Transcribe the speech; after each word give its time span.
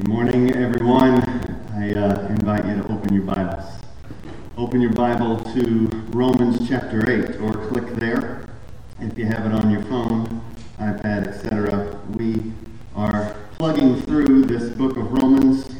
Good 0.00 0.08
morning, 0.08 0.56
everyone. 0.56 1.20
I 1.74 1.92
uh, 1.92 2.26
invite 2.28 2.64
you 2.64 2.76
to 2.76 2.90
open 2.90 3.12
your 3.12 3.22
Bibles. 3.22 3.66
Open 4.56 4.80
your 4.80 4.94
Bible 4.94 5.38
to 5.52 5.90
Romans 6.08 6.66
chapter 6.66 7.10
8, 7.10 7.38
or 7.42 7.52
click 7.68 7.86
there 7.96 8.48
if 8.98 9.18
you 9.18 9.26
have 9.26 9.44
it 9.44 9.52
on 9.52 9.70
your 9.70 9.82
phone, 9.82 10.40
iPad, 10.78 11.28
etc. 11.28 12.00
We 12.14 12.50
are 12.96 13.36
plugging 13.58 14.00
through 14.00 14.44
this 14.44 14.70
book 14.70 14.96
of 14.96 15.12
Romans, 15.12 15.70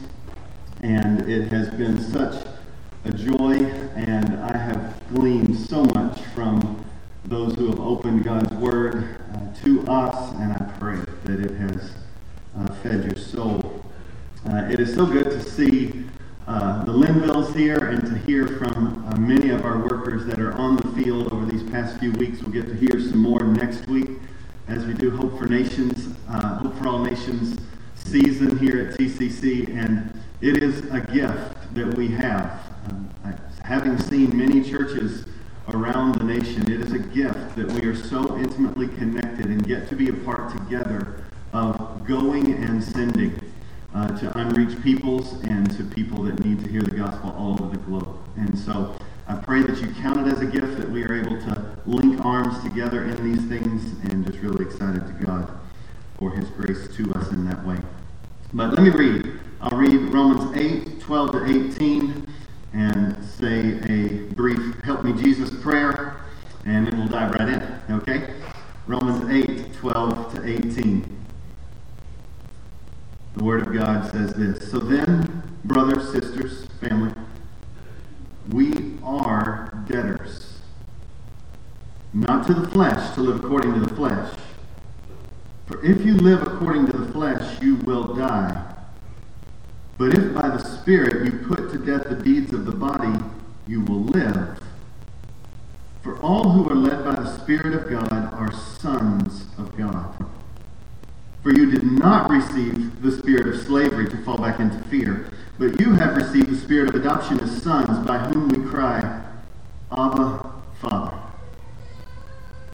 and 0.82 1.26
it 1.26 1.50
has 1.50 1.70
been 1.70 1.98
such 1.98 2.46
a 3.06 3.12
joy, 3.12 3.54
and 3.96 4.38
I 4.40 4.54
have 4.54 5.02
gleaned 5.14 5.56
so 5.56 5.84
much 5.94 6.20
from 6.34 6.84
those 7.24 7.54
who 7.54 7.68
have 7.68 7.80
opened 7.80 8.24
God's 8.24 8.52
Word 8.52 9.16
uh, 9.32 9.64
to 9.64 9.82
us, 9.86 10.34
and 10.34 10.52
I 10.52 10.70
pray 10.78 10.98
that 11.24 11.40
it 11.40 11.56
has 11.56 11.92
uh, 12.58 12.66
fed 12.82 13.04
your 13.04 13.16
soul. 13.16 13.80
Uh, 14.46 14.64
it 14.80 14.88
is 14.88 14.94
so 14.94 15.04
good 15.04 15.26
to 15.26 15.42
see 15.42 16.04
uh, 16.46 16.82
the 16.84 16.92
Linvilles 16.92 17.54
here 17.54 17.76
and 17.76 18.00
to 18.06 18.16
hear 18.16 18.48
from 18.48 19.04
uh, 19.06 19.16
many 19.18 19.50
of 19.50 19.62
our 19.62 19.78
workers 19.78 20.24
that 20.24 20.38
are 20.38 20.54
on 20.54 20.76
the 20.76 20.88
field 20.92 21.30
over 21.34 21.44
these 21.44 21.62
past 21.70 21.98
few 21.98 22.12
weeks. 22.12 22.40
We'll 22.40 22.52
get 22.52 22.66
to 22.66 22.74
hear 22.74 22.98
some 22.98 23.18
more 23.18 23.40
next 23.40 23.86
week 23.88 24.08
as 24.68 24.86
we 24.86 24.94
do 24.94 25.10
Hope 25.10 25.38
for 25.38 25.44
Nations, 25.44 26.16
uh, 26.30 26.56
Hope 26.60 26.78
for 26.78 26.88
All 26.88 26.98
Nations 27.00 27.60
season 27.94 28.56
here 28.56 28.80
at 28.80 28.98
TCC. 28.98 29.68
And 29.68 30.18
it 30.40 30.62
is 30.62 30.78
a 30.90 31.00
gift 31.00 31.74
that 31.74 31.94
we 31.94 32.08
have. 32.12 32.72
Um, 32.88 33.10
having 33.62 33.98
seen 33.98 34.34
many 34.34 34.64
churches 34.64 35.26
around 35.74 36.14
the 36.14 36.24
nation, 36.24 36.62
it 36.72 36.80
is 36.80 36.92
a 36.92 37.00
gift 37.00 37.54
that 37.54 37.70
we 37.72 37.86
are 37.86 37.94
so 37.94 38.38
intimately 38.38 38.88
connected 38.88 39.44
and 39.44 39.62
get 39.62 39.90
to 39.90 39.94
be 39.94 40.08
a 40.08 40.14
part 40.14 40.56
together 40.56 41.22
of 41.52 42.06
going 42.06 42.54
and 42.54 42.82
sending 42.82 43.38
uh, 43.94 44.08
to 44.18 44.38
unreached 44.38 44.82
peoples 44.82 45.32
and 45.44 45.70
to 45.76 45.84
people 45.84 46.22
that 46.24 46.44
need 46.44 46.62
to 46.64 46.68
hear 46.68 46.82
the 46.82 46.96
gospel 46.96 47.34
all 47.36 47.52
over 47.52 47.76
the 47.76 47.82
globe. 47.82 48.18
And 48.36 48.58
so 48.58 48.96
I 49.26 49.34
pray 49.34 49.62
that 49.62 49.80
you 49.80 49.88
count 49.94 50.26
it 50.26 50.32
as 50.32 50.40
a 50.40 50.46
gift 50.46 50.76
that 50.78 50.90
we 50.90 51.04
are 51.04 51.14
able 51.14 51.38
to 51.40 51.78
link 51.86 52.24
arms 52.24 52.62
together 52.62 53.04
in 53.04 53.32
these 53.32 53.44
things 53.46 53.84
and 54.10 54.24
just 54.24 54.38
really 54.38 54.64
excited 54.64 55.06
to 55.06 55.24
God 55.24 55.50
for 56.18 56.30
his 56.30 56.48
grace 56.50 56.94
to 56.96 57.12
us 57.14 57.30
in 57.30 57.44
that 57.48 57.64
way. 57.64 57.78
But 58.52 58.74
let 58.74 58.82
me 58.82 58.90
read. 58.90 59.40
I'll 59.60 59.78
read 59.78 59.94
Romans 60.12 60.56
8, 60.56 61.00
12 61.00 61.32
to 61.32 61.44
18 61.44 62.26
and 62.72 63.24
say 63.24 63.78
a 63.88 64.32
brief 64.34 64.80
Help 64.82 65.04
Me 65.04 65.12
Jesus 65.12 65.50
prayer, 65.62 66.20
and 66.64 66.86
then 66.86 66.98
we'll 66.98 67.08
dive 67.08 67.32
right 67.32 67.48
in. 67.48 67.80
Okay? 67.90 68.34
Romans 68.86 69.28
8, 69.30 69.74
12 69.74 70.34
to 70.34 70.48
18. 70.48 71.19
The 73.40 73.46
Word 73.46 73.66
of 73.66 73.72
God 73.72 74.12
says 74.12 74.34
this. 74.34 74.70
So 74.70 74.78
then, 74.78 75.42
brothers, 75.64 76.12
sisters, 76.12 76.66
family, 76.78 77.14
we 78.50 78.98
are 79.02 79.82
debtors. 79.88 80.58
Not 82.12 82.46
to 82.48 82.52
the 82.52 82.68
flesh, 82.68 83.14
to 83.14 83.22
live 83.22 83.42
according 83.42 83.72
to 83.72 83.80
the 83.80 83.94
flesh. 83.94 84.34
For 85.66 85.82
if 85.82 86.04
you 86.04 86.16
live 86.18 86.42
according 86.42 86.88
to 86.88 86.98
the 86.98 87.10
flesh, 87.10 87.62
you 87.62 87.76
will 87.76 88.14
die. 88.14 88.74
But 89.96 90.18
if 90.18 90.34
by 90.34 90.50
the 90.50 90.62
Spirit 90.62 91.24
you 91.24 91.38
put 91.48 91.72
to 91.72 91.78
death 91.78 92.10
the 92.10 92.16
deeds 92.16 92.52
of 92.52 92.66
the 92.66 92.72
body, 92.72 93.24
you 93.66 93.80
will 93.80 94.02
live. 94.02 94.60
For 96.02 96.20
all 96.20 96.50
who 96.50 96.68
are 96.68 96.74
led 96.74 97.06
by 97.06 97.14
the 97.14 97.38
Spirit 97.38 97.72
of 97.72 97.88
God 97.88 98.34
are 98.34 98.52
sons 98.52 99.46
of 99.56 99.74
God. 99.78 100.26
For 101.42 101.54
did 101.70 101.84
not 101.84 102.30
receive 102.30 103.00
the 103.02 103.12
spirit 103.12 103.48
of 103.48 103.60
slavery 103.62 104.08
to 104.08 104.16
fall 104.24 104.36
back 104.36 104.60
into 104.60 104.78
fear, 104.84 105.30
but 105.58 105.80
you 105.80 105.92
have 105.92 106.16
received 106.16 106.50
the 106.50 106.56
spirit 106.56 106.88
of 106.88 106.94
adoption 106.94 107.38
as 107.40 107.62
sons, 107.62 108.06
by 108.06 108.18
whom 108.18 108.48
we 108.48 108.68
cry, 108.68 109.22
Abba, 109.92 110.52
Father. 110.80 111.16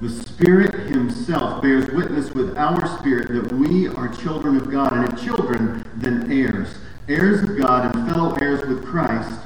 The 0.00 0.10
Spirit 0.10 0.74
Himself 0.90 1.62
bears 1.62 1.88
witness 1.90 2.32
with 2.32 2.56
our 2.58 2.86
spirit 2.98 3.28
that 3.28 3.52
we 3.54 3.88
are 3.88 4.08
children 4.08 4.56
of 4.56 4.70
God, 4.70 4.92
and 4.92 5.10
if 5.10 5.24
children, 5.24 5.82
then 5.94 6.30
heirs, 6.30 6.76
heirs 7.08 7.42
of 7.42 7.56
God 7.56 7.94
and 7.94 8.10
fellow 8.10 8.34
heirs 8.34 8.66
with 8.68 8.84
Christ. 8.84 9.40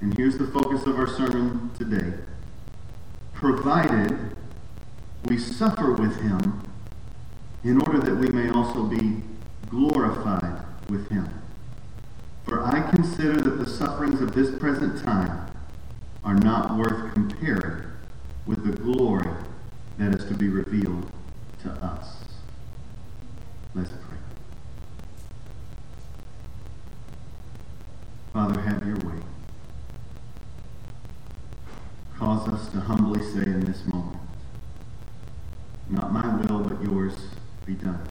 And 0.00 0.14
here's 0.16 0.36
the 0.36 0.46
focus 0.46 0.86
of 0.86 0.98
our 0.98 1.06
sermon 1.06 1.70
today 1.78 2.12
provided 3.32 4.36
we 5.24 5.38
suffer 5.38 5.92
with 5.92 6.20
Him 6.20 6.62
in 7.64 7.80
order 7.80 7.98
that 7.98 8.14
we 8.14 8.28
may 8.28 8.50
also 8.50 8.84
be 8.84 9.22
glorified 9.68 10.62
with 10.90 11.08
him. 11.10 11.28
For 12.44 12.62
I 12.62 12.90
consider 12.90 13.40
that 13.40 13.58
the 13.58 13.66
sufferings 13.66 14.20
of 14.20 14.34
this 14.34 14.56
present 14.58 15.02
time 15.02 15.50
are 16.22 16.34
not 16.34 16.76
worth 16.76 17.14
comparing 17.14 17.84
with 18.46 18.64
the 18.64 18.72
glory 18.72 19.30
that 19.98 20.14
is 20.14 20.26
to 20.26 20.34
be 20.34 20.48
revealed 20.48 21.10
to 21.62 21.70
us. 21.70 22.16
Let's 23.74 23.88
pray. 23.88 24.18
Father, 28.34 28.60
have 28.60 28.86
your 28.86 28.98
way. 28.98 29.22
Cause 32.18 32.46
us 32.48 32.68
to 32.72 32.80
humbly 32.80 33.22
say 33.22 33.42
in 33.42 33.64
this 33.64 33.84
moment, 33.86 34.20
not 35.88 36.12
my 36.12 36.36
will, 36.36 36.60
but 36.60 36.82
yours 36.82 37.14
be 37.66 37.74
done. 37.74 38.08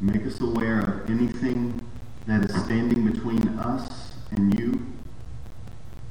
Make 0.00 0.26
us 0.26 0.40
aware 0.40 0.80
of 0.80 1.10
anything 1.10 1.80
that 2.26 2.48
is 2.48 2.64
standing 2.64 3.10
between 3.10 3.46
us 3.58 4.12
and 4.30 4.58
you 4.58 4.86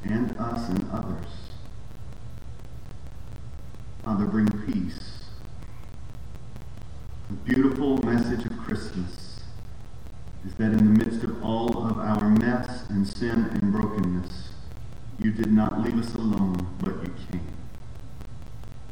and 0.03 0.37
us 0.37 0.69
and 0.69 0.89
others. 0.91 1.25
Father, 4.03 4.25
bring 4.25 4.47
peace. 4.65 5.23
The 7.29 7.53
beautiful 7.53 7.97
message 8.03 8.45
of 8.45 8.57
Christmas 8.59 9.39
is 10.45 10.53
that 10.55 10.71
in 10.73 10.77
the 10.77 11.05
midst 11.05 11.23
of 11.23 11.43
all 11.43 11.87
of 11.87 11.97
our 11.97 12.29
mess 12.29 12.87
and 12.89 13.07
sin 13.07 13.45
and 13.51 13.71
brokenness, 13.71 14.49
you 15.19 15.31
did 15.31 15.51
not 15.51 15.81
leave 15.81 15.97
us 15.97 16.13
alone, 16.15 16.67
but 16.79 16.95
you 16.95 17.13
came. 17.31 17.47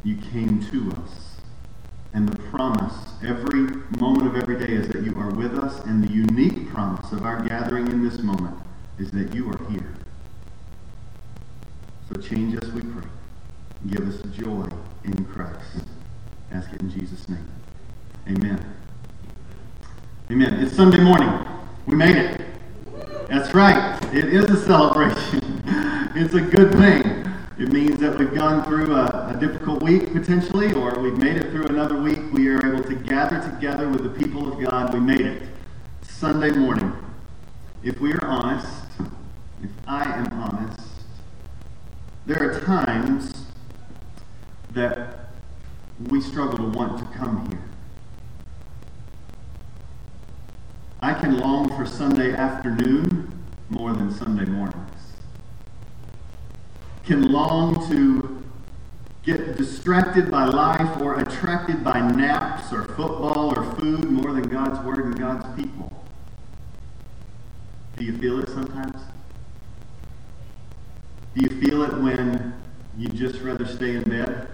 You 0.04 0.16
came 0.16 0.66
to 0.72 0.92
us 1.02 1.31
and 2.14 2.28
the 2.28 2.38
promise 2.50 2.94
every 3.26 3.68
moment 4.00 4.28
of 4.28 4.36
every 4.36 4.60
day 4.60 4.74
is 4.74 4.88
that 4.90 5.04
you 5.04 5.16
are 5.18 5.30
with 5.30 5.58
us. 5.58 5.80
And 5.86 6.04
the 6.04 6.12
unique 6.12 6.70
promise 6.70 7.12
of 7.12 7.26
our 7.26 7.42
gathering 7.48 7.88
in 7.88 8.04
this 8.04 8.20
moment 8.20 8.56
is 9.00 9.12
that 9.12 9.34
you 9.34 9.50
are 9.50 9.72
here. 9.72 9.94
So 12.10 12.20
change 12.20 12.58
us, 12.58 12.70
we 12.72 12.82
pray. 12.82 13.08
Give 13.88 14.08
us 14.08 14.22
joy 14.34 14.68
in 15.06 15.26
Christ. 15.26 15.86
Ask 16.52 16.72
it 16.74 16.82
in 16.82 16.92
Jesus' 16.92 17.30
name. 17.30 17.48
Amen. 18.28 18.76
Amen. 20.30 20.54
It's 20.56 20.76
Sunday 20.76 21.00
morning. 21.00 21.32
We 21.86 21.96
made 21.96 22.18
it. 22.18 22.42
That's 23.30 23.54
right. 23.56 23.98
It 24.14 24.26
is 24.26 24.50
a 24.50 24.58
celebration. 24.58 25.64
it's 26.16 26.34
a 26.34 26.42
good 26.42 26.74
thing. 26.74 27.31
It 27.62 27.72
means 27.72 28.00
that 28.00 28.18
we've 28.18 28.34
gone 28.34 28.64
through 28.64 28.96
a, 28.96 29.36
a, 29.36 29.40
difficult 29.40 29.84
week 29.84 30.12
potentially, 30.12 30.74
or 30.74 30.98
we've 30.98 31.20
made 31.20 31.36
it 31.36 31.52
through 31.52 31.68
another 31.68 31.96
week. 31.96 32.18
We 32.34 32.48
are 32.48 32.58
able 32.58 32.84
to 32.84 32.96
gather 32.96 33.40
together 33.40 33.88
with 33.88 34.02
the 34.02 34.10
people 34.10 34.52
of 34.52 34.60
God. 34.60 34.92
We 34.92 35.00
made 35.00 35.22
it. 35.22 35.44
Sunday 36.02 36.50
morning. 36.50 36.92
If 37.84 38.02
we 38.02 38.14
are 38.14 38.26
honest, 38.26 38.88
if 39.62 39.70
I 39.86 40.06
am 40.06 40.34
honest, 40.42 40.88
there 42.26 42.42
are 42.42 42.60
times 42.62 43.46
that 44.72 45.28
we 46.08 46.20
struggle 46.20 46.58
to 46.58 46.78
want 46.80 46.98
to 46.98 47.06
come 47.16 47.48
here. 47.48 47.62
I 51.00 51.14
can 51.14 51.38
long 51.38 51.70
for 51.78 51.86
Sunday 51.86 52.34
afternoon 52.34 53.32
more 53.70 53.94
than 53.94 54.12
Sunday 54.12 54.46
morning 54.46 54.91
can 57.04 57.32
long 57.32 57.90
to 57.90 58.44
get 59.24 59.58
distracted 59.58 60.32
by 60.32 60.46
life 60.46 61.02
or 61.02 61.20
attracted 61.20 61.84
by 61.84 62.00
naps 62.00 62.74
or 62.74 62.86
football 62.86 63.58
or 63.58 63.64
food 63.76 64.10
more 64.10 64.34
than 64.34 64.44
God's 64.44 64.80
Word 64.86 65.06
and 65.06 65.20
God's 65.20 65.46
people. 65.56 66.06
Do 67.98 68.06
you 68.06 68.18
feel 68.18 68.40
it 68.40 68.50
sometimes? 68.50 69.00
Do 71.36 71.42
you 71.42 71.62
feel 71.62 71.84
it 71.84 71.94
when 72.02 72.54
you 72.98 73.08
just 73.10 73.42
rather 73.42 73.66
stay 73.66 73.96
in 73.96 74.04
bed? 74.04 74.48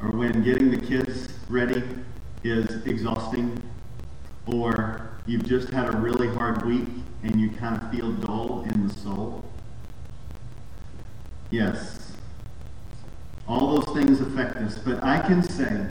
Or 0.00 0.10
when 0.10 0.42
getting 0.42 0.70
the 0.70 0.78
kids 0.78 1.28
ready 1.48 1.82
is 2.44 2.86
exhausting? 2.86 3.60
Or 4.46 5.10
you've 5.26 5.44
just 5.44 5.70
had 5.70 5.92
a 5.92 5.96
really 5.96 6.28
hard 6.28 6.64
week 6.64 6.88
and 7.22 7.40
you 7.40 7.50
kind 7.50 7.82
of 7.82 7.90
feel 7.90 8.12
dull 8.12 8.64
in 8.72 8.86
the 8.86 8.94
soul? 8.94 9.44
Yes. 11.50 12.12
All 13.46 13.78
those 13.80 13.94
things 13.96 14.20
affect 14.20 14.56
us. 14.56 14.78
But 14.78 15.02
I 15.02 15.20
can 15.20 15.42
say 15.42 15.88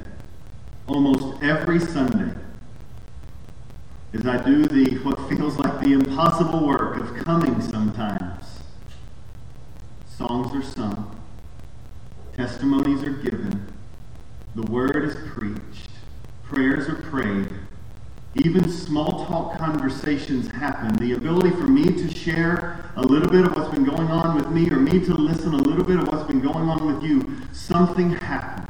almost 0.87 1.41
every 1.41 1.79
Sunday, 1.79 2.33
as 4.13 4.25
I 4.27 4.43
do 4.43 4.65
the 4.65 4.95
what 4.99 5.29
feels 5.29 5.57
like 5.57 5.79
the 5.79 5.93
impossible 5.93 6.65
work 6.65 6.97
of 6.97 7.15
coming 7.23 7.61
sometimes. 7.61 8.59
Songs 10.07 10.53
are 10.55 10.63
sung, 10.63 11.19
testimonies 12.35 13.03
are 13.03 13.11
given, 13.11 13.67
the 14.55 14.63
word 14.63 15.03
is 15.03 15.15
preached, 15.33 15.89
prayers 16.43 16.87
are 16.87 16.95
prayed, 16.95 17.49
even 18.35 18.69
small 18.69 19.25
talk 19.25 19.57
conversations 19.57 20.51
happen. 20.51 20.93
The 20.95 21.13
ability 21.13 21.51
for 21.51 21.67
me 21.67 21.85
to 21.85 22.13
share 22.13 22.91
a 22.97 23.01
little 23.01 23.29
bit 23.29 23.45
of 23.45 23.55
what's 23.55 23.73
been 23.73 23.85
going 23.85 24.09
on 24.09 24.35
with 24.35 24.49
me 24.49 24.69
or 24.69 24.75
me 24.75 24.99
to 25.05 25.13
listen 25.13 25.53
a 25.53 25.57
little 25.57 25.83
bit 25.83 25.97
of 25.97 26.07
what's 26.07 26.27
been 26.27 26.41
going 26.41 26.67
on 26.67 26.85
with 26.85 27.03
you, 27.03 27.37
something 27.53 28.11
happens. 28.11 28.65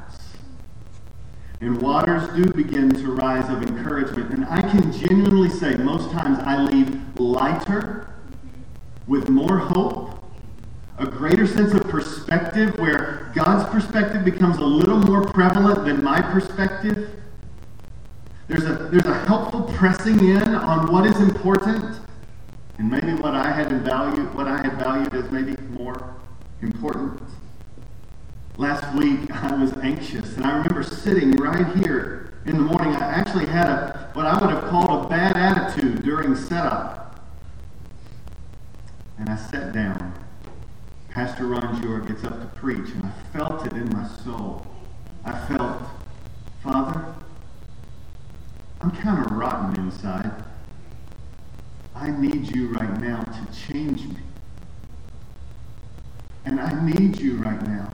And 1.62 1.81
waters 1.81 2.27
do 2.35 2.45
begin 2.51 2.94
to 2.94 3.12
rise 3.12 3.50
of 3.50 3.63
encouragement. 3.63 4.31
And 4.31 4.45
I 4.45 4.62
can 4.62 4.91
genuinely 4.91 5.50
say, 5.50 5.75
most 5.77 6.11
times 6.11 6.38
I 6.39 6.63
leave 6.63 7.19
lighter, 7.19 8.07
with 9.07 9.29
more 9.29 9.57
hope, 9.57 10.23
a 10.97 11.06
greater 11.06 11.45
sense 11.45 11.73
of 11.73 11.83
perspective 11.89 12.77
where 12.79 13.31
God's 13.35 13.69
perspective 13.69 14.23
becomes 14.23 14.57
a 14.57 14.63
little 14.63 14.97
more 14.97 15.25
prevalent 15.25 15.85
than 15.85 16.03
my 16.03 16.21
perspective 16.21 17.09
there's 18.47 18.63
a, 18.65 18.89
there's 18.92 19.06
a 19.06 19.25
helpful 19.25 19.63
pressing 19.74 20.19
in 20.19 20.56
on 20.56 20.92
what 20.92 21.06
is 21.06 21.19
important 21.19 22.00
and 22.77 22.92
maybe 22.92 23.13
what 23.13 23.33
I 23.33 23.51
had 23.51 23.71
valued, 23.83 24.33
what 24.36 24.47
I 24.47 24.57
had 24.57 24.77
valued 24.77 25.13
as 25.13 25.31
maybe 25.31 25.56
more 25.69 26.15
important. 26.62 27.21
Last 28.57 28.95
week 28.95 29.31
I 29.31 29.56
was 29.56 29.74
anxious, 29.77 30.36
and 30.38 30.45
I 30.45 30.51
remember 30.51 30.83
sitting 30.83 31.31
right 31.31 31.75
here 31.77 32.33
in 32.45 32.57
the 32.57 32.63
morning. 32.63 32.94
I 32.95 33.06
actually 33.06 33.45
had 33.45 33.68
a 33.68 34.12
what 34.13 34.25
I 34.25 34.38
would 34.39 34.50
have 34.50 34.69
called 34.69 35.06
a 35.06 35.09
bad 35.09 35.36
attitude 35.36 36.03
during 36.03 36.36
setup. 36.36 37.19
And 39.18 39.30
I 39.30 39.36
sat 39.36 39.74
down. 39.74 40.13
Pastor 41.09 41.47
Ron 41.47 41.81
Jor 41.81 42.01
gets 42.01 42.24
up 42.24 42.39
to 42.39 42.47
preach, 42.59 42.89
and 42.92 43.06
I 43.06 43.38
felt 43.38 43.65
it 43.65 43.74
in 43.74 43.89
my 43.89 44.07
soul. 44.07 44.65
I 45.24 45.31
felt, 45.47 45.81
Father, 46.62 47.06
I'm 48.85 48.91
kind 48.91 49.25
of 49.25 49.31
rotten 49.31 49.83
inside. 49.83 50.31
I 51.95 52.11
need 52.11 52.55
you 52.55 52.67
right 52.67 53.01
now 53.01 53.23
to 53.23 53.47
change 53.67 54.03
me. 54.03 54.17
And 56.45 56.59
I 56.59 56.85
need 56.85 57.19
you 57.19 57.37
right 57.37 57.59
now 57.63 57.91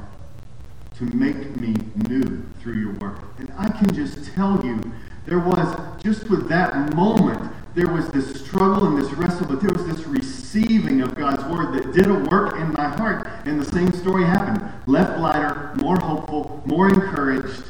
to 0.97 1.05
make 1.15 1.55
me 1.55 1.77
new 2.09 2.43
through 2.59 2.73
your 2.73 2.91
work. 2.95 3.19
And 3.38 3.53
I 3.57 3.69
can 3.69 3.95
just 3.95 4.33
tell 4.33 4.61
you, 4.65 4.81
there 5.25 5.39
was, 5.39 5.79
just 6.03 6.29
with 6.29 6.49
that 6.49 6.93
moment, 6.93 7.49
there 7.73 7.88
was 7.88 8.09
this 8.09 8.43
struggle 8.43 8.85
and 8.88 9.01
this 9.01 9.13
wrestle, 9.13 9.45
but 9.45 9.61
there 9.61 9.71
was 9.71 9.85
this 9.85 10.05
receiving 10.05 10.99
of 10.99 11.15
God's 11.15 11.45
word 11.45 11.73
that 11.73 11.93
did 11.93 12.07
a 12.07 12.15
work 12.15 12.57
in 12.57 12.73
my 12.73 12.89
heart. 12.89 13.29
And 13.45 13.61
the 13.61 13.71
same 13.71 13.93
story 13.93 14.25
happened. 14.25 14.61
Left 14.88 15.17
lighter, 15.21 15.71
more 15.75 15.97
hopeful, 16.01 16.61
more 16.65 16.89
encouraged, 16.89 17.63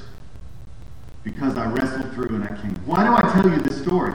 because 1.23 1.57
I 1.57 1.68
wrestled 1.68 2.12
through 2.13 2.35
and 2.35 2.44
I 2.44 2.62
came. 2.62 2.75
Why 2.85 3.03
do 3.03 3.13
I 3.13 3.31
tell 3.33 3.50
you 3.50 3.59
this 3.59 3.81
story? 3.81 4.13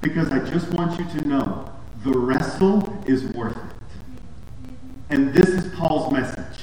Because 0.00 0.30
I 0.30 0.38
just 0.50 0.68
want 0.70 0.98
you 0.98 1.20
to 1.20 1.28
know 1.28 1.72
the 2.04 2.12
wrestle 2.12 3.02
is 3.06 3.24
worth 3.24 3.56
it. 3.56 3.76
And 5.10 5.34
this 5.34 5.48
is 5.48 5.74
Paul's 5.74 6.12
message. 6.12 6.60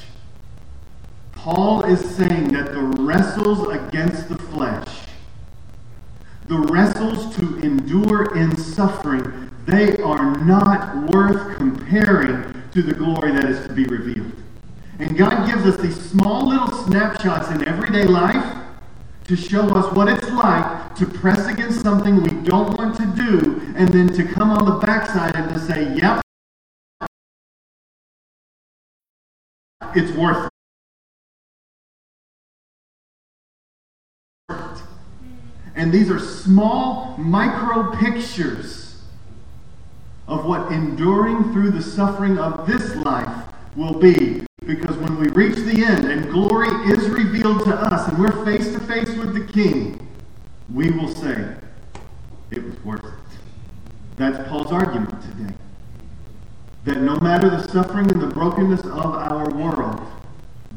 Paul 1.33 1.83
is 1.85 1.99
saying 2.15 2.51
that 2.53 2.73
the 2.73 2.81
wrestles 2.81 3.67
against 3.69 4.29
the 4.29 4.37
flesh, 4.37 4.87
the 6.47 6.57
wrestles 6.57 7.35
to 7.35 7.59
endure 7.59 8.35
in 8.37 8.55
suffering, 8.57 9.49
they 9.65 9.97
are 9.97 10.37
not 10.39 11.11
worth 11.11 11.57
comparing 11.57 12.53
to 12.71 12.81
the 12.81 12.93
glory 12.93 13.31
that 13.31 13.45
is 13.45 13.65
to 13.67 13.73
be 13.73 13.85
revealed. 13.85 14.31
And 14.99 15.17
God 15.17 15.47
gives 15.47 15.65
us 15.65 15.77
these 15.77 15.99
small 16.09 16.47
little 16.47 16.71
snapshots 16.85 17.49
in 17.49 17.67
everyday 17.67 18.05
life 18.05 18.56
to 19.27 19.35
show 19.35 19.67
us 19.75 19.93
what 19.93 20.07
it's 20.07 20.29
like 20.31 20.95
to 20.95 21.05
press 21.05 21.47
against 21.47 21.81
something 21.81 22.23
we 22.23 22.29
don't 22.47 22.77
want 22.77 22.95
to 22.95 23.05
do, 23.07 23.61
and 23.75 23.89
then 23.89 24.07
to 24.07 24.23
come 24.23 24.49
on 24.49 24.65
the 24.65 24.77
backside 24.85 25.35
and 25.35 25.49
to 25.53 25.59
say, 25.59 25.93
yep, 25.95 26.21
it's 29.95 30.11
worth 30.17 30.49
it. 34.49 34.81
And 35.75 35.91
these 35.91 36.09
are 36.09 36.19
small 36.19 37.15
micro 37.17 37.95
pictures 37.97 39.01
of 40.27 40.45
what 40.45 40.71
enduring 40.71 41.51
through 41.53 41.71
the 41.71 41.81
suffering 41.81 42.37
of 42.37 42.65
this 42.65 42.95
life 42.95 43.46
will 43.77 43.93
be 43.93 44.43
because 44.65 44.97
when 44.97 45.17
we 45.19 45.29
reach 45.29 45.55
the 45.55 45.85
end 45.85 46.05
and 46.05 46.29
glory 46.31 46.67
is 46.91 47.07
revealed 47.09 47.63
to 47.63 47.75
us 47.75 48.09
and 48.09 48.17
we're 48.17 48.43
face 48.43 48.73
to 48.73 48.79
face 48.81 49.09
with 49.09 49.33
the 49.33 49.53
King, 49.53 50.05
we 50.73 50.89
will 50.89 51.13
say, 51.13 51.55
it 52.49 52.63
was 52.63 52.83
worth 52.83 53.05
it. 53.05 53.13
That's 54.17 54.49
Paul's 54.49 54.71
argument 54.71 55.21
today. 55.21 55.53
That 56.85 56.97
no 57.01 57.17
matter 57.19 57.49
the 57.49 57.67
suffering 57.67 58.11
and 58.11 58.19
the 58.19 58.27
brokenness 58.27 58.81
of 58.81 59.05
our 59.05 59.49
world, 59.51 60.01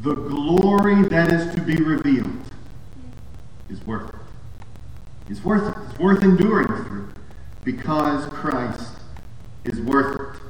the 0.01 0.13
glory 0.13 1.03
that 1.03 1.33
is 1.33 1.53
to 1.55 1.61
be 1.61 1.77
revealed 1.77 2.39
is 3.69 3.85
worth 3.85 4.09
it. 4.09 4.15
It's 5.27 5.43
worth 5.43 5.75
it. 5.75 5.83
It's 5.89 5.99
worth 5.99 6.23
enduring 6.23 6.67
through 6.67 7.09
because 7.63 8.25
Christ 8.27 8.93
is 9.63 9.79
worth 9.81 10.19
it. 10.19 10.41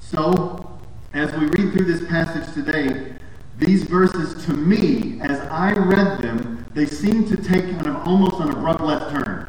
So, 0.00 0.73
as 1.14 1.32
we 1.34 1.46
read 1.46 1.72
through 1.72 1.84
this 1.84 2.06
passage 2.08 2.52
today, 2.54 3.14
these 3.56 3.84
verses, 3.84 4.44
to 4.46 4.52
me, 4.52 5.20
as 5.20 5.38
I 5.42 5.72
read 5.72 6.18
them, 6.20 6.66
they 6.74 6.86
seem 6.86 7.24
to 7.28 7.36
take 7.36 7.64
kind 7.70 7.86
of 7.86 7.96
almost 8.06 8.40
an 8.40 8.50
abrupt 8.50 8.80
left 8.80 9.10
turn. 9.12 9.48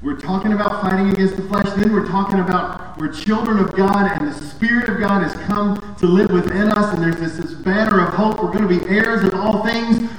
We're 0.00 0.18
talking 0.18 0.54
about 0.54 0.80
fighting 0.80 1.10
against 1.10 1.36
the 1.36 1.42
flesh, 1.42 1.66
then 1.76 1.92
we're 1.92 2.06
talking 2.06 2.40
about 2.40 2.98
we're 2.98 3.12
children 3.12 3.58
of 3.58 3.76
God, 3.76 4.10
and 4.10 4.32
the 4.32 4.34
Spirit 4.34 4.88
of 4.88 4.98
God 4.98 5.22
has 5.22 5.34
come 5.46 5.96
to 5.98 6.06
live 6.06 6.30
within 6.30 6.68
us, 6.68 6.94
and 6.94 7.02
there's 7.02 7.16
this, 7.16 7.44
this 7.44 7.52
banner 7.52 8.00
of 8.06 8.14
hope. 8.14 8.42
We're 8.42 8.52
going 8.52 8.66
to 8.66 8.80
be 8.80 8.88
heirs 8.88 9.22
of 9.22 9.34
all 9.34 9.64
things, 9.66 10.10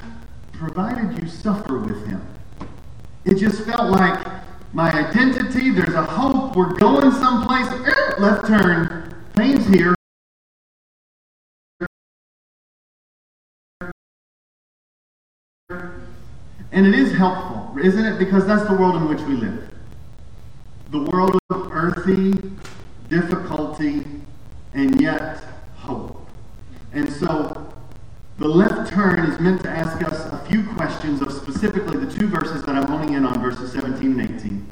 provided 0.53 1.23
you 1.23 1.27
suffer 1.27 1.79
with 1.79 2.05
Him. 2.05 2.21
It 3.25 3.35
just 3.35 3.63
felt 3.63 3.89
like 3.89 4.27
my 4.73 4.91
identity, 4.91 5.71
there's 5.71 5.95
a 5.95 6.03
hope, 6.03 6.55
we're 6.55 6.73
going 6.75 7.11
someplace, 7.13 7.67
er, 7.67 8.15
left 8.19 8.45
turn, 8.45 9.15
pain's 9.35 9.65
here, 9.67 9.96
And 15.69 16.87
it 16.87 16.95
is 16.95 17.11
helpful, 17.11 17.77
isn't 17.77 18.05
it? 18.05 18.17
Because 18.17 18.47
that's 18.47 18.65
the 18.69 18.73
world 18.73 18.95
in 18.95 19.09
which 19.09 19.19
we 19.21 19.35
live. 19.35 19.69
The 20.91 21.01
world 21.11 21.37
of 21.49 21.69
earthy 21.73 22.33
difficulty 23.09 24.05
and 24.73 25.01
yet 25.01 25.43
hope. 25.75 26.25
And 26.93 27.11
so 27.11 27.73
the 28.37 28.47
left 28.47 28.93
turn 28.93 29.19
is 29.29 29.41
meant 29.41 29.61
to 29.63 29.69
ask 29.69 30.01
us 30.05 30.31
a 30.31 30.37
few 30.49 30.65
questions 30.75 31.21
of 31.21 31.33
specifically 31.33 31.97
the 31.97 32.13
two 32.13 32.27
verses 32.27 32.63
that 32.63 32.73
I'm 32.73 32.87
honing 32.87 33.15
in 33.15 33.25
on, 33.25 33.41
verses 33.41 33.73
17 33.73 34.21
and 34.21 34.39
18. 34.39 34.67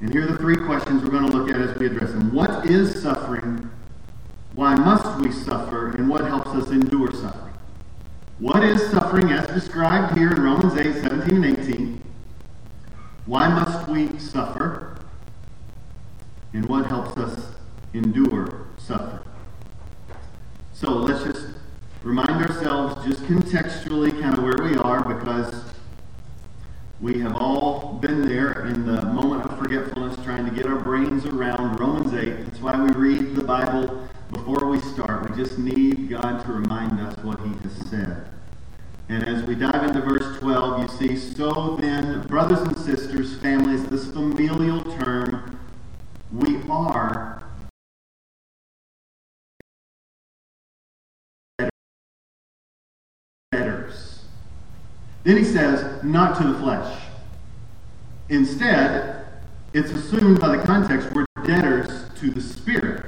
And 0.00 0.12
here 0.14 0.22
are 0.24 0.32
the 0.32 0.38
three 0.38 0.56
questions 0.56 1.02
we're 1.02 1.10
going 1.10 1.30
to 1.30 1.36
look 1.36 1.50
at 1.50 1.60
as 1.60 1.76
we 1.76 1.88
address 1.88 2.12
them. 2.12 2.32
What 2.32 2.64
is 2.64 3.02
suffering? 3.02 3.68
Why 4.54 4.74
must 4.76 5.20
we 5.20 5.30
suffer? 5.30 5.90
And 5.90 6.08
what 6.08 6.22
helps 6.22 6.48
us 6.52 6.70
endure 6.70 7.12
suffering? 7.12 7.47
What 8.38 8.62
is 8.62 8.88
suffering 8.92 9.32
as 9.32 9.48
described 9.48 10.16
here 10.16 10.30
in 10.30 10.40
Romans 10.40 10.78
8, 10.78 11.02
17 11.02 11.42
and 11.42 11.58
18? 11.58 12.02
Why 13.26 13.48
must 13.48 13.88
we 13.88 14.16
suffer? 14.20 15.00
And 16.52 16.64
what 16.66 16.86
helps 16.86 17.16
us 17.16 17.52
endure 17.94 18.68
suffering? 18.76 19.26
So 20.72 20.92
let's 20.92 21.24
just 21.24 21.48
remind 22.04 22.30
ourselves, 22.30 23.04
just 23.04 23.24
contextually, 23.24 24.12
kind 24.20 24.38
of 24.38 24.44
where 24.44 24.58
we 24.62 24.76
are, 24.76 25.02
because 25.02 25.64
we 27.00 27.18
have 27.18 27.34
all 27.34 27.94
been 27.94 28.22
there 28.22 28.66
in 28.66 28.86
the 28.86 29.02
moment 29.02 29.50
of 29.50 29.58
forgetfulness, 29.58 30.14
trying 30.24 30.44
to 30.44 30.52
get 30.52 30.66
our 30.66 30.78
brains 30.78 31.26
around 31.26 31.80
Romans 31.80 32.14
8. 32.14 32.44
That's 32.44 32.60
why 32.60 32.80
we 32.80 32.90
read 32.92 33.34
the 33.34 33.42
Bible 33.42 34.08
before 34.30 34.68
we 34.68 34.78
start. 34.80 35.30
We 35.30 35.36
just 35.36 35.58
need 35.58 36.08
God 36.08 36.44
to 36.44 36.52
remind 36.52 37.00
us 37.00 37.16
what 37.24 37.40
he 37.40 37.52
has 37.62 37.72
said. 37.88 38.28
And 39.08 39.26
as 39.26 39.42
we 39.44 39.54
dive 39.54 39.84
into 39.84 40.02
verse 40.02 40.38
12, 40.38 40.82
you 40.82 40.88
see, 40.88 41.16
so 41.16 41.76
then, 41.80 42.26
brothers 42.26 42.60
and 42.60 42.76
sisters, 42.76 43.36
families, 43.38 43.86
this 43.86 44.10
familial 44.10 44.82
term, 44.96 45.58
we 46.30 46.60
are 46.68 47.42
debtors. 53.50 54.24
Then 55.24 55.38
he 55.38 55.44
says, 55.44 56.04
not 56.04 56.36
to 56.38 56.46
the 56.46 56.58
flesh. 56.58 57.00
Instead, 58.28 59.26
it's 59.72 59.90
assumed 59.90 60.38
by 60.38 60.54
the 60.54 60.62
context 60.62 61.10
we're 61.14 61.24
debtors 61.46 62.04
to 62.20 62.30
the 62.30 62.42
Spirit. 62.42 63.06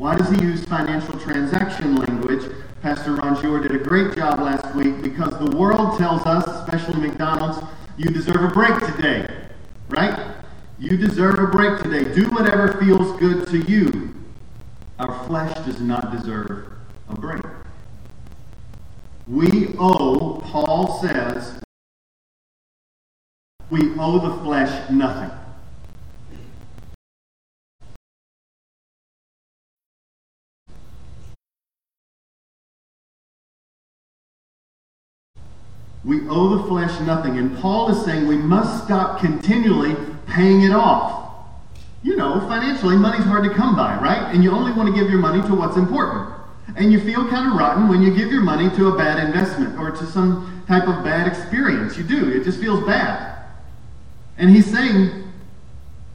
Why 0.00 0.16
does 0.16 0.30
he 0.30 0.40
use 0.40 0.64
financial 0.64 1.18
transaction 1.18 1.94
language? 1.94 2.50
Pastor 2.80 3.16
Ron 3.16 3.38
Shore 3.42 3.60
did 3.60 3.72
a 3.72 3.78
great 3.78 4.16
job 4.16 4.40
last 4.40 4.74
week 4.74 5.02
because 5.02 5.38
the 5.38 5.54
world 5.54 5.98
tells 5.98 6.24
us, 6.24 6.46
especially 6.46 7.06
McDonald's, 7.06 7.62
you 7.98 8.08
deserve 8.08 8.42
a 8.42 8.48
break 8.48 8.78
today, 8.80 9.28
right? 9.90 10.36
You 10.78 10.96
deserve 10.96 11.38
a 11.38 11.48
break 11.48 11.82
today. 11.82 12.14
Do 12.14 12.24
whatever 12.30 12.80
feels 12.82 13.20
good 13.20 13.46
to 13.48 13.58
you. 13.58 14.14
Our 14.98 15.26
flesh 15.26 15.54
does 15.66 15.82
not 15.82 16.12
deserve 16.12 16.72
a 17.10 17.14
break. 17.14 17.42
We 19.28 19.74
owe, 19.78 20.40
Paul 20.46 20.98
says, 21.02 21.60
we 23.68 23.92
owe 23.98 24.18
the 24.18 24.42
flesh 24.44 24.88
nothing. 24.88 25.39
We 36.04 36.26
owe 36.28 36.56
the 36.56 36.64
flesh 36.64 36.98
nothing. 37.00 37.38
And 37.38 37.56
Paul 37.58 37.90
is 37.90 38.04
saying 38.04 38.26
we 38.26 38.36
must 38.36 38.84
stop 38.84 39.20
continually 39.20 39.96
paying 40.26 40.62
it 40.62 40.72
off. 40.72 41.18
You 42.02 42.16
know, 42.16 42.40
financially, 42.48 42.96
money's 42.96 43.24
hard 43.24 43.44
to 43.44 43.50
come 43.50 43.76
by, 43.76 43.94
right? 43.96 44.34
And 44.34 44.42
you 44.42 44.50
only 44.50 44.72
want 44.72 44.94
to 44.94 44.98
give 44.98 45.10
your 45.10 45.20
money 45.20 45.46
to 45.46 45.54
what's 45.54 45.76
important. 45.76 46.34
And 46.76 46.90
you 46.92 47.00
feel 47.00 47.28
kind 47.28 47.50
of 47.50 47.58
rotten 47.58 47.88
when 47.88 48.00
you 48.00 48.14
give 48.14 48.30
your 48.30 48.42
money 48.42 48.70
to 48.76 48.88
a 48.88 48.96
bad 48.96 49.26
investment 49.26 49.78
or 49.78 49.90
to 49.90 50.06
some 50.06 50.64
type 50.66 50.88
of 50.88 51.04
bad 51.04 51.26
experience. 51.26 51.98
You 51.98 52.04
do. 52.04 52.30
It 52.30 52.44
just 52.44 52.60
feels 52.60 52.84
bad. 52.86 53.44
And 54.38 54.48
he's 54.48 54.70
saying, 54.70 55.30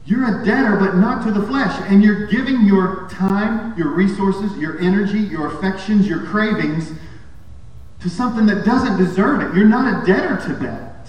you're 0.06 0.40
a 0.40 0.44
debtor, 0.44 0.76
but 0.76 0.96
not 0.96 1.24
to 1.24 1.32
the 1.32 1.46
flesh. 1.46 1.80
And 1.88 2.02
you're 2.02 2.26
giving 2.26 2.64
your 2.64 3.08
time, 3.10 3.76
your 3.78 3.90
resources, 3.90 4.56
your 4.56 4.80
energy, 4.80 5.18
your 5.18 5.48
affections, 5.48 6.08
your 6.08 6.24
cravings 6.26 6.90
to 8.06 8.10
something 8.10 8.46
that 8.46 8.64
doesn't 8.64 8.98
deserve 8.98 9.40
it. 9.40 9.56
You're 9.56 9.66
not 9.66 10.00
a 10.00 10.06
debtor 10.06 10.36
to 10.46 10.52
that. 10.64 11.08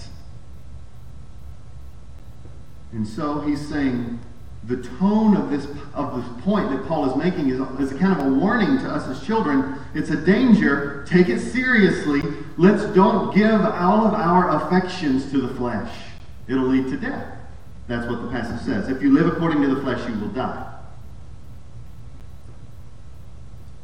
And 2.90 3.06
so 3.06 3.40
he's 3.42 3.68
saying 3.68 4.18
the 4.64 4.82
tone 4.98 5.36
of 5.36 5.48
this 5.48 5.66
of 5.94 6.16
this 6.16 6.44
point 6.44 6.70
that 6.70 6.88
Paul 6.88 7.08
is 7.08 7.16
making 7.16 7.50
is, 7.50 7.60
is 7.78 7.92
a 7.92 7.98
kind 7.98 8.20
of 8.20 8.26
a 8.26 8.30
warning 8.30 8.78
to 8.78 8.90
us 8.90 9.06
as 9.06 9.24
children. 9.24 9.78
It's 9.94 10.10
a 10.10 10.16
danger. 10.16 11.06
Take 11.08 11.28
it 11.28 11.38
seriously. 11.38 12.20
Let's 12.56 12.82
don't 12.96 13.32
give 13.32 13.60
all 13.60 14.04
of 14.04 14.14
our 14.14 14.50
affections 14.50 15.30
to 15.30 15.40
the 15.40 15.54
flesh. 15.54 15.96
It'll 16.48 16.66
lead 16.66 16.86
to 16.86 16.96
death. 16.96 17.32
That's 17.86 18.10
what 18.10 18.22
the 18.22 18.28
passage 18.28 18.66
says. 18.66 18.88
If 18.88 19.02
you 19.02 19.12
live 19.14 19.28
according 19.28 19.62
to 19.62 19.72
the 19.72 19.80
flesh, 19.82 20.00
you 20.08 20.18
will 20.18 20.30
die. 20.30 20.64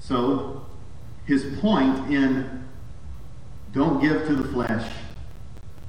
So, 0.00 0.66
his 1.26 1.44
point 1.60 2.12
in 2.12 2.64
don't 3.74 4.00
give 4.00 4.24
to 4.28 4.36
the 4.36 4.48
flesh 4.52 4.88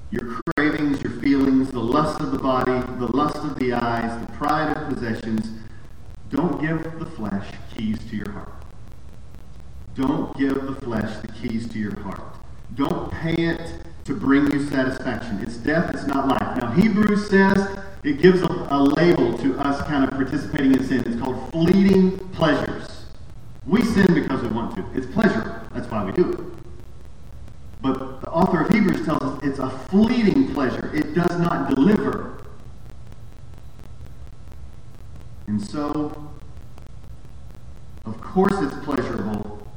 your 0.09 0.41
cravings, 0.57 1.01
your 1.03 1.11
feelings, 1.13 1.69
the 1.71 1.79
lust 1.79 2.19
of 2.19 2.31
the 2.31 2.39
body, 2.39 2.71
the 2.97 3.15
lust 3.15 3.37
of 3.37 3.59
the 3.59 3.73
eyes, 3.73 4.25
the 4.25 4.31
pride 4.33 4.75
of 4.75 4.89
possessions. 4.89 5.49
Don't 6.29 6.59
give 6.61 6.99
the 6.99 7.05
flesh 7.05 7.47
keys 7.75 7.99
to 8.09 8.15
your 8.15 8.31
heart. 8.31 8.51
Don't 9.93 10.35
give 10.37 10.55
the 10.65 10.75
flesh 10.75 11.17
the 11.21 11.27
keys 11.27 11.67
to 11.69 11.79
your 11.79 11.99
heart. 11.99 12.21
Don't 12.73 13.11
pay 13.11 13.33
it 13.33 13.73
to 14.05 14.15
bring 14.15 14.49
you 14.51 14.65
satisfaction. 14.67 15.39
It's 15.41 15.57
death, 15.57 15.93
it's 15.93 16.07
not 16.07 16.27
life. 16.27 16.57
Now, 16.57 16.71
Hebrews 16.71 17.29
says 17.29 17.77
it 18.03 18.21
gives 18.21 18.41
a, 18.41 18.67
a 18.71 18.79
label 18.81 19.37
to 19.39 19.59
us 19.59 19.85
kind 19.87 20.03
of 20.03 20.11
participating 20.11 20.73
in 20.73 20.83
sin. 20.83 21.03
It's 21.05 21.21
called 21.21 21.51
fleeting 21.51 22.17
pleasures. 22.29 23.05
We 23.67 23.83
sin 23.83 24.13
because 24.13 24.41
we 24.41 24.49
want 24.49 24.75
to. 24.75 24.85
It's 24.95 25.07
pleasure. 25.07 25.67
That's 25.73 25.89
why 25.89 26.03
we 26.05 26.11
do 26.13 26.31
it. 26.31 26.54
But 27.85 28.21
the 28.21 28.31
author 28.31 28.61
of 28.61 28.73
Hebrews 28.73 29.05
tells 29.05 29.21
us 29.21 29.43
it's 29.43 29.59
a 29.59 29.69
fleeting 29.69 30.51
pleasure. 30.55 30.89
It 30.91 31.13
does 31.13 31.37
not 31.37 31.69
deliver. 31.69 32.43
And 35.45 35.63
so, 35.63 36.31
of 38.05 38.19
course, 38.21 38.55
it's 38.59 38.73
pleasurable 38.83 39.67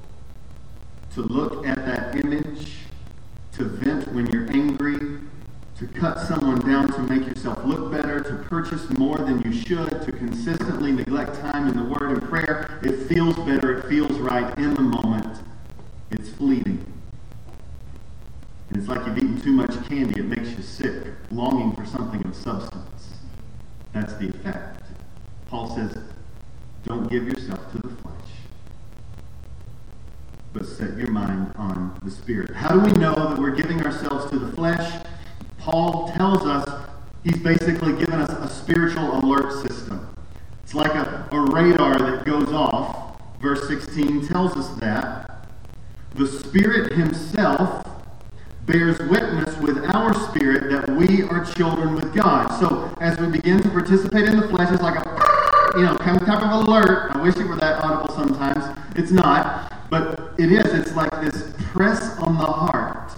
to 1.13 1.21
look 1.21 1.67
at 1.67 1.85
that 1.85 2.17
image, 2.17 2.79
to 3.53 3.65
vent 3.65 4.11
when 4.15 4.27
you're 4.29 4.51
angry, 4.53 5.19
to 5.77 5.87
cut 5.89 6.19
someone 6.21 6.61
down 6.61 6.91
to 6.91 7.03
make 7.03 7.27
yourself 7.27 7.63
look 7.67 7.93
better, 7.93 8.21
to 8.21 8.37
purchase 8.49 8.89
more 8.99 9.19
than 9.19 9.43
you 9.43 9.53
should, 9.53 9.91
to 9.91 10.13
consistently 10.13 10.93
neglect 10.93 11.39
time 11.41 11.69
in 11.69 11.77
the 11.77 11.85
Word 11.85 12.13
and 12.13 12.23
prayer. 12.23 12.81
It 12.83 13.07
feels 13.07 13.37
better, 13.37 13.81
it 13.81 13.89
feels 13.91 14.13
right 14.13 14.57
in 14.57 14.73
the 14.73 14.81
moment. 14.81 15.41
It's 16.11 16.31
fleeting. 16.31 16.78
Like 18.89 19.05
you've 19.07 19.19
eaten 19.19 19.39
too 19.39 19.53
much 19.53 19.71
candy. 19.87 20.19
It 20.19 20.25
makes 20.25 20.49
you 20.57 20.63
sick, 20.63 21.09
longing 21.31 21.77
for 21.77 21.85
something 21.85 22.25
of 22.27 22.35
substance. 22.35 23.13
That's 23.93 24.15
the 24.15 24.31
effect. 24.31 24.83
Paul 25.49 25.75
says, 25.75 25.99
don't 26.85 27.11
give 27.11 27.25
yourself 27.25 27.71
to 27.73 27.79
the 27.79 27.89
flesh, 27.89 28.31
but 30.55 30.65
set 30.65 30.97
your 30.97 31.11
mind 31.11 31.53
on 31.57 32.01
the 32.03 32.11
Spirit. 32.11 32.55
How 32.55 32.75
do 32.75 32.81
we 32.81 32.93
know 32.93 33.15
that 33.15 33.39
we're 33.39 33.55
giving 33.55 33.85
ourselves 33.85 34.31
to 34.31 34.39
the 34.39 34.53
flesh? 34.53 35.05
Paul 35.59 36.11
tells 36.17 36.47
us 36.47 36.89
he's 37.25 37.43
basically 37.43 37.93
given 37.93 38.21
us 38.21 38.31
a 38.31 38.49
spiritual 38.49 39.19
alert 39.19 39.69
system. 39.69 40.17
It's 40.63 40.75
like 40.75 40.95
a, 40.95 41.29
a 41.31 41.41
radar 41.41 41.99
that 41.99 42.25
goes 42.25 42.51
off. 42.53 43.21
Verse 43.43 43.69
16 43.69 44.29
tells 44.29 44.57
us 44.57 44.71
that. 44.81 45.47
The 46.15 46.27
Spirit 46.27 46.95
Himself 46.95 47.85
bears 48.69 48.99
witness 49.09 49.57
with 49.57 49.79
our 49.95 50.13
spirit 50.29 50.71
that 50.71 50.95
we 50.95 51.23
are 51.23 51.43
children 51.55 51.95
with 51.95 52.15
God. 52.15 52.49
So 52.61 52.95
as 53.01 53.19
we 53.19 53.27
begin 53.29 53.63
to 53.63 53.69
participate 53.71 54.29
in 54.29 54.39
the 54.39 54.47
flesh, 54.47 54.71
it's 54.71 54.83
like 54.83 55.05
a, 55.05 55.79
you 55.79 55.87
know, 55.87 55.97
kind 55.97 56.21
of 56.21 56.27
type 56.27 56.43
of 56.43 56.69
alert. 56.69 57.11
I 57.17 57.23
wish 57.23 57.35
it 57.37 57.47
were 57.47 57.57
that 57.57 57.83
audible 57.83 58.15
sometimes. 58.15 58.79
It's 58.95 59.11
not. 59.11 59.73
But 59.89 60.35
it 60.37 60.53
is. 60.53 60.67
It's 60.75 60.95
like 60.95 61.11
this 61.23 61.51
press 61.73 62.19
on 62.19 62.37
the 62.37 62.45
heart. 62.45 63.11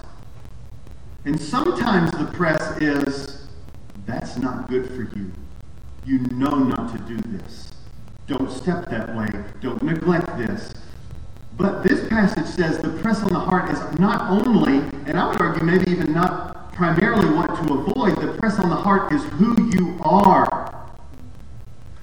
And 1.25 1.39
sometimes 1.39 2.11
the 2.11 2.25
press 2.25 2.77
is, 2.81 3.49
that's 4.05 4.37
not 4.37 4.69
good 4.69 4.87
for 4.87 5.03
you. 5.17 5.33
You 6.05 6.19
know 6.31 6.55
not 6.55 6.93
to 6.93 6.99
do 7.03 7.17
this. 7.37 7.73
Don't 8.25 8.49
step 8.49 8.89
that 8.89 9.13
way. 9.15 9.27
Don't 9.59 9.83
neglect 9.83 10.37
this. 10.37 10.73
But 11.61 11.83
this 11.83 12.07
passage 12.09 12.47
says 12.47 12.79
the 12.79 12.89
press 12.89 13.21
on 13.21 13.31
the 13.31 13.39
heart 13.39 13.69
is 13.69 13.99
not 13.99 14.31
only, 14.31 14.79
and 15.05 15.11
I 15.19 15.27
would 15.27 15.39
argue 15.39 15.63
maybe 15.63 15.91
even 15.91 16.11
not 16.11 16.73
primarily 16.73 17.29
what 17.35 17.49
to 17.49 17.73
avoid, 17.75 18.19
the 18.19 18.35
press 18.39 18.57
on 18.57 18.71
the 18.71 18.75
heart 18.75 19.13
is 19.13 19.23
who 19.25 19.69
you 19.69 19.99
are. 20.01 20.89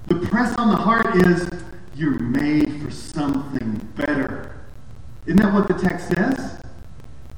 The 0.07 0.15
press 0.15 0.55
on 0.59 0.69
the 0.69 0.77
heart 0.77 1.17
is 1.27 1.51
you're 1.97 2.21
made 2.21 2.81
for 2.81 2.93
something 2.93 3.77
better. 3.97 4.61
Isn't 5.27 5.43
that 5.43 5.53
what 5.53 5.67
the 5.67 5.75
text 5.75 6.07
says? 6.11 6.63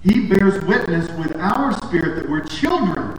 He 0.03 0.27
bears 0.27 0.63
witness 0.65 1.11
with 1.13 1.35
our 1.37 1.73
spirit 1.87 2.17
that 2.17 2.29
we're 2.29 2.45
children. 2.45 3.19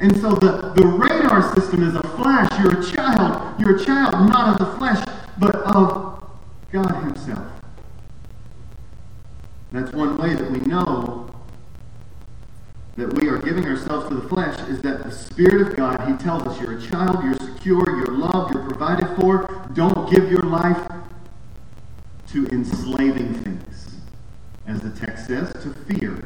And 0.00 0.18
so 0.22 0.32
the, 0.32 0.72
the 0.74 0.86
radar 0.86 1.54
system 1.54 1.82
is 1.82 1.94
a 1.94 2.02
flash. 2.16 2.50
You're 2.58 2.80
a 2.80 2.90
child. 2.90 3.60
You're 3.60 3.76
a 3.76 3.84
child 3.84 4.30
not 4.30 4.58
of 4.58 4.66
the 4.66 4.78
flesh, 4.78 5.04
but 5.38 5.56
of 5.56 6.24
God 6.72 7.04
Himself. 7.04 7.53
That's 9.74 9.90
one 9.92 10.16
way 10.18 10.34
that 10.34 10.48
we 10.52 10.60
know 10.60 11.28
that 12.96 13.12
we 13.14 13.28
are 13.28 13.38
giving 13.38 13.66
ourselves 13.66 14.08
to 14.08 14.14
the 14.14 14.28
flesh 14.28 14.56
is 14.68 14.80
that 14.82 15.02
the 15.02 15.10
Spirit 15.10 15.66
of 15.66 15.76
God, 15.76 16.08
He 16.08 16.16
tells 16.16 16.46
us 16.46 16.60
you're 16.60 16.78
a 16.78 16.80
child, 16.80 17.24
you're 17.24 17.34
secure, 17.34 17.84
you're 17.84 18.16
loved, 18.16 18.54
you're 18.54 18.62
provided 18.62 19.08
for. 19.20 19.66
Don't 19.74 20.08
give 20.12 20.30
your 20.30 20.44
life 20.44 20.78
to 22.28 22.46
enslaving 22.52 23.34
things. 23.34 23.96
As 24.64 24.80
the 24.80 24.90
text 24.90 25.26
says, 25.26 25.52
to 25.54 25.74
fear, 25.92 26.24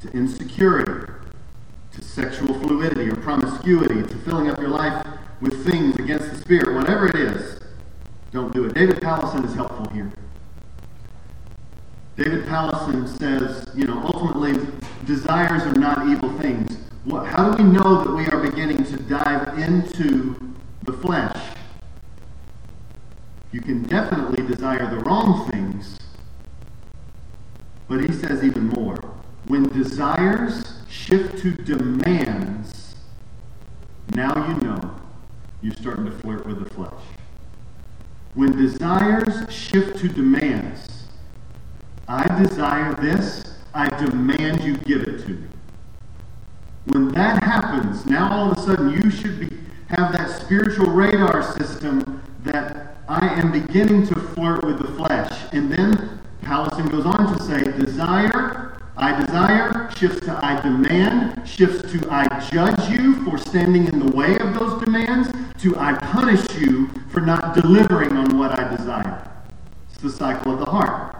to 0.00 0.08
insecurity, 0.10 1.12
to 1.92 2.02
sexual 2.02 2.52
fluidity 2.58 3.10
or 3.10 3.16
promiscuity, 3.16 4.02
to 4.02 4.18
filling 4.24 4.50
up 4.50 4.58
your 4.58 4.70
life 4.70 5.06
with 5.40 5.64
things 5.64 5.94
against 6.00 6.28
the 6.28 6.36
Spirit, 6.36 6.74
whatever 6.74 7.06
it 7.06 7.14
is, 7.14 7.60
don't 8.32 8.52
do 8.52 8.64
it. 8.64 8.74
David 8.74 8.96
Powlison 8.96 9.44
is 9.44 9.54
helpful 9.54 9.88
here. 9.94 10.10
David 12.20 12.44
Powlison 12.44 13.08
says, 13.08 13.66
you 13.74 13.86
know, 13.86 13.98
ultimately, 14.04 14.52
desires 15.06 15.62
are 15.62 15.72
not 15.72 16.06
evil 16.06 16.28
things. 16.38 16.76
What, 17.06 17.26
how 17.26 17.50
do 17.50 17.62
we 17.62 17.70
know 17.70 18.04
that 18.04 18.10
we 18.14 18.26
are 18.26 18.42
beginning 18.42 18.84
to 18.84 18.98
dive 19.04 19.58
into 19.58 20.38
the 20.82 20.92
flesh? 20.92 21.56
You 23.52 23.62
can 23.62 23.84
definitely 23.84 24.46
desire 24.46 24.94
the 24.94 24.98
wrong 24.98 25.50
things, 25.50 25.98
but 27.88 28.04
he 28.04 28.12
says 28.12 28.44
even 28.44 28.68
more. 28.68 28.96
When 29.46 29.70
desires 29.70 30.74
shift 30.90 31.38
to 31.38 31.52
demands, 31.52 32.96
now 34.14 34.46
you 34.46 34.68
know 34.68 34.94
you're 35.62 35.72
starting 35.72 36.04
to 36.04 36.12
flirt 36.12 36.44
with 36.44 36.62
the 36.62 36.68
flesh. 36.68 36.92
When 38.34 38.54
desires 38.58 39.50
shift 39.50 40.00
to 40.00 40.08
demands, 40.08 40.99
I 42.10 42.42
desire 42.42 42.92
this, 42.94 43.54
I 43.72 43.88
demand 44.04 44.64
you 44.64 44.76
give 44.78 45.02
it 45.02 45.22
to 45.26 45.28
me. 45.28 45.46
When 46.86 47.06
that 47.12 47.40
happens, 47.44 48.04
now 48.04 48.32
all 48.32 48.50
of 48.50 48.58
a 48.58 48.60
sudden 48.62 48.90
you 48.90 49.12
should 49.12 49.38
be, 49.38 49.56
have 49.90 50.12
that 50.12 50.28
spiritual 50.42 50.86
radar 50.86 51.40
system 51.56 52.20
that 52.42 52.96
I 53.08 53.28
am 53.28 53.52
beginning 53.52 54.08
to 54.08 54.16
flirt 54.18 54.64
with 54.64 54.80
the 54.80 54.88
flesh. 54.94 55.32
And 55.52 55.70
then 55.70 56.20
Powlison 56.42 56.90
goes 56.90 57.06
on 57.06 57.38
to 57.38 57.44
say, 57.44 57.62
desire, 57.78 58.82
I 58.96 59.24
desire, 59.24 59.88
shifts 59.96 60.18
to 60.22 60.44
I 60.44 60.60
demand, 60.62 61.48
shifts 61.48 61.92
to 61.92 62.10
I 62.10 62.26
judge 62.50 62.90
you 62.90 63.24
for 63.24 63.38
standing 63.38 63.86
in 63.86 64.00
the 64.00 64.10
way 64.16 64.36
of 64.38 64.58
those 64.58 64.82
demands, 64.82 65.30
to 65.62 65.78
I 65.78 65.94
punish 65.94 66.56
you 66.56 66.88
for 67.10 67.20
not 67.20 67.54
delivering 67.54 68.16
on 68.16 68.36
what 68.36 68.58
I 68.58 68.76
desire. 68.76 69.30
It's 69.92 70.02
the 70.02 70.10
cycle 70.10 70.54
of 70.54 70.58
the 70.58 70.66
heart. 70.66 71.19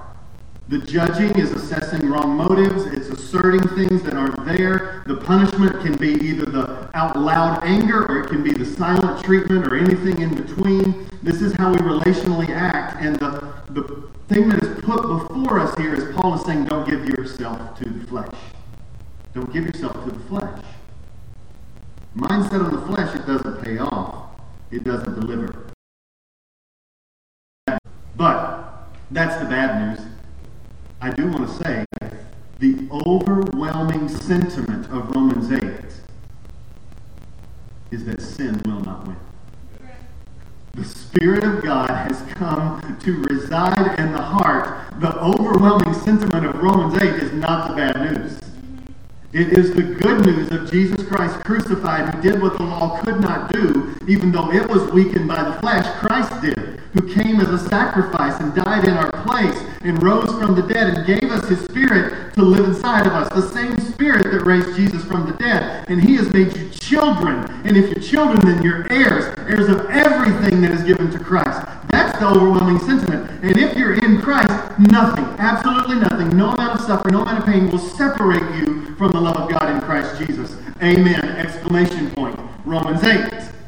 The 0.71 0.79
judging 0.79 1.37
is 1.37 1.51
assessing 1.51 2.09
wrong 2.09 2.37
motives, 2.37 2.85
it's 2.87 3.09
asserting 3.09 3.67
things 3.71 4.05
that 4.05 4.15
aren't 4.15 4.45
there. 4.47 5.03
The 5.05 5.17
punishment 5.17 5.81
can 5.81 5.97
be 5.97 6.13
either 6.25 6.45
the 6.47 6.89
out 6.95 7.19
loud 7.19 7.65
anger 7.65 8.07
or 8.07 8.23
it 8.23 8.29
can 8.29 8.45
be 8.45 8.53
the 8.53 8.65
silent 8.65 9.25
treatment 9.25 9.67
or 9.67 9.77
anything 9.77 10.23
in 10.23 10.33
between. 10.33 11.09
This 11.25 11.43
is 11.43 11.53
how 11.55 11.73
we 11.73 11.79
relationally 11.79 12.51
act. 12.51 13.03
And 13.03 13.17
the, 13.17 13.53
the 13.71 14.09
thing 14.29 14.49
that 14.51 14.63
is 14.63 14.81
put 14.85 15.03
before 15.03 15.59
us 15.59 15.77
here 15.77 15.93
is 15.93 16.15
Paul 16.15 16.37
is 16.37 16.43
saying, 16.43 16.67
don't 16.67 16.89
give 16.89 17.05
yourself 17.05 17.77
to 17.81 17.91
the 17.91 18.07
flesh. 18.07 18.33
Don't 19.35 19.53
give 19.53 19.65
yourself 19.65 20.05
to 20.05 20.13
the 20.13 20.25
flesh. 20.27 20.65
Mindset 22.17 22.65
on 22.65 22.71
the 22.71 22.87
flesh, 22.87 23.13
it 23.17 23.27
doesn't 23.27 23.65
pay 23.65 23.79
off, 23.79 24.37
it 24.71 24.85
doesn't 24.85 25.19
deliver. 25.19 25.73
But 28.15 28.87
that's 29.11 29.35
the 29.43 29.47
bad 29.47 29.99
news. 29.99 30.10
I 31.03 31.11
do 31.11 31.29
want 31.29 31.49
to 31.49 31.65
say 31.65 31.85
the 32.59 32.87
overwhelming 32.93 34.07
sentiment 34.09 34.85
of 34.91 35.11
Romans 35.15 35.51
8 35.51 35.63
is 37.91 38.05
that 38.05 38.21
sin 38.21 38.61
will 38.67 38.81
not 38.81 39.07
win. 39.07 39.17
The 40.75 40.85
Spirit 40.85 41.43
of 41.43 41.63
God 41.63 41.89
has 41.89 42.21
come 42.35 42.99
to 43.01 43.23
reside 43.23 43.99
in 43.99 44.13
the 44.13 44.21
heart. 44.21 44.93
The 45.01 45.19
overwhelming 45.21 45.95
sentiment 45.95 46.45
of 46.45 46.57
Romans 46.63 47.01
8 47.03 47.15
is 47.23 47.33
not 47.33 47.69
the 47.69 47.77
bad 47.77 48.13
news. 48.13 48.39
It 49.33 49.57
is 49.57 49.73
the 49.73 49.83
good 49.83 50.27
news 50.27 50.51
of 50.51 50.71
Jesus 50.71 51.07
Christ 51.07 51.37
crucified 51.41 52.15
who 52.15 52.21
did 52.21 52.43
what 52.43 52.59
the 52.59 52.65
law 52.65 53.01
could 53.01 53.21
not 53.21 53.51
do, 53.51 53.97
even 54.07 54.33
though 54.33 54.53
it 54.53 54.69
was 54.69 54.91
weakened 54.93 55.29
by 55.29 55.43
the 55.45 55.59
flesh. 55.61 55.87
Christ 55.99 56.43
did, 56.43 56.80
who 57.01 57.15
came 57.15 57.41
as 57.41 57.49
a 57.49 57.69
sacrifice 57.69 58.39
and 58.41 58.55
died 58.55 58.87
in 58.87 58.95
our 58.95 59.11
place 59.25 59.59
and 59.83 60.03
rose 60.03 60.31
from 60.39 60.55
the 60.55 60.63
dead 60.63 60.95
and 60.95 61.07
gave 61.07 61.31
us 61.31 61.49
his 61.49 61.61
spirit 61.65 62.35
to 62.35 62.43
live 62.43 62.67
inside 62.67 63.07
of 63.07 63.13
us. 63.13 63.29
The 63.31 63.49
same 63.55 63.79
spirit 63.93 64.25
that 64.25 64.45
raised 64.45 64.77
Jesus 64.77 65.03
from 65.05 65.27
the 65.27 65.33
dead. 65.39 65.87
And 65.89 66.03
he 66.03 66.17
has 66.17 66.33
made 66.33 66.55
you 66.57 66.69
children. 66.71 67.51
And 67.65 67.77
if 67.77 67.91
you're 67.91 68.05
children, 68.05 68.45
then 68.45 68.63
you're 68.63 68.87
heirs, 68.93 69.35
heirs 69.39 69.69
of 69.69 69.87
everything 69.87 70.61
that 70.63 70.73
is 70.73 70.83
given 70.83 71.11
to 71.13 71.19
Christ. 71.19 71.67
That's 71.89 72.19
the 72.19 72.27
overwhelming 72.27 72.79
sentiment. 72.81 73.31
And 73.43 73.57
if 73.57 73.77
you're 73.77 73.95
in 73.95 74.21
Christ, 74.21 74.79
nothing, 74.79 75.25
absolutely 75.39 75.97
nothing, 76.01 76.37
no 76.37 76.51
amount 76.51 76.81
of 76.81 76.87
suffering, 76.87 77.15
no 77.15 77.23
amount 77.23 77.39
of 77.39 77.47
pain 77.47 77.71
will 77.71 77.79
separate 77.79 78.43
you 78.57 78.95
from 78.97 79.13
the 79.13 79.21
love 79.21 79.37
of 79.37 79.51
God 79.51 79.75
in 79.75 79.81
Christ 79.81 80.19
Jesus. 80.19 80.57
Amen. 80.83 81.25
Exclamation 81.25 82.11
point. 82.11 82.39
Romans 82.65 83.03
8. 83.03 83.60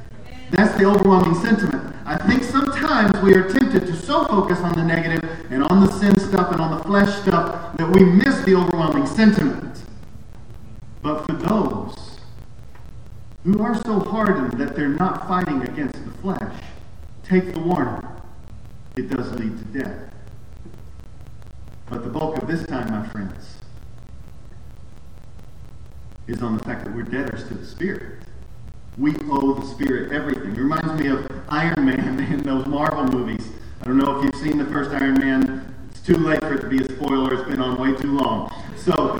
That's 0.52 0.78
the 0.78 0.85
overwhelming 0.85 1.34
sentiment. 1.43 1.97
I 2.04 2.19
think 2.28 2.45
sometimes 2.45 3.19
we 3.23 3.32
are 3.32 3.49
tempted 3.49 3.86
to 3.86 3.97
so 3.97 4.26
focus 4.26 4.58
on 4.58 4.75
the 4.75 4.84
negative 4.84 5.25
and 5.50 5.65
on 5.65 5.86
the 5.86 5.91
sin 5.93 6.15
stuff 6.21 6.52
and 6.52 6.60
on 6.60 6.76
the 6.76 6.84
flesh 6.84 7.08
stuff 7.23 7.75
that 7.78 7.88
we 7.91 8.04
miss 8.04 8.38
the 8.43 8.54
overwhelming 8.54 9.06
sentiment. 9.06 9.82
But 11.00 11.25
for 11.25 11.32
those 11.32 12.19
who 13.45 13.62
are 13.62 13.75
so 13.82 14.00
hardened 14.00 14.52
that 14.60 14.76
they're 14.76 14.91
not 14.91 15.26
fighting 15.26 15.62
against 15.62 15.95
the 16.04 16.10
flesh, 16.19 16.62
take 17.25 17.54
the 17.54 17.60
warning. 17.60 18.06
It 18.97 19.08
does 19.08 19.32
lead 19.32 19.56
to 19.56 19.65
death. 19.80 20.12
But 21.88 22.04
the 22.04 22.10
bulk 22.10 22.36
of 22.36 22.47
this 22.47 22.67
time, 22.67 22.91
my 22.91 23.08
friends, 23.08 23.56
is 26.26 26.43
on 26.43 26.58
the 26.58 26.65
fact 26.65 26.84
that 26.84 26.95
we're 26.95 27.04
debtors 27.04 27.49
to 27.49 27.54
the 27.54 27.65
Spirit. 27.65 28.23
We 28.99 29.15
owe 29.31 29.55
the 29.55 29.67
Spirit 29.67 30.13
everything. 30.13 30.50
It 30.50 30.59
reminds 30.59 31.00
me 31.00 31.09
of 31.09 31.26
Iron 31.49 31.87
Man 31.87 32.21
in 32.33 32.43
those 32.43 32.67
Marvel 32.67 33.05
movies. 33.05 33.49
I 33.81 33.87
don't 33.87 33.97
know 33.97 34.19
if 34.19 34.25
you've 34.25 34.43
seen 34.43 34.59
the 34.59 34.67
first 34.67 34.91
Iron 34.91 35.15
Man. 35.15 35.75
It's 35.91 36.02
too 36.02 36.17
late 36.17 36.41
for 36.41 36.52
it 36.52 36.61
to 36.61 36.69
be 36.69 36.78
a 36.78 36.85
spoiler. 36.85 37.33
It's 37.33 37.49
been 37.49 37.61
on 37.61 37.78
way 37.78 37.99
too 37.99 38.13
long. 38.13 38.55
So, 38.76 39.19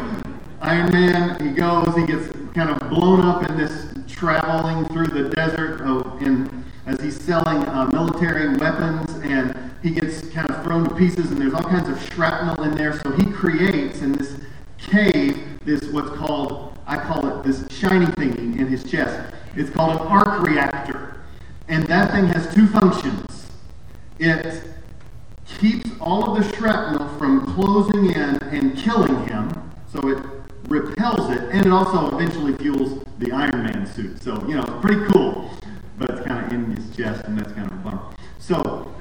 Iron 0.61 0.93
Man, 0.93 1.41
he 1.41 1.53
goes, 1.53 1.97
he 1.97 2.05
gets 2.05 2.29
kind 2.53 2.69
of 2.69 2.91
blown 2.91 3.23
up 3.23 3.49
in 3.49 3.57
this 3.57 3.95
traveling 4.07 4.85
through 4.89 5.07
the 5.07 5.31
desert 5.31 5.81
oh, 5.85 6.19
in, 6.21 6.65
as 6.85 7.01
he's 7.01 7.19
selling 7.19 7.67
uh, 7.69 7.87
military 7.87 8.55
weapons, 8.59 9.11
and 9.25 9.73
he 9.83 9.91
gets 9.91 10.29
kind 10.29 10.51
of 10.51 10.63
thrown 10.65 10.87
to 10.87 10.95
pieces, 10.95 11.31
and 11.31 11.41
there's 11.41 11.55
all 11.55 11.63
kinds 11.63 11.89
of 11.89 12.01
shrapnel 12.13 12.63
in 12.65 12.75
there. 12.75 13.01
So 13.01 13.11
he 13.13 13.25
creates 13.25 14.03
in 14.03 14.13
this 14.13 14.37
cave 14.77 15.43
this 15.65 15.85
what's 15.85 16.11
called, 16.11 16.79
I 16.87 16.99
call 16.99 17.27
it 17.27 17.43
this 17.43 17.67
shiny 17.71 18.07
thingy 18.07 18.59
in 18.59 18.67
his 18.67 18.85
chest. 18.85 19.33
It's 19.55 19.71
called 19.71 20.01
an 20.01 20.07
arc 20.07 20.43
reactor. 20.43 21.23
And 21.69 21.85
that 21.87 22.11
thing 22.13 22.27
has 22.29 22.53
two 22.55 22.67
functions. 22.67 23.51
It 24.19 24.63
keeps 25.59 25.91
all 26.01 26.31
of 26.37 26.43
the 26.43 26.57
shrapnel 26.57 27.09
from 27.19 27.47
closing 27.55 28.11
in 28.11 28.43
and 28.43 28.77
killing 28.77 29.27
him, 29.27 29.71
so 29.93 30.09
it 30.09 30.25
repels 30.69 31.31
it, 31.31 31.43
and 31.51 31.67
it 31.67 31.73
also 31.73 32.15
eventually 32.17 32.55
fuels 32.55 33.05
the 33.19 33.33
Iron 33.33 33.65
Man 33.65 33.87
suit. 33.87 34.23
So, 34.23 34.43
you 34.47 34.55
know, 34.55 34.63
it's 34.63 34.85
pretty 34.85 35.05
cool, 35.13 35.51
but 35.99 36.11
it's 36.11 36.27
kind 36.27 36.47
of 36.47 36.53
in 36.53 36.77
his 36.77 36.97
chest, 36.97 37.25
and 37.25 37.39
that's 37.39 37.53
kind 37.53 37.71
of 37.71 37.73
a 37.73 37.81
bummer. 37.81 38.03
So, 38.39 38.93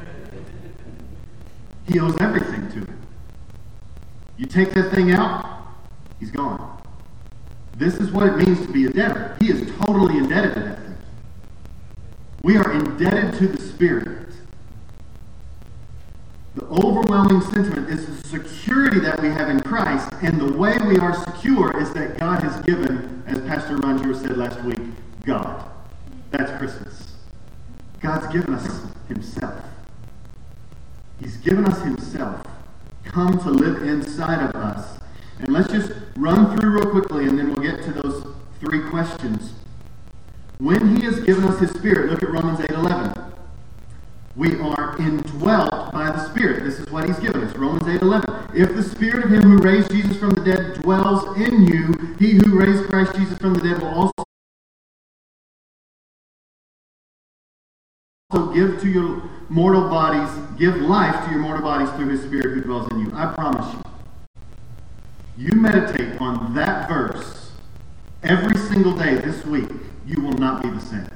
he 1.88 2.00
owes 2.00 2.20
everything 2.20 2.70
to 2.72 2.82
it. 2.82 2.98
You 4.38 4.46
take 4.46 4.74
that 4.74 4.92
thing 4.92 5.12
out, 5.12 5.68
he's 6.20 6.32
gone. 6.32 6.81
This 7.82 7.96
is 7.96 8.12
what 8.12 8.28
it 8.28 8.38
means 8.38 8.64
to 8.64 8.72
be 8.72 8.86
a 8.86 8.90
debtor. 8.92 9.36
He 9.40 9.50
is 9.50 9.68
totally 9.80 10.20
indebted 10.20 10.54
to 10.54 10.60
that 10.60 10.78
thing. 10.84 10.98
We 12.44 12.56
are 12.56 12.72
indebted 12.74 13.40
to 13.40 13.48
the 13.48 13.60
Spirit. 13.60 14.28
The 16.54 16.66
overwhelming 16.66 17.42
sentiment 17.42 17.90
is 17.90 18.06
the 18.06 18.28
security 18.28 19.00
that 19.00 19.20
we 19.20 19.30
have 19.30 19.50
in 19.50 19.62
Christ, 19.62 20.14
and 20.22 20.40
the 20.40 20.54
way 20.54 20.78
we 20.86 21.00
are 21.00 21.16
secure 21.24 21.76
is 21.82 21.92
that 21.94 22.20
God 22.20 22.44
has 22.44 22.62
given, 22.62 23.24
as 23.26 23.40
Pastor 23.48 23.78
Ranger 23.78 24.14
said 24.14 24.38
last 24.38 24.62
week, 24.64 24.78
God. 25.26 25.68
That's 26.30 26.56
Christmas. 26.60 27.16
God's 28.00 28.32
given 28.32 28.54
us 28.54 28.86
Himself. 29.08 29.60
He's 31.20 31.38
given 31.38 31.66
us 31.66 31.82
Himself, 31.82 32.46
come 33.06 33.40
to 33.40 33.50
live 33.50 33.82
inside 33.82 34.48
of 34.48 34.56
us. 34.56 35.01
And 35.42 35.54
let's 35.54 35.72
just 35.72 35.92
run 36.16 36.56
through 36.56 36.70
real 36.70 36.92
quickly, 36.92 37.26
and 37.26 37.38
then 37.38 37.52
we'll 37.52 37.64
get 37.64 37.84
to 37.84 37.92
those 37.92 38.28
three 38.60 38.88
questions. 38.90 39.54
When 40.60 40.96
He 40.96 41.06
has 41.06 41.20
given 41.22 41.44
us 41.46 41.60
His 41.60 41.72
Spirit, 41.72 42.12
look 42.12 42.22
at 42.22 42.30
Romans 42.30 42.60
8 42.60 42.70
11. 42.70 43.24
We 44.36 44.60
are 44.60 44.96
indwelt 45.00 45.92
by 45.92 46.12
the 46.12 46.30
Spirit. 46.30 46.64
This 46.64 46.80
is 46.80 46.90
what 46.92 47.08
He's 47.08 47.20
given 47.20 47.44
us. 47.44 47.56
Romans 47.56 47.88
8 47.88 48.02
11. 48.02 48.52
If 48.54 48.76
the 48.76 48.84
Spirit 48.84 49.26
of 49.26 49.32
Him 49.32 49.42
who 49.42 49.58
raised 49.58 49.92
Jesus 49.92 50.16
from 50.18 50.30
the 50.30 50.42
dead 50.42 50.82
dwells 50.82 51.36
in 51.38 51.64
you, 51.64 52.16
He 52.20 52.34
who 52.34 52.60
raised 52.60 52.90
Christ 52.90 53.16
Jesus 53.16 53.38
from 53.40 53.56
the 53.56 53.62
dead 53.62 53.82
will 53.82 53.88
also 53.90 54.12
give 58.54 58.80
to 58.82 58.90
your 58.90 59.24
mortal 59.50 59.90
bodies, 59.90 60.30
give 60.58 60.78
life 60.78 61.26
to 61.26 61.32
your 61.32 61.40
mortal 61.40 61.64
bodies 61.64 61.90
through 61.92 62.10
his 62.10 62.22
spirit 62.22 62.54
who 62.54 62.62
dwells 62.62 62.90
in 62.92 63.00
you. 63.00 63.12
I 63.14 63.34
promise 63.34 63.74
you. 63.74 63.91
You 65.42 65.54
meditate 65.54 66.22
on 66.22 66.54
that 66.54 66.88
verse 66.88 67.50
every 68.22 68.56
single 68.60 68.96
day 68.96 69.16
this 69.16 69.44
week, 69.44 69.72
you 70.06 70.22
will 70.22 70.34
not 70.34 70.62
be 70.62 70.70
the 70.70 70.80
same. 70.80 71.10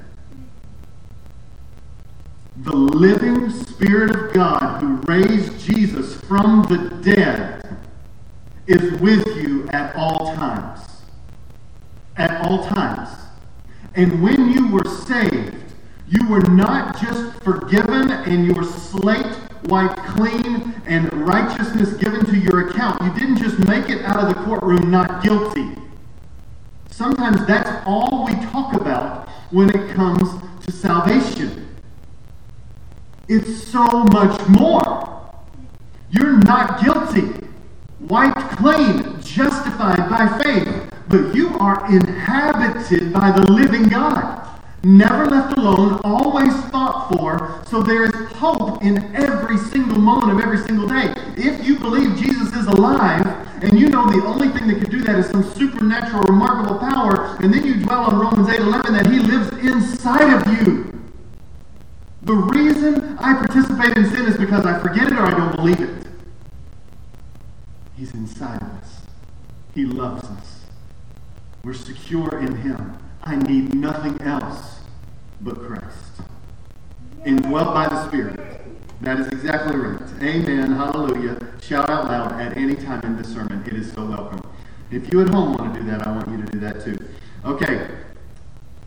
The 2.56 2.74
living 2.74 3.50
Spirit 3.50 4.10
of 4.16 4.32
God 4.32 4.80
who 4.80 4.96
raised 5.06 5.60
Jesus 5.60 6.16
from 6.22 6.64
the 6.64 6.88
dead 7.04 7.78
is 8.66 9.00
with 9.00 9.24
you 9.36 9.68
at 9.68 9.94
all 9.94 10.34
times. 10.34 10.80
At 12.16 12.44
all 12.44 12.66
times. 12.66 13.08
And 13.94 14.24
when 14.24 14.50
you 14.50 14.66
were 14.72 14.90
saved, 15.06 15.54
you 16.08 16.28
were 16.28 16.42
not 16.50 17.00
just 17.00 17.32
forgiven 17.44 18.10
and 18.10 18.44
your 18.44 18.64
slate 18.64 19.38
wiped 19.66 19.98
clean 19.98 20.55
and 20.86 21.12
righteousness 21.26 21.94
given 21.94 22.24
to 22.26 22.36
your 22.36 22.68
account. 22.68 23.02
You 23.02 23.12
didn't 23.14 23.38
just 23.38 23.58
make 23.66 23.88
it 23.88 24.02
out 24.04 24.18
of 24.18 24.28
the 24.28 24.40
courtroom 24.42 24.90
not 24.90 25.22
guilty. 25.22 25.72
Sometimes 26.90 27.44
that's 27.46 27.84
all 27.86 28.24
we 28.24 28.34
talk 28.46 28.74
about 28.74 29.28
when 29.50 29.70
it 29.70 29.94
comes 29.94 30.28
to 30.64 30.72
salvation. 30.72 31.76
It's 33.28 33.66
so 33.66 33.84
much 34.04 34.48
more. 34.48 35.32
You're 36.10 36.38
not 36.38 36.82
guilty, 36.82 37.46
wiped 38.00 38.56
clean, 38.56 39.20
justified 39.20 40.08
by 40.08 40.40
faith, 40.42 40.90
but 41.08 41.34
you 41.34 41.56
are 41.58 41.84
inhabited 41.92 43.12
by 43.12 43.32
the 43.32 43.52
living 43.52 43.88
God 43.88 44.45
never 44.86 45.26
left 45.26 45.58
alone, 45.58 46.00
always 46.04 46.54
fought 46.70 47.08
for. 47.08 47.60
So 47.66 47.82
there 47.82 48.04
is 48.04 48.14
hope 48.32 48.82
in 48.82 49.14
every 49.16 49.58
single 49.58 49.98
moment 49.98 50.38
of 50.38 50.44
every 50.44 50.58
single 50.58 50.86
day. 50.86 51.12
If 51.36 51.66
you 51.66 51.76
believe 51.78 52.16
Jesus 52.16 52.54
is 52.54 52.66
alive, 52.66 53.26
and 53.62 53.78
you 53.78 53.88
know 53.88 54.06
the 54.06 54.24
only 54.24 54.48
thing 54.48 54.68
that 54.68 54.78
could 54.78 54.90
do 54.90 55.02
that 55.02 55.16
is 55.18 55.26
some 55.26 55.42
supernatural, 55.54 56.22
remarkable 56.22 56.78
power, 56.78 57.36
and 57.40 57.52
then 57.52 57.66
you 57.66 57.82
dwell 57.82 58.04
on 58.04 58.18
Romans 58.18 58.48
8 58.48 58.60
11 58.60 58.92
that 58.92 59.06
he 59.10 59.18
lives 59.18 59.48
inside 59.66 60.32
of 60.32 60.62
you. 60.62 60.92
The 62.22 62.34
reason 62.34 63.18
I 63.18 63.34
participate 63.34 63.96
in 63.96 64.08
sin 64.08 64.26
is 64.26 64.36
because 64.36 64.66
I 64.66 64.78
forget 64.78 65.08
it 65.08 65.12
or 65.12 65.22
I 65.22 65.30
don't 65.30 65.56
believe 65.56 65.80
it. 65.80 66.06
He's 67.96 68.14
inside 68.14 68.62
of 68.62 68.68
us. 68.68 69.00
He 69.74 69.84
loves 69.84 70.24
us. 70.24 70.60
We're 71.64 71.74
secure 71.74 72.38
in 72.38 72.56
him. 72.56 72.98
I 73.22 73.36
need 73.36 73.74
nothing 73.74 74.20
else 74.22 74.75
but 75.40 75.58
Christ. 75.58 76.22
Indwelt 77.24 77.74
by 77.74 77.88
the 77.88 78.06
Spirit. 78.08 78.60
That 79.00 79.20
is 79.20 79.28
exactly 79.28 79.76
right. 79.76 80.00
Amen. 80.22 80.72
Hallelujah. 80.72 81.38
Shout 81.60 81.90
out 81.90 82.06
loud 82.06 82.40
at 82.40 82.56
any 82.56 82.74
time 82.74 83.00
in 83.02 83.16
this 83.16 83.32
sermon. 83.32 83.62
It 83.66 83.74
is 83.74 83.92
so 83.92 84.06
welcome. 84.06 84.40
If 84.90 85.12
you 85.12 85.20
at 85.20 85.28
home 85.28 85.54
want 85.54 85.74
to 85.74 85.80
do 85.80 85.86
that, 85.90 86.06
I 86.06 86.12
want 86.12 86.28
you 86.28 86.38
to 86.38 86.52
do 86.52 86.60
that 86.60 86.84
too. 86.84 86.96
Okay. 87.44 87.88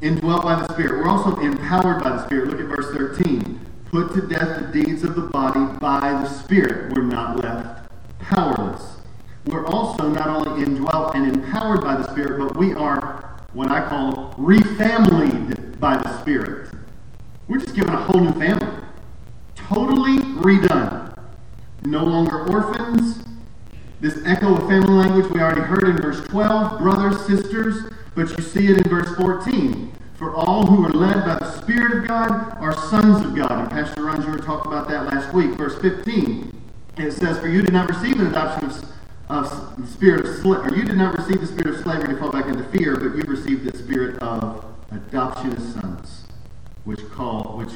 Indwelt 0.01 0.43
by 0.43 0.55
the 0.55 0.73
Spirit. 0.73 0.99
We're 0.99 1.09
also 1.09 1.35
empowered 1.41 2.01
by 2.03 2.11
the 2.11 2.25
Spirit. 2.25 2.49
Look 2.49 2.59
at 2.59 2.67
verse 2.67 2.95
13. 2.95 3.59
Put 3.85 4.13
to 4.13 4.21
death 4.21 4.59
the 4.59 4.83
deeds 4.83 5.03
of 5.03 5.15
the 5.15 5.23
body 5.23 5.65
by 5.79 6.11
the 6.11 6.29
Spirit. 6.29 6.93
We're 6.95 7.03
not 7.03 7.43
left 7.43 7.89
powerless. 8.19 8.97
We're 9.45 9.65
also 9.65 10.09
not 10.09 10.27
only 10.27 10.63
indwelt 10.63 11.15
and 11.15 11.27
empowered 11.27 11.81
by 11.81 11.95
the 11.95 12.09
Spirit, 12.11 12.39
but 12.39 12.55
we 12.55 12.73
are 12.73 13.38
what 13.53 13.71
I 13.71 13.87
call 13.87 14.11
them 14.11 14.45
refamilied 14.45 15.79
by 15.79 15.97
the 15.97 16.21
Spirit. 16.21 16.71
We're 17.47 17.59
just 17.59 17.75
given 17.75 17.93
a 17.93 17.97
whole 17.97 18.21
new 18.21 18.33
family. 18.33 18.83
Totally 19.55 20.17
redone. 20.17 21.17
No 21.83 22.03
longer 22.03 22.47
orphans. 22.51 23.23
This 23.99 24.21
echo 24.25 24.55
of 24.55 24.69
family 24.69 24.93
language 24.93 25.31
we 25.31 25.41
already 25.41 25.61
heard 25.61 25.83
in 25.83 25.97
verse 25.97 26.23
12, 26.27 26.79
brothers, 26.79 27.25
sisters, 27.25 27.91
but 28.15 28.29
you 28.37 28.43
see 28.43 28.67
it 28.67 28.77
in 28.77 28.83
verse 28.83 29.15
14. 29.15 29.91
For 30.13 30.35
all 30.35 30.65
who 30.65 30.85
are 30.85 30.91
led 30.91 31.25
by 31.25 31.39
the 31.39 31.51
Spirit 31.61 31.97
of 31.97 32.07
God 32.07 32.57
are 32.59 32.75
sons 32.89 33.25
of 33.25 33.35
God. 33.35 33.51
And 33.51 33.69
Pastor 33.69 34.03
Ron 34.03 34.21
talked 34.41 34.67
about 34.67 34.87
that 34.89 35.05
last 35.13 35.33
week. 35.33 35.51
Verse 35.51 35.79
15, 35.81 36.61
it 36.97 37.11
says, 37.11 37.39
For 37.39 37.47
you 37.47 37.61
did 37.61 37.73
not 37.73 37.89
receive 37.89 38.19
an 38.19 38.27
adoption 38.27 38.69
of 38.69 38.88
of 39.29 39.75
the 39.77 39.87
spirit 39.87 40.25
of 40.25 40.35
slavery. 40.37 40.79
You 40.79 40.85
did 40.85 40.97
not 40.97 41.17
receive 41.17 41.39
the 41.39 41.47
spirit 41.47 41.75
of 41.75 41.81
slavery 41.83 42.13
to 42.13 42.19
fall 42.19 42.31
back 42.31 42.47
into 42.47 42.63
fear, 42.65 42.95
but 42.95 43.15
you 43.15 43.23
received 43.23 43.71
the 43.71 43.77
spirit 43.77 44.17
of 44.23 44.65
adoption 44.91 45.53
as 45.53 45.73
sons, 45.73 46.25
which 46.83 47.07
call, 47.11 47.57
which 47.57 47.73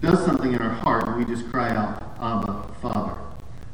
does 0.00 0.24
something 0.24 0.52
in 0.52 0.60
our 0.60 0.70
heart, 0.70 1.06
and 1.06 1.16
we 1.16 1.24
just 1.24 1.48
cry 1.50 1.70
out, 1.70 2.02
Abba, 2.20 2.66
Father. 2.80 3.16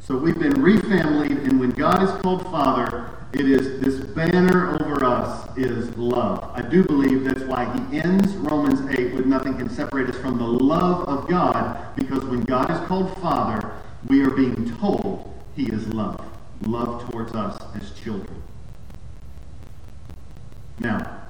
So 0.01 0.19
we've 0.19 0.39
been 0.39 0.55
refamilied, 0.55 1.45
and 1.45 1.59
when 1.59 1.71
God 1.71 2.03
is 2.03 2.11
called 2.23 2.43
Father, 2.45 3.11
it 3.33 3.49
is 3.49 3.81
this 3.81 4.05
banner 4.15 4.75
over 4.83 5.05
us 5.05 5.49
is 5.57 5.95
love. 5.97 6.51
I 6.55 6.63
do 6.63 6.83
believe 6.85 7.25
that's 7.25 7.43
why 7.43 7.65
he 7.75 7.99
ends 8.01 8.35
Romans 8.37 8.81
8 8.99 9.15
with 9.15 9.27
nothing 9.27 9.57
can 9.57 9.71
separate 9.71 10.09
us 10.09 10.17
from 10.17 10.39
the 10.39 10.47
love 10.47 11.09
of 11.09 11.29
God, 11.29 11.95
because 11.97 12.25
when 12.25 12.43
God 12.43 12.71
is 12.71 12.79
called 12.87 13.17
Father, 13.19 13.73
we 14.09 14.23
are 14.23 14.31
being 14.31 14.77
told 14.79 15.35
he 15.57 15.65
is 15.67 15.87
love 15.89 16.38
love 16.71 17.09
towards 17.11 17.35
us 17.35 17.61
as 17.75 17.91
children. 17.93 18.43
Now, 20.79 21.23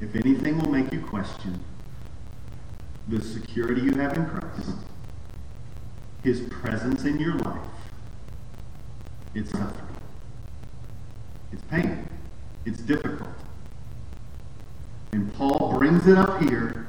if 0.00 0.14
anything 0.14 0.58
will 0.58 0.70
make 0.70 0.92
you 0.92 1.00
question 1.00 1.58
the 3.08 3.22
security 3.22 3.82
you 3.82 3.92
have 3.92 4.16
in 4.16 4.26
Christ, 4.26 4.70
his 6.22 6.40
presence 6.42 7.04
in 7.04 7.18
your 7.18 7.34
life, 7.34 7.66
it's 9.34 9.50
suffering. 9.50 9.96
It's 11.52 11.62
pain. 11.62 12.06
It's 12.64 12.80
difficult. 12.80 13.28
And 15.12 15.32
Paul 15.34 15.76
brings 15.78 16.06
it 16.06 16.16
up 16.16 16.40
here 16.42 16.86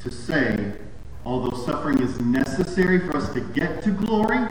to 0.00 0.10
say, 0.10 0.72
although 1.24 1.56
suffering 1.64 2.00
is 2.00 2.20
necessary 2.20 2.98
for 2.98 3.16
us 3.16 3.32
to 3.32 3.40
get 3.40 3.82
to 3.84 3.90
glory, 3.90 4.46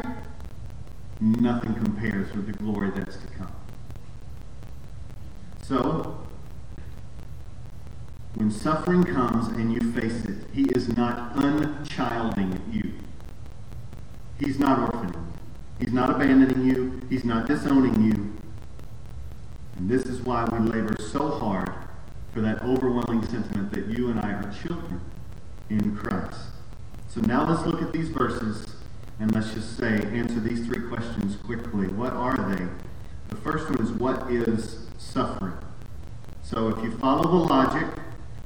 nothing 1.23 1.73
compares 1.75 2.33
with 2.33 2.47
the 2.47 2.53
glory 2.53 2.91
that's 2.91 3.15
to 3.15 3.27
come. 3.27 3.51
So, 5.61 6.19
when 8.35 8.51
suffering 8.51 9.03
comes 9.03 9.47
and 9.47 9.71
you 9.71 9.91
face 9.93 10.25
it, 10.25 10.47
he 10.53 10.63
is 10.63 10.95
not 10.97 11.35
unchilding 11.35 12.61
you. 12.71 12.93
He's 14.39 14.59
not 14.59 14.91
orphaning 14.91 15.13
you. 15.13 15.27
He's 15.79 15.93
not 15.93 16.09
abandoning 16.09 16.65
you. 16.65 17.01
He's 17.09 17.23
not 17.23 17.47
disowning 17.47 18.03
you. 18.03 18.33
And 19.77 19.89
this 19.89 20.03
is 20.03 20.21
why 20.21 20.43
we 20.45 20.59
labor 20.59 20.95
so 20.99 21.29
hard 21.29 21.71
for 22.33 22.41
that 22.41 22.61
overwhelming 22.63 23.25
sentiment 23.25 23.71
that 23.71 23.87
you 23.87 24.09
and 24.09 24.19
I 24.19 24.31
are 24.33 24.51
children 24.51 24.99
in 25.69 25.95
Christ. 25.95 26.39
So 27.07 27.21
now 27.21 27.47
let's 27.47 27.65
look 27.65 27.81
at 27.81 27.93
these 27.93 28.09
verses 28.09 28.72
and 29.23 29.33
let's 29.33 29.53
just 29.53 29.77
say, 29.77 30.01
answer 30.11 30.41
these 30.41 30.65
three 30.65 30.85
questions 30.89 31.37
quickly. 31.37 31.87
What 31.87 32.11
are 32.11 32.35
they? 32.35 32.67
The 33.29 33.37
first 33.37 33.69
one 33.69 33.81
is, 33.81 33.89
what 33.89 34.29
is 34.29 34.85
suffering? 34.97 35.53
So 36.41 36.67
if 36.67 36.83
you 36.83 36.91
follow 36.97 37.23
the 37.23 37.47
logic, 37.47 37.87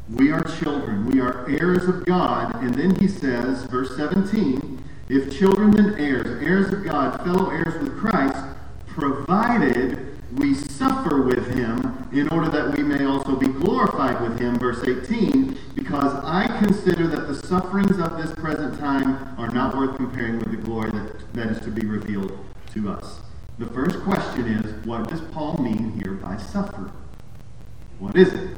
we 0.07 0.31
are 0.31 0.43
children. 0.43 1.07
We 1.07 1.19
are 1.19 1.49
heirs 1.49 1.85
of 1.85 2.05
God. 2.05 2.61
And 2.61 2.75
then 2.75 2.93
he 2.93 3.07
says, 3.07 3.63
verse 3.63 3.97
17, 3.97 4.83
if 5.09 5.35
children 5.35 5.71
then 5.71 5.95
heirs, 5.97 6.43
heirs 6.43 6.71
of 6.71 6.83
God, 6.83 7.23
fellow 7.23 7.49
heirs 7.49 7.81
with 7.81 7.97
Christ, 7.97 8.37
provided 8.85 10.15
we 10.35 10.53
suffer 10.53 11.23
with 11.23 11.55
him 11.55 12.07
in 12.13 12.29
order 12.29 12.49
that 12.51 12.77
we 12.77 12.83
may 12.83 13.03
also 13.03 13.35
be 13.35 13.47
glorified 13.47 14.21
with 14.21 14.39
him. 14.39 14.59
Verse 14.59 14.83
18, 14.87 15.57
because 15.73 16.23
I 16.23 16.45
consider 16.59 17.07
that 17.07 17.27
the 17.27 17.35
sufferings 17.47 17.97
of 17.97 18.21
this 18.21 18.31
present 18.35 18.77
time 18.77 19.26
are 19.37 19.49
not 19.49 19.75
worth 19.75 19.95
comparing 19.97 20.39
with 20.39 20.51
the 20.51 20.57
glory 20.57 20.91
that, 20.91 21.33
that 21.33 21.47
is 21.47 21.59
to 21.61 21.69
be 21.69 21.85
revealed 21.85 22.37
to 22.73 22.89
us. 22.89 23.19
The 23.59 23.67
first 23.67 23.99
question 24.01 24.47
is, 24.47 24.85
what 24.85 25.09
does 25.09 25.21
Paul 25.31 25.57
mean 25.57 25.99
here 26.01 26.13
by 26.13 26.37
suffering? 26.37 26.91
What 27.99 28.15
is 28.15 28.33
it? 28.33 28.57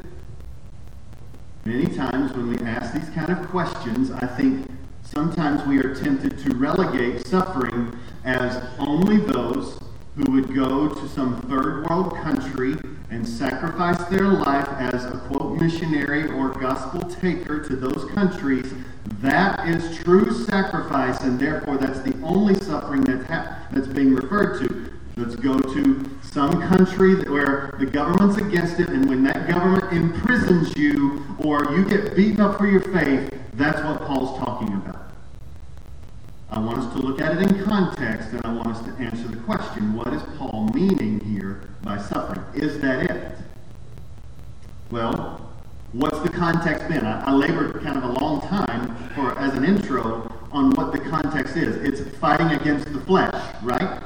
Many 1.64 1.86
times 1.86 2.32
when 2.32 2.48
we 2.48 2.58
ask 2.58 2.94
these 2.94 3.08
kind 3.10 3.30
of 3.30 3.48
questions, 3.48 4.10
I 4.10 4.26
think 4.26 4.66
sometimes 5.02 5.66
we 5.66 5.78
are 5.78 5.94
tempted 5.94 6.38
to 6.38 6.54
relegate 6.56 7.26
suffering 7.26 7.94
as 8.24 8.62
only 8.78 9.18
those 9.18 9.78
who 10.16 10.30
would 10.32 10.54
go 10.54 10.88
to 10.88 11.08
some 11.08 11.40
third 11.42 11.86
world 11.88 12.14
country 12.16 12.76
and 13.10 13.28
sacrifice 13.28 14.02
their 14.04 14.28
life 14.28 14.68
as 14.78 15.04
a 15.04 15.18
quote 15.28 15.60
missionary 15.60 16.30
or 16.30 16.50
gospel 16.50 17.00
taker 17.08 17.62
to 17.62 17.76
those 17.76 18.04
countries, 18.12 18.72
that 19.04 19.68
is 19.68 19.96
true 19.98 20.30
sacrifice, 20.32 21.20
and 21.20 21.38
therefore 21.38 21.76
that's 21.78 22.00
the 22.00 22.14
only 22.22 22.54
suffering 22.54 23.02
that's, 23.02 23.26
ha- 23.28 23.66
that's 23.70 23.86
being 23.86 24.14
referred 24.14 24.60
to. 24.60 24.92
Let's 25.16 25.34
go 25.36 25.58
to 25.58 26.10
some 26.22 26.62
country 26.62 27.16
where 27.28 27.74
the 27.78 27.86
government's 27.86 28.36
against 28.38 28.80
it, 28.80 28.88
and 28.88 29.08
when 29.08 29.22
that 29.24 29.48
government 29.48 29.92
imprisons 29.92 30.76
you 30.76 31.24
or 31.38 31.64
you 31.72 31.84
get 31.84 32.14
beaten 32.14 32.40
up 32.40 32.58
for 32.58 32.66
your 32.66 32.80
faith, 32.80 33.32
that's 33.54 33.82
what 33.82 34.00
Paul's 34.06 34.38
talking 34.38 34.72
about. 34.74 35.10
I 36.50 36.58
want 36.58 36.78
us 36.78 36.92
to 36.94 36.98
look 37.00 37.20
at 37.20 37.36
it 37.36 37.50
in 37.50 37.64
context, 37.64 38.30
and 38.30 38.44
I 38.44 38.52
want 38.52 38.68
us 38.68 38.82
to 38.82 38.90
answer 39.02 39.28
the 39.28 39.36
question 39.38 39.94
what 39.94 40.12
is 40.12 40.22
Paul 40.36 40.70
meaning 40.74 41.20
here 41.20 41.70
by 41.82 41.98
suffering? 41.98 42.44
Is 42.54 42.80
that 42.80 43.10
it? 43.10 43.38
Well, 44.90 45.52
what's 45.92 46.18
the 46.20 46.28
context 46.28 46.88
been? 46.88 47.04
I, 47.04 47.24
I 47.24 47.32
labored 47.32 47.82
kind 47.82 47.96
of 47.96 48.04
a 48.04 48.12
long 48.20 48.40
time 48.42 48.96
for 49.14 49.38
as 49.38 49.54
an 49.54 49.64
intro 49.64 50.30
on 50.52 50.70
what 50.70 50.92
the 50.92 50.98
context 50.98 51.56
is. 51.56 51.76
It's 51.76 52.16
fighting 52.16 52.48
against 52.48 52.92
the 52.92 53.00
flesh, 53.00 53.34
right? 53.62 54.02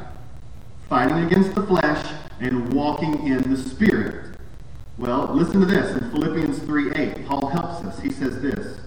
Fighting 0.88 1.24
against 1.24 1.54
the 1.54 1.62
flesh 1.62 2.06
and 2.40 2.72
walking 2.72 3.26
in 3.26 3.50
the 3.50 3.56
Spirit. 3.56 4.36
Well, 4.96 5.32
listen 5.34 5.60
to 5.60 5.66
this 5.66 5.96
in 5.96 6.10
Philippians 6.10 6.58
3 6.60 6.92
8. 6.94 7.26
Paul 7.26 7.48
helps 7.48 7.84
us. 7.84 8.00
He 8.00 8.10
says 8.10 8.40
this. 8.40 8.80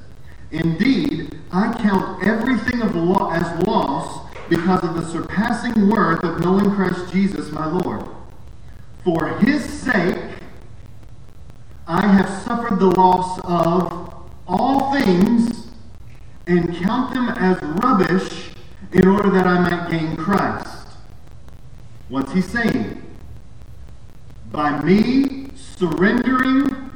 Indeed, 0.51 1.37
I 1.51 1.73
count 1.73 2.25
everything 2.25 2.81
of 2.81 2.95
lo- 2.95 3.29
as 3.31 3.67
loss 3.67 4.25
because 4.47 4.81
of 4.83 4.95
the 4.95 5.05
surpassing 5.05 5.89
worth 5.89 6.23
of 6.23 6.39
knowing 6.39 6.71
Christ 6.71 7.11
Jesus 7.11 7.51
my 7.51 7.67
Lord. 7.67 8.07
For 9.03 9.37
his 9.39 9.65
sake, 9.65 10.36
I 11.89 12.05
have 12.05 12.27
suffered 12.43 12.79
the 12.79 12.87
loss 12.87 13.39
of 13.45 14.13
all 14.45 14.93
things 14.93 15.67
and 16.45 16.75
count 16.75 17.13
them 17.13 17.29
as 17.29 17.61
rubbish 17.81 18.49
in 18.91 19.07
order 19.07 19.29
that 19.29 19.47
I 19.47 19.59
might 19.59 19.89
gain 19.89 20.17
Christ. 20.17 20.87
What's 22.09 22.33
he 22.33 22.41
saying? 22.41 23.01
By 24.51 24.83
me 24.83 25.51
surrendering 25.55 26.91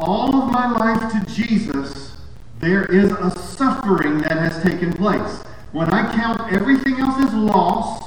all 0.00 0.34
of 0.34 0.50
my 0.50 0.68
life 0.68 1.12
to 1.12 1.32
Jesus, 1.32 2.16
there 2.58 2.86
is 2.86 3.12
a 3.12 3.30
suffering 3.38 4.18
that 4.18 4.32
has 4.32 4.60
taken 4.64 4.92
place. 4.92 5.44
When 5.70 5.88
I 5.90 6.12
count 6.12 6.52
everything 6.52 6.94
else 6.98 7.24
as 7.24 7.32
loss, 7.34 8.02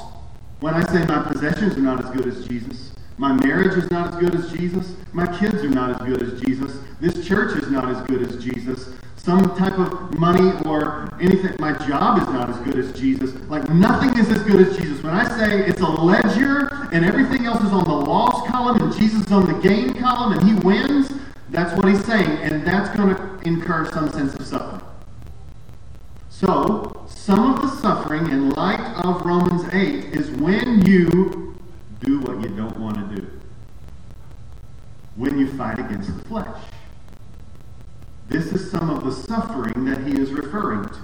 when 0.59 0.73
I 0.73 0.85
say 0.91 1.05
my 1.05 1.23
possessions 1.23 1.77
are 1.77 1.81
not 1.81 2.03
as 2.03 2.11
good 2.11 2.27
as 2.27 2.45
Jesus, 2.45 2.91
my 3.17 3.33
marriage 3.45 3.75
is 3.77 3.89
not 3.89 4.13
as 4.13 4.19
good 4.19 4.35
as 4.35 4.51
Jesus, 4.51 4.95
my 5.11 5.25
kids 5.37 5.55
are 5.55 5.69
not 5.69 6.01
as 6.01 6.07
good 6.07 6.21
as 6.21 6.41
Jesus, 6.41 6.77
this 6.99 7.27
church 7.27 7.61
is 7.61 7.69
not 7.69 7.89
as 7.89 8.01
good 8.07 8.21
as 8.21 8.43
Jesus, 8.43 8.93
some 9.27 9.55
type 9.57 9.77
of 9.77 10.17
money 10.17 10.53
or 10.65 11.09
anything. 11.19 11.53
My 11.59 11.73
job 11.85 12.21
is 12.21 12.27
not 12.29 12.49
as 12.49 12.57
good 12.59 12.77
as 12.77 12.97
Jesus. 12.97 13.35
Like 13.49 13.67
nothing 13.69 14.17
is 14.17 14.29
as 14.29 14.41
good 14.43 14.65
as 14.65 14.77
Jesus. 14.77 15.03
When 15.03 15.13
I 15.13 15.27
say 15.37 15.67
it's 15.67 15.81
a 15.81 15.85
ledger 15.85 16.87
and 16.93 17.03
everything 17.03 17.45
else 17.45 17.61
is 17.61 17.73
on 17.73 17.83
the 17.83 17.93
loss 17.93 18.47
column 18.47 18.81
and 18.81 18.93
Jesus 18.93 19.25
is 19.25 19.31
on 19.33 19.45
the 19.45 19.59
gain 19.59 19.93
column 19.95 20.37
and 20.37 20.47
he 20.47 20.53
wins, 20.65 21.11
that's 21.49 21.75
what 21.75 21.89
he's 21.89 22.05
saying. 22.05 22.29
And 22.39 22.65
that's 22.65 22.95
going 22.95 23.13
to 23.13 23.39
incur 23.45 23.91
some 23.91 24.09
sense 24.11 24.33
of 24.35 24.45
suffering. 24.45 24.81
So, 26.29 27.05
some 27.09 27.53
of 27.53 27.61
the 27.61 27.67
suffering 27.81 28.31
in 28.31 28.51
light 28.51 28.79
of 29.03 29.25
Romans 29.25 29.65
8 29.73 30.15
is 30.15 30.29
when 30.31 30.85
you 30.85 31.47
do 32.01 32.19
what 32.19 32.41
you 32.41 32.49
don't 32.49 32.77
want 32.79 32.95
to 32.95 33.15
do. 33.15 33.27
When 35.15 35.37
you 35.39 35.51
fight 35.53 35.79
against 35.79 36.15
the 36.15 36.23
flesh. 36.25 36.63
This 38.29 38.47
is 38.47 38.69
some 38.69 38.89
of 38.89 39.03
the 39.03 39.11
suffering 39.11 39.85
that 39.85 40.05
he 40.05 40.19
is 40.19 40.31
referring 40.31 40.87
to. 40.89 40.99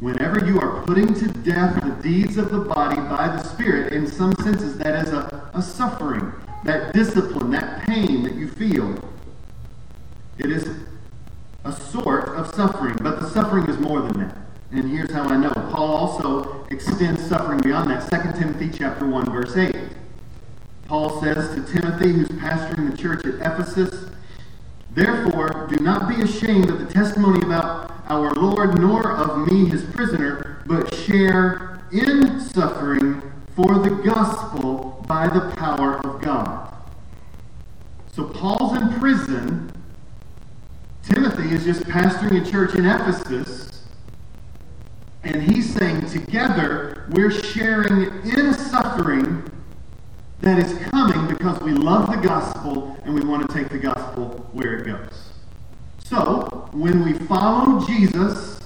Whenever 0.00 0.44
you 0.44 0.60
are 0.60 0.82
putting 0.82 1.14
to 1.14 1.28
death 1.28 1.82
the 1.82 2.02
deeds 2.02 2.36
of 2.36 2.50
the 2.50 2.58
body 2.58 2.96
by 2.96 3.28
the 3.28 3.42
Spirit, 3.42 3.92
in 3.92 4.06
some 4.06 4.34
senses, 4.36 4.76
that 4.78 5.06
is 5.06 5.12
a, 5.12 5.50
a 5.54 5.62
suffering, 5.62 6.32
that 6.64 6.92
discipline, 6.92 7.50
that 7.50 7.86
pain 7.86 8.22
that 8.22 8.34
you 8.34 8.48
feel. 8.48 8.98
It 10.38 10.50
is 10.50 10.68
a 11.64 11.72
sort 11.72 12.28
of 12.30 12.54
suffering, 12.54 12.96
but 13.00 13.20
the 13.20 13.28
suffering 13.30 13.68
is 13.68 13.78
more 13.78 14.02
than 14.02 14.20
that. 14.20 14.36
And 14.72 14.90
here's 14.90 15.12
how 15.12 15.24
I 15.24 15.36
know. 15.36 15.50
Paul 15.50 15.96
also 15.96 16.66
extends 16.70 17.24
suffering 17.26 17.60
beyond 17.60 17.90
that. 17.90 18.10
2 18.10 18.38
Timothy 18.38 18.70
chapter 18.76 19.06
1, 19.06 19.26
verse 19.26 19.56
8. 19.56 19.74
Paul 20.86 21.20
says 21.20 21.54
to 21.54 21.72
Timothy, 21.72 22.12
who's 22.12 22.28
pastoring 22.28 22.90
the 22.90 22.96
church 22.96 23.24
at 23.24 23.34
Ephesus, 23.34 24.10
Therefore, 24.90 25.68
do 25.68 25.76
not 25.76 26.08
be 26.08 26.22
ashamed 26.22 26.70
of 26.70 26.78
the 26.78 26.86
testimony 26.86 27.44
about 27.44 27.92
our 28.08 28.32
Lord, 28.34 28.80
nor 28.80 29.12
of 29.12 29.46
me, 29.46 29.68
his 29.68 29.84
prisoner, 29.84 30.62
but 30.64 30.94
share 30.94 31.82
in 31.92 32.40
suffering 32.40 33.20
for 33.54 33.78
the 33.78 33.90
gospel 33.90 35.04
by 35.06 35.28
the 35.28 35.54
power 35.56 35.98
of 35.98 36.22
God. 36.22 36.72
So 38.12 38.24
Paul's 38.24 38.80
in 38.80 38.92
prison. 38.94 39.70
Timothy 41.02 41.54
is 41.54 41.64
just 41.64 41.82
pastoring 41.82 42.46
a 42.46 42.50
church 42.50 42.74
in 42.74 42.86
Ephesus. 42.86 43.75
And 45.26 45.42
he's 45.42 45.74
saying, 45.74 46.08
together, 46.08 47.08
we're 47.10 47.32
sharing 47.32 48.04
in 48.24 48.54
suffering 48.54 49.42
that 50.38 50.56
is 50.56 50.78
coming 50.90 51.26
because 51.26 51.60
we 51.62 51.72
love 51.72 52.08
the 52.08 52.28
gospel 52.28 52.96
and 53.02 53.12
we 53.12 53.22
want 53.22 53.50
to 53.50 53.52
take 53.52 53.68
the 53.68 53.78
gospel 53.78 54.48
where 54.52 54.74
it 54.74 54.86
goes. 54.86 55.32
So, 55.98 56.68
when 56.70 57.04
we 57.04 57.14
follow 57.26 57.84
Jesus 57.84 58.60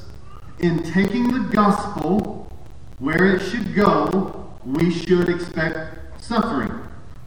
in 0.59 0.83
taking 0.83 1.33
the 1.33 1.49
gospel 1.51 2.53
where 2.99 3.37
it 3.37 3.41
should 3.41 3.75
go, 3.75 4.53
we 4.63 4.93
should 4.93 5.31
expect 5.31 6.23
suffering. 6.23 6.79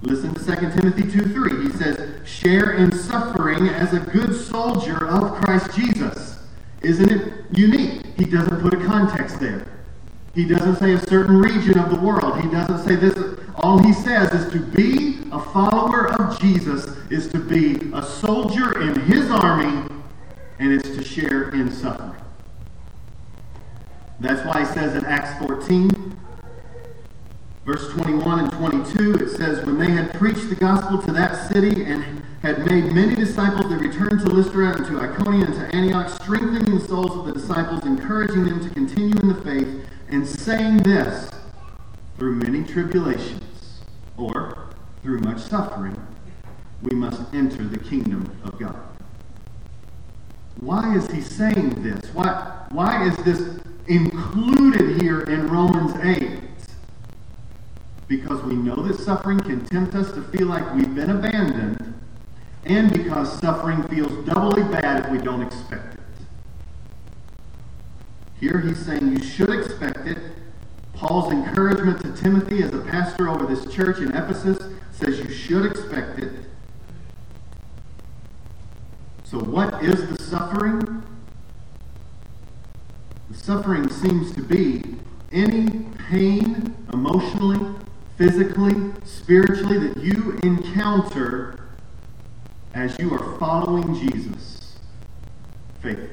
Listen 0.04 0.32
to 0.36 0.46
2 0.46 0.80
Timothy 0.80 1.12
2 1.12 1.34
3. 1.34 1.64
He 1.64 1.70
says, 1.72 2.28
Share 2.28 2.74
in 2.74 2.92
suffering 2.92 3.68
as 3.70 3.94
a 3.94 4.00
good 4.00 4.36
soldier 4.36 5.08
of 5.08 5.42
Christ 5.42 5.76
Jesus. 5.76 6.43
Isn't 6.84 7.10
it 7.10 7.46
unique? 7.52 8.06
He 8.18 8.26
doesn't 8.26 8.62
put 8.62 8.74
a 8.74 8.86
context 8.86 9.40
there. 9.40 9.66
He 10.36 10.46
doesn't 10.46 10.78
say 10.78 10.94
a 10.94 11.00
certain 11.00 11.38
region 11.38 11.80
of 11.80 11.90
the 11.90 12.00
world. 12.00 12.42
He 12.42 12.50
doesn't 12.50 12.86
say 12.86 12.96
this. 12.96 13.40
All 13.56 13.78
he 13.82 13.94
says 13.94 14.32
is 14.34 14.52
to 14.52 14.60
be 14.60 15.20
a 15.32 15.40
follower 15.40 16.12
of 16.14 16.40
Jesus 16.40 16.86
is 17.10 17.28
to 17.30 17.40
be 17.40 17.92
a 17.94 18.04
soldier 18.04 18.82
in 18.82 19.00
his 19.02 19.30
army, 19.32 19.88
and 20.60 20.74
it's 20.74 20.90
to 20.90 21.04
share 21.04 21.50
in 21.50 21.72
suffering. 21.72 22.20
That's 24.20 24.46
why 24.46 24.66
he 24.66 24.74
says 24.74 24.96
in 24.96 25.06
Acts 25.06 25.38
14, 25.46 26.18
verse 27.66 27.90
21 27.92 28.40
and 28.40 28.52
22, 28.52 29.16
it 29.16 29.30
says, 29.30 29.66
When 29.66 29.78
they 29.78 29.92
had 29.92 30.14
preached 30.16 30.50
the 30.50 30.56
gospel 30.56 31.02
to 31.04 31.12
that 31.14 31.52
city 31.52 31.84
and 31.84 32.24
had 32.44 32.70
made 32.70 32.92
many 32.92 33.16
disciples, 33.16 33.70
they 33.70 33.78
returned 33.78 34.20
to 34.20 34.28
Lystra 34.28 34.76
and 34.76 34.86
to 34.86 35.00
Iconium 35.00 35.44
and 35.44 35.54
to 35.54 35.76
Antioch, 35.76 36.10
strengthening 36.10 36.78
the 36.78 36.86
souls 36.86 37.18
of 37.18 37.26
the 37.26 37.32
disciples, 37.32 37.86
encouraging 37.86 38.44
them 38.44 38.62
to 38.62 38.70
continue 38.70 39.18
in 39.22 39.30
the 39.30 39.42
faith 39.42 39.88
and 40.10 40.28
saying 40.28 40.78
this 40.80 41.32
through 42.18 42.36
many 42.36 42.62
tribulations 42.66 43.82
or 44.18 44.68
through 45.02 45.20
much 45.20 45.40
suffering, 45.40 45.96
we 46.82 46.94
must 46.94 47.22
enter 47.34 47.64
the 47.64 47.80
kingdom 47.80 48.30
of 48.44 48.60
God. 48.60 48.76
Why 50.60 50.98
is 50.98 51.10
he 51.10 51.22
saying 51.22 51.82
this? 51.82 52.14
Why, 52.14 52.66
why 52.72 53.08
is 53.08 53.16
this 53.24 53.58
included 53.88 55.02
here 55.02 55.22
in 55.22 55.48
Romans 55.48 55.96
8? 56.04 56.42
Because 58.10 58.44
we 58.44 58.56
know 58.56 58.76
that 58.76 59.00
suffering 59.00 59.40
can 59.40 59.66
tempt 59.66 59.96
us 59.96 60.12
to 60.12 60.22
feel 60.24 60.48
like 60.48 60.74
we've 60.76 60.94
been 60.94 61.10
abandoned, 61.10 61.94
and 62.66 62.92
because 62.94 63.40
suffering 63.40 63.84
feels 63.84 64.26
doubly 64.26 64.64
bad 64.64 65.06
if 65.06 65.12
we 65.12 65.18
don't 65.18 65.42
expect 65.42 65.96
it. 65.96 66.00
Here 68.40 68.60
he's 68.60 68.86
saying 68.86 69.12
you 69.12 69.24
should 69.24 69.50
expect 69.50 70.08
it. 70.08 70.18
Paul's 70.94 71.32
encouragement 71.32 72.02
to 72.02 72.22
Timothy 72.22 72.64
as 72.64 72.74
a 72.74 72.80
pastor 72.80 73.30
over 73.30 73.46
this 73.46 73.74
church 73.74 73.98
in 73.98 74.16
Ephesus 74.16 74.58
says 74.92 75.20
you 75.20 75.30
should 75.30 75.66
expect 75.66 76.20
it. 76.20 76.32
So, 79.24 79.40
what 79.40 79.84
is 79.84 80.08
the 80.08 80.24
suffering? 80.24 81.04
The 83.30 83.38
suffering 83.38 83.90
seems 83.90 84.32
to 84.36 84.42
be 84.42 84.84
any 85.32 85.88
pain, 86.10 86.76
emotionally, 86.94 87.60
physically, 88.18 88.92
spiritually, 89.04 89.80
that 89.80 89.98
you 89.98 90.40
encounter 90.44 91.73
as 92.74 92.98
you 93.00 93.14
are 93.14 93.38
following 93.38 93.94
Jesus 93.96 94.78
faithfully. 95.82 96.10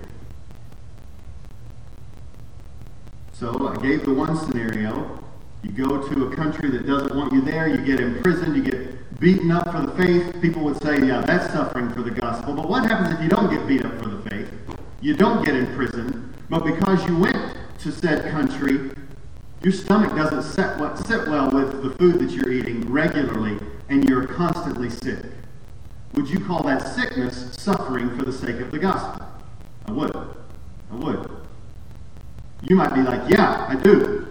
So 3.32 3.68
I 3.68 3.80
gave 3.80 4.04
the 4.04 4.12
one 4.12 4.36
scenario. 4.36 5.18
You 5.62 5.70
go 5.72 6.06
to 6.08 6.26
a 6.26 6.36
country 6.36 6.70
that 6.70 6.86
doesn't 6.86 7.14
want 7.16 7.32
you 7.32 7.40
there, 7.40 7.68
you 7.68 7.78
get 7.78 8.00
imprisoned, 8.00 8.56
you 8.56 8.62
get 8.62 9.18
beaten 9.20 9.50
up 9.50 9.70
for 9.70 9.80
the 9.80 9.92
faith. 10.02 10.40
People 10.42 10.62
would 10.64 10.82
say, 10.82 10.98
yeah, 11.06 11.22
that's 11.22 11.52
suffering 11.52 11.90
for 11.92 12.02
the 12.02 12.10
gospel. 12.10 12.54
But 12.54 12.68
what 12.68 12.84
happens 12.84 13.14
if 13.14 13.22
you 13.22 13.28
don't 13.28 13.50
get 13.50 13.66
beat 13.66 13.84
up 13.84 13.98
for 14.02 14.08
the 14.08 14.30
faith? 14.30 14.50
You 15.00 15.14
don't 15.14 15.44
get 15.44 15.56
imprisoned, 15.56 16.34
but 16.50 16.64
because 16.64 17.06
you 17.06 17.16
went 17.16 17.56
to 17.78 17.92
said 17.92 18.30
country, 18.30 18.90
your 19.62 19.72
stomach 19.72 20.14
doesn't 20.14 20.42
sit 20.42 20.76
well, 21.28 21.50
with 21.50 21.82
the 21.82 21.90
food 21.98 22.18
that 22.18 22.30
you're 22.30 22.52
eating 22.52 22.90
regularly, 22.90 23.58
and 23.88 24.08
you're 24.08 24.26
constantly 24.26 24.90
sick. 24.90 25.24
Would 26.14 26.28
you 26.28 26.40
call 26.40 26.62
that 26.64 26.86
sickness 26.86 27.54
suffering 27.58 28.16
for 28.16 28.24
the 28.24 28.32
sake 28.32 28.60
of 28.60 28.70
the 28.70 28.78
gospel? 28.78 29.26
I 29.86 29.92
would. 29.92 30.14
I 30.14 30.94
would. 30.96 31.30
You 32.62 32.76
might 32.76 32.94
be 32.94 33.02
like, 33.02 33.28
yeah, 33.28 33.66
I 33.68 33.76
do. 33.76 34.30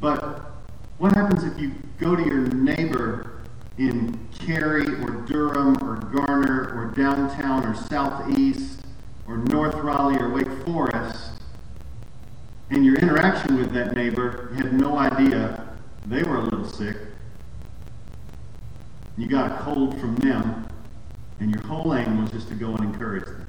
But 0.00 0.52
what 0.98 1.14
happens 1.14 1.44
if 1.44 1.58
you 1.58 1.72
go 1.98 2.16
to 2.16 2.22
your 2.22 2.46
neighbor 2.48 3.42
in 3.78 4.28
Cary 4.38 4.86
or 5.02 5.10
Durham 5.26 5.76
or 5.82 5.96
Garner 5.96 6.72
or 6.76 6.92
downtown 6.96 7.64
or 7.64 7.74
southeast 7.74 8.80
or 9.26 9.38
North 9.38 9.74
Raleigh 9.74 10.18
or 10.18 10.30
Wake 10.30 10.52
Forest 10.64 11.32
and 12.70 12.84
your 12.84 12.96
interaction 12.96 13.56
with 13.56 13.72
that 13.72 13.94
neighbor, 13.94 14.52
had 14.56 14.72
no 14.72 14.98
idea 14.98 15.66
they 16.06 16.22
were 16.22 16.36
a 16.36 16.42
little 16.42 16.64
sick. 16.64 16.96
You 19.16 19.28
got 19.28 19.52
a 19.52 19.62
cold 19.62 19.98
from 20.00 20.16
them, 20.16 20.66
and 21.40 21.50
your 21.50 21.64
whole 21.66 21.94
aim 21.94 22.20
was 22.20 22.32
just 22.32 22.48
to 22.48 22.54
go 22.54 22.74
and 22.74 22.84
encourage 22.84 23.26
them. 23.26 23.46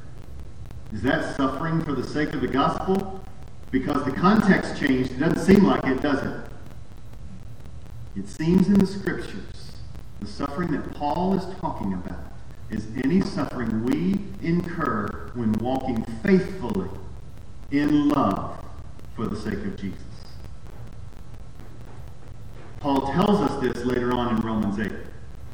Is 0.94 1.02
that 1.02 1.36
suffering 1.36 1.84
for 1.84 1.94
the 1.94 2.08
sake 2.08 2.34
of 2.34 2.42
the 2.42 2.48
gospel? 2.48 3.24
Because 3.72 4.06
the 4.06 4.12
context 4.12 4.78
changed. 4.78 5.12
It 5.14 5.20
doesn't 5.20 5.44
seem 5.44 5.66
like 5.66 5.84
it, 5.86 6.02
does 6.02 6.22
it? 6.24 6.52
It 8.16 8.30
seems 8.30 8.68
in 8.68 8.76
the 8.76 8.86
scriptures, 8.86 9.74
the 10.22 10.28
suffering 10.28 10.72
that 10.72 10.94
Paul 10.94 11.38
is 11.38 11.60
talking 11.60 11.94
about, 11.94 12.32
is 12.70 12.88
any 13.04 13.22
suffering 13.22 13.84
we 13.84 14.20
incur 14.48 15.32
when 15.34 15.52
walking 15.54 16.04
faithfully 16.24 16.90
in 17.72 18.10
love 18.10 18.64
for 19.16 19.28
the 19.28 19.36
sake 19.36 19.66
of 19.66 19.76
Jesus. 19.76 20.02
Paul 22.80 23.12
tells 23.14 23.42
us 23.42 23.62
this 23.62 23.84
later 23.84 24.14
on 24.14 24.38
in 24.38 24.42
Romans 24.42 24.80
8. 24.80 24.92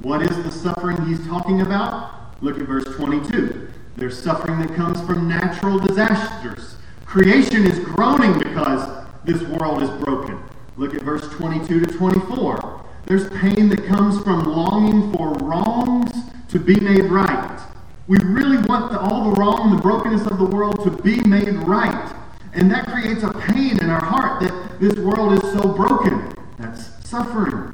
What 0.02 0.24
is 0.24 0.44
the 0.44 0.52
suffering 0.52 1.00
he's 1.06 1.24
talking 1.28 1.62
about? 1.62 2.42
Look 2.42 2.58
at 2.58 2.64
verse 2.64 2.86
22. 2.96 3.70
There's 3.98 4.18
suffering 4.18 4.60
that 4.60 4.76
comes 4.76 5.00
from 5.02 5.28
natural 5.28 5.78
disasters. 5.78 6.76
Creation 7.06 7.68
is 7.68 7.78
groaning 7.78 8.40
because 8.40 9.06
this 9.26 9.44
world 9.44 9.84
is 9.84 9.92
broken. 10.04 10.42
Look 10.76 10.96
at 10.96 11.04
verse 11.04 11.30
22 11.30 11.82
to 11.82 11.98
24. 11.98 12.84
There's 13.06 13.30
pain 13.30 13.70
that 13.70 13.86
comes 13.86 14.24
from 14.24 14.44
longing 14.46 15.14
for 15.14 15.34
wrongs 15.34 16.12
to 16.50 16.58
be 16.58 16.80
made 16.80 17.06
right. 17.06 17.62
We 18.08 18.18
really 18.24 18.58
want 18.58 18.92
the, 18.92 19.00
all 19.00 19.30
the 19.30 19.40
wrong 19.40 19.76
the 19.76 19.82
brokenness 19.84 20.26
of 20.26 20.40
the 20.40 20.46
world 20.46 20.84
to 20.84 20.90
be 21.04 21.22
made 21.30 21.54
right. 21.58 22.12
And 22.54 22.72
that 22.72 22.88
creates 22.88 23.22
a 23.22 23.32
pain 23.32 23.78
in 23.78 23.92
our 23.92 24.04
heart 24.04 24.42
that 24.42 24.80
this 24.80 24.96
world 24.96 25.34
is 25.34 25.52
so 25.54 25.74
broken. 25.74 26.34
That's 26.58 27.08
suffering. 27.08 27.74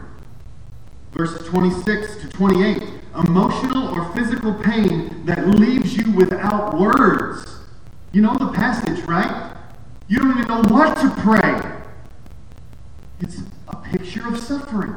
Verses 1.14 1.48
26 1.48 2.07
to 2.07 2.07
28 2.38 2.84
emotional 3.16 3.88
or 3.96 4.14
physical 4.14 4.54
pain 4.54 5.26
that 5.26 5.48
leaves 5.48 5.98
you 5.98 6.12
without 6.12 6.78
words. 6.78 7.62
You 8.12 8.22
know 8.22 8.38
the 8.38 8.52
passage, 8.52 9.04
right? 9.06 9.56
You 10.08 10.20
don't 10.20 10.30
even 10.38 10.48
know 10.48 10.62
what 10.72 10.96
to 10.98 11.10
pray. 11.22 11.82
It's 13.20 13.42
a 13.68 13.76
picture 13.78 14.28
of 14.28 14.40
suffering. 14.40 14.94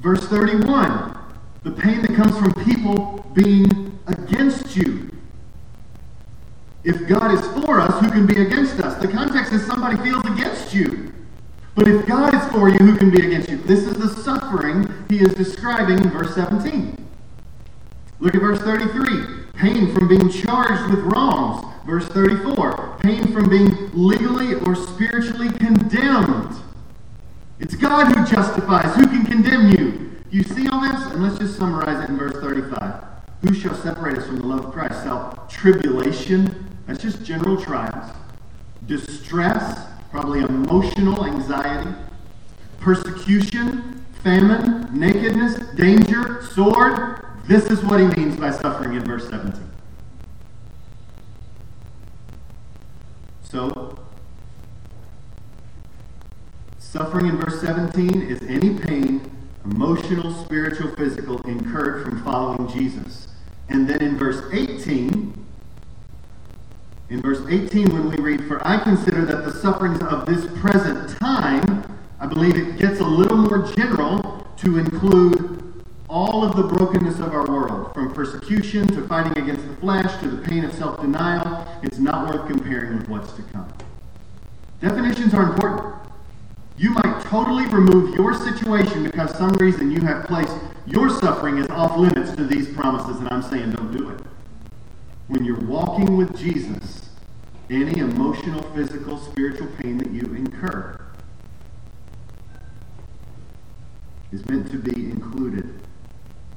Verse 0.00 0.24
31 0.28 1.18
the 1.64 1.70
pain 1.70 2.02
that 2.02 2.14
comes 2.14 2.36
from 2.36 2.52
people 2.64 3.24
being 3.34 3.98
against 4.08 4.76
you. 4.76 5.10
If 6.82 7.06
God 7.06 7.32
is 7.32 7.64
for 7.64 7.80
us, 7.80 8.04
who 8.04 8.10
can 8.10 8.26
be 8.26 8.40
against 8.40 8.80
us? 8.80 9.00
The 9.00 9.06
context 9.06 9.52
is 9.52 9.64
somebody 9.64 9.96
feels 9.98 10.24
against 10.26 10.74
you. 10.74 11.12
But 11.74 11.88
if 11.88 12.06
God 12.06 12.34
is 12.34 12.44
for 12.52 12.68
you, 12.68 12.78
who 12.78 12.96
can 12.96 13.10
be 13.10 13.26
against 13.26 13.48
you? 13.48 13.56
This 13.58 13.80
is 13.80 13.94
the 13.94 14.08
suffering 14.22 14.92
he 15.08 15.20
is 15.20 15.32
describing 15.34 15.98
in 15.98 16.10
verse 16.10 16.34
17. 16.34 17.08
Look 18.20 18.34
at 18.34 18.40
verse 18.40 18.60
33. 18.60 19.42
Pain 19.54 19.94
from 19.94 20.08
being 20.08 20.28
charged 20.28 20.90
with 20.90 21.00
wrongs. 21.12 21.64
Verse 21.86 22.06
34. 22.08 22.98
Pain 23.00 23.32
from 23.32 23.48
being 23.48 23.90
legally 23.94 24.54
or 24.54 24.74
spiritually 24.74 25.50
condemned. 25.50 26.54
It's 27.58 27.74
God 27.74 28.14
who 28.14 28.24
justifies. 28.26 28.94
Who 28.96 29.06
can 29.06 29.24
condemn 29.24 29.70
you? 29.70 30.12
You 30.30 30.42
see 30.42 30.68
all 30.68 30.80
this? 30.80 31.12
And 31.12 31.22
let's 31.22 31.38
just 31.38 31.56
summarize 31.56 32.02
it 32.04 32.10
in 32.10 32.18
verse 32.18 32.32
35. 32.32 33.04
Who 33.42 33.54
shall 33.54 33.74
separate 33.74 34.18
us 34.18 34.26
from 34.26 34.38
the 34.38 34.46
love 34.46 34.66
of 34.66 34.72
Christ? 34.72 35.02
Self 35.02 35.48
tribulation, 35.48 36.68
that's 36.86 37.02
just 37.02 37.24
general 37.24 37.60
trials, 37.60 38.10
distress, 38.86 39.86
probably 40.12 40.40
emotional 40.40 41.24
anxiety, 41.24 41.90
persecution, 42.80 44.04
famine, 44.22 44.86
nakedness, 44.92 45.58
danger, 45.74 46.42
sword. 46.52 47.24
This 47.48 47.70
is 47.70 47.82
what 47.82 47.98
he 47.98 48.06
means 48.08 48.36
by 48.36 48.50
suffering 48.50 48.92
in 48.92 49.04
verse 49.04 49.26
17. 49.30 49.58
So, 53.42 53.98
suffering 56.78 57.28
in 57.28 57.38
verse 57.38 57.60
17 57.62 58.20
is 58.22 58.42
any 58.42 58.78
pain 58.78 59.30
emotional, 59.64 60.32
spiritual, 60.44 60.94
physical, 60.94 61.40
incurred 61.42 62.04
from 62.04 62.22
following 62.22 62.68
Jesus. 62.68 63.28
And 63.70 63.88
then 63.88 64.02
in 64.02 64.18
verse 64.18 64.42
18, 64.52 65.41
in 67.08 67.20
verse 67.20 67.40
18, 67.48 67.92
when 67.92 68.10
we 68.10 68.16
read, 68.16 68.46
For 68.46 68.66
I 68.66 68.78
consider 68.78 69.24
that 69.26 69.44
the 69.44 69.52
sufferings 69.52 70.00
of 70.02 70.26
this 70.26 70.46
present 70.60 71.16
time, 71.18 71.84
I 72.20 72.26
believe 72.26 72.56
it 72.56 72.78
gets 72.78 73.00
a 73.00 73.04
little 73.04 73.36
more 73.36 73.70
general 73.74 74.46
to 74.58 74.78
include 74.78 75.62
all 76.08 76.44
of 76.44 76.56
the 76.56 76.62
brokenness 76.62 77.18
of 77.20 77.32
our 77.32 77.46
world, 77.46 77.92
from 77.94 78.12
persecution 78.12 78.86
to 78.88 79.06
fighting 79.08 79.36
against 79.42 79.66
the 79.66 79.74
flesh 79.76 80.20
to 80.20 80.28
the 80.28 80.46
pain 80.46 80.64
of 80.64 80.72
self 80.74 81.00
denial. 81.00 81.66
It's 81.82 81.98
not 81.98 82.28
worth 82.28 82.46
comparing 82.48 82.98
with 82.98 83.08
what's 83.08 83.32
to 83.32 83.42
come. 83.42 83.72
Definitions 84.80 85.32
are 85.32 85.50
important. 85.52 85.94
You 86.76 86.90
might 86.90 87.22
totally 87.24 87.66
remove 87.66 88.14
your 88.14 88.34
situation 88.34 89.04
because 89.04 89.36
some 89.36 89.52
reason 89.54 89.90
you 89.90 90.00
have 90.00 90.24
placed 90.24 90.56
your 90.86 91.08
suffering 91.08 91.58
as 91.58 91.68
off 91.70 91.96
limits 91.96 92.34
to 92.36 92.44
these 92.44 92.68
promises, 92.74 93.18
and 93.18 93.28
I'm 93.30 93.42
saying 93.42 93.72
don't 93.72 93.96
do 93.96 94.10
it. 94.10 94.20
When 95.28 95.44
you're 95.44 95.60
walking 95.60 96.16
with 96.16 96.36
Jesus, 96.36 97.10
any 97.70 98.00
emotional, 98.00 98.62
physical, 98.74 99.18
spiritual 99.18 99.68
pain 99.78 99.98
that 99.98 100.10
you 100.10 100.22
incur 100.34 101.00
is 104.32 104.46
meant 104.46 104.70
to 104.70 104.78
be 104.78 105.10
included 105.10 105.78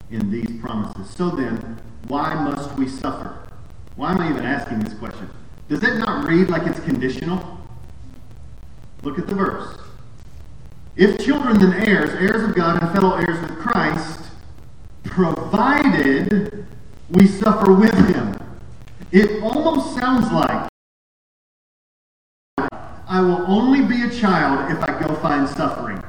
in 0.10 0.32
these 0.32 0.60
promises. 0.62 1.10
So 1.10 1.30
then, 1.30 1.80
why 2.08 2.34
must 2.34 2.74
we 2.78 2.88
suffer? 2.88 3.48
Why 3.96 4.12
am 4.12 4.20
I 4.20 4.30
even 4.30 4.46
asking 4.46 4.80
this 4.80 4.94
question? 4.94 5.30
Does 5.68 5.84
it 5.84 5.98
not 5.98 6.28
read 6.28 6.50
like 6.50 6.68
it's 6.68 6.80
conditional? 6.82 7.60
Look 9.04 9.20
at 9.20 9.28
the 9.28 9.36
verse. 9.36 9.78
If 10.96 11.24
children, 11.24 11.60
then 11.60 11.74
heirs, 11.88 12.12
heirs 12.12 12.44
of 12.44 12.56
God 12.56 12.82
and 12.82 12.92
fellow 12.94 13.16
heirs 13.16 13.40
with 13.42 13.58
Christ, 13.60 14.22
provided 15.04 16.66
we 17.10 17.28
suffer 17.28 17.74
with 17.74 17.94
him. 18.16 18.35
It 19.16 19.42
almost 19.42 19.96
sounds 19.96 20.30
like 20.30 20.68
I 23.08 23.22
will 23.22 23.46
only 23.48 23.82
be 23.82 24.04
a 24.04 24.10
child 24.10 24.70
if 24.70 24.84
I 24.84 25.00
go 25.00 25.16
find 25.16 25.48
suffering. 25.48 26.04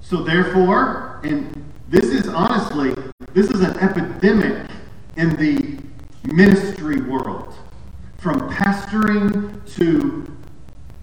So 0.00 0.22
therefore, 0.22 1.18
and 1.24 1.68
this 1.88 2.04
is 2.04 2.28
honestly, 2.28 2.94
this 3.34 3.50
is 3.50 3.62
an 3.62 3.76
epidemic 3.78 4.70
in 5.16 5.30
the 5.30 5.76
ministry 6.32 7.00
world. 7.00 7.52
From 8.18 8.38
pastoring 8.48 9.60
to 9.74 10.32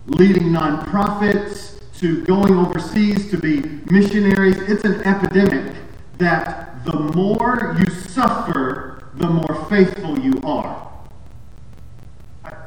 leading 0.06 0.44
nonprofits 0.44 1.82
to 2.00 2.24
going 2.24 2.56
overseas 2.56 3.30
to 3.32 3.38
be 3.38 3.64
missionaries. 3.92 4.56
It's 4.60 4.86
an 4.86 5.02
epidemic 5.02 5.76
that 6.20 6.86
the 6.86 6.98
more 6.98 7.76
you 7.78 7.94
suffer, 7.94 8.99
the 9.19 9.27
more 9.27 9.65
faithful 9.69 10.17
you 10.17 10.39
are. 10.45 10.88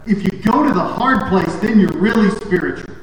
If 0.07 0.23
you 0.23 0.31
go 0.43 0.63
to 0.63 0.73
the 0.73 0.85
hard 0.85 1.29
place, 1.29 1.55
then 1.57 1.81
you're 1.81 1.93
really 1.93 2.29
spiritual. 2.31 2.95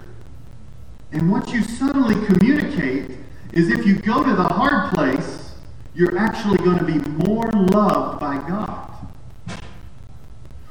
And 1.11 1.31
what 1.31 1.51
you 1.51 1.63
subtly 1.63 2.13
communicate 2.27 3.17
is 3.51 3.69
if 3.69 3.87
you 3.87 3.95
go 3.95 4.23
to 4.23 4.35
the 4.35 4.43
hard 4.43 4.93
place, 4.93 5.55
you're 5.95 6.15
actually 6.15 6.57
going 6.59 6.77
to 6.77 6.85
be 6.85 6.99
more 7.25 7.49
loved 7.51 8.19
by 8.19 8.37
God. 8.47 8.91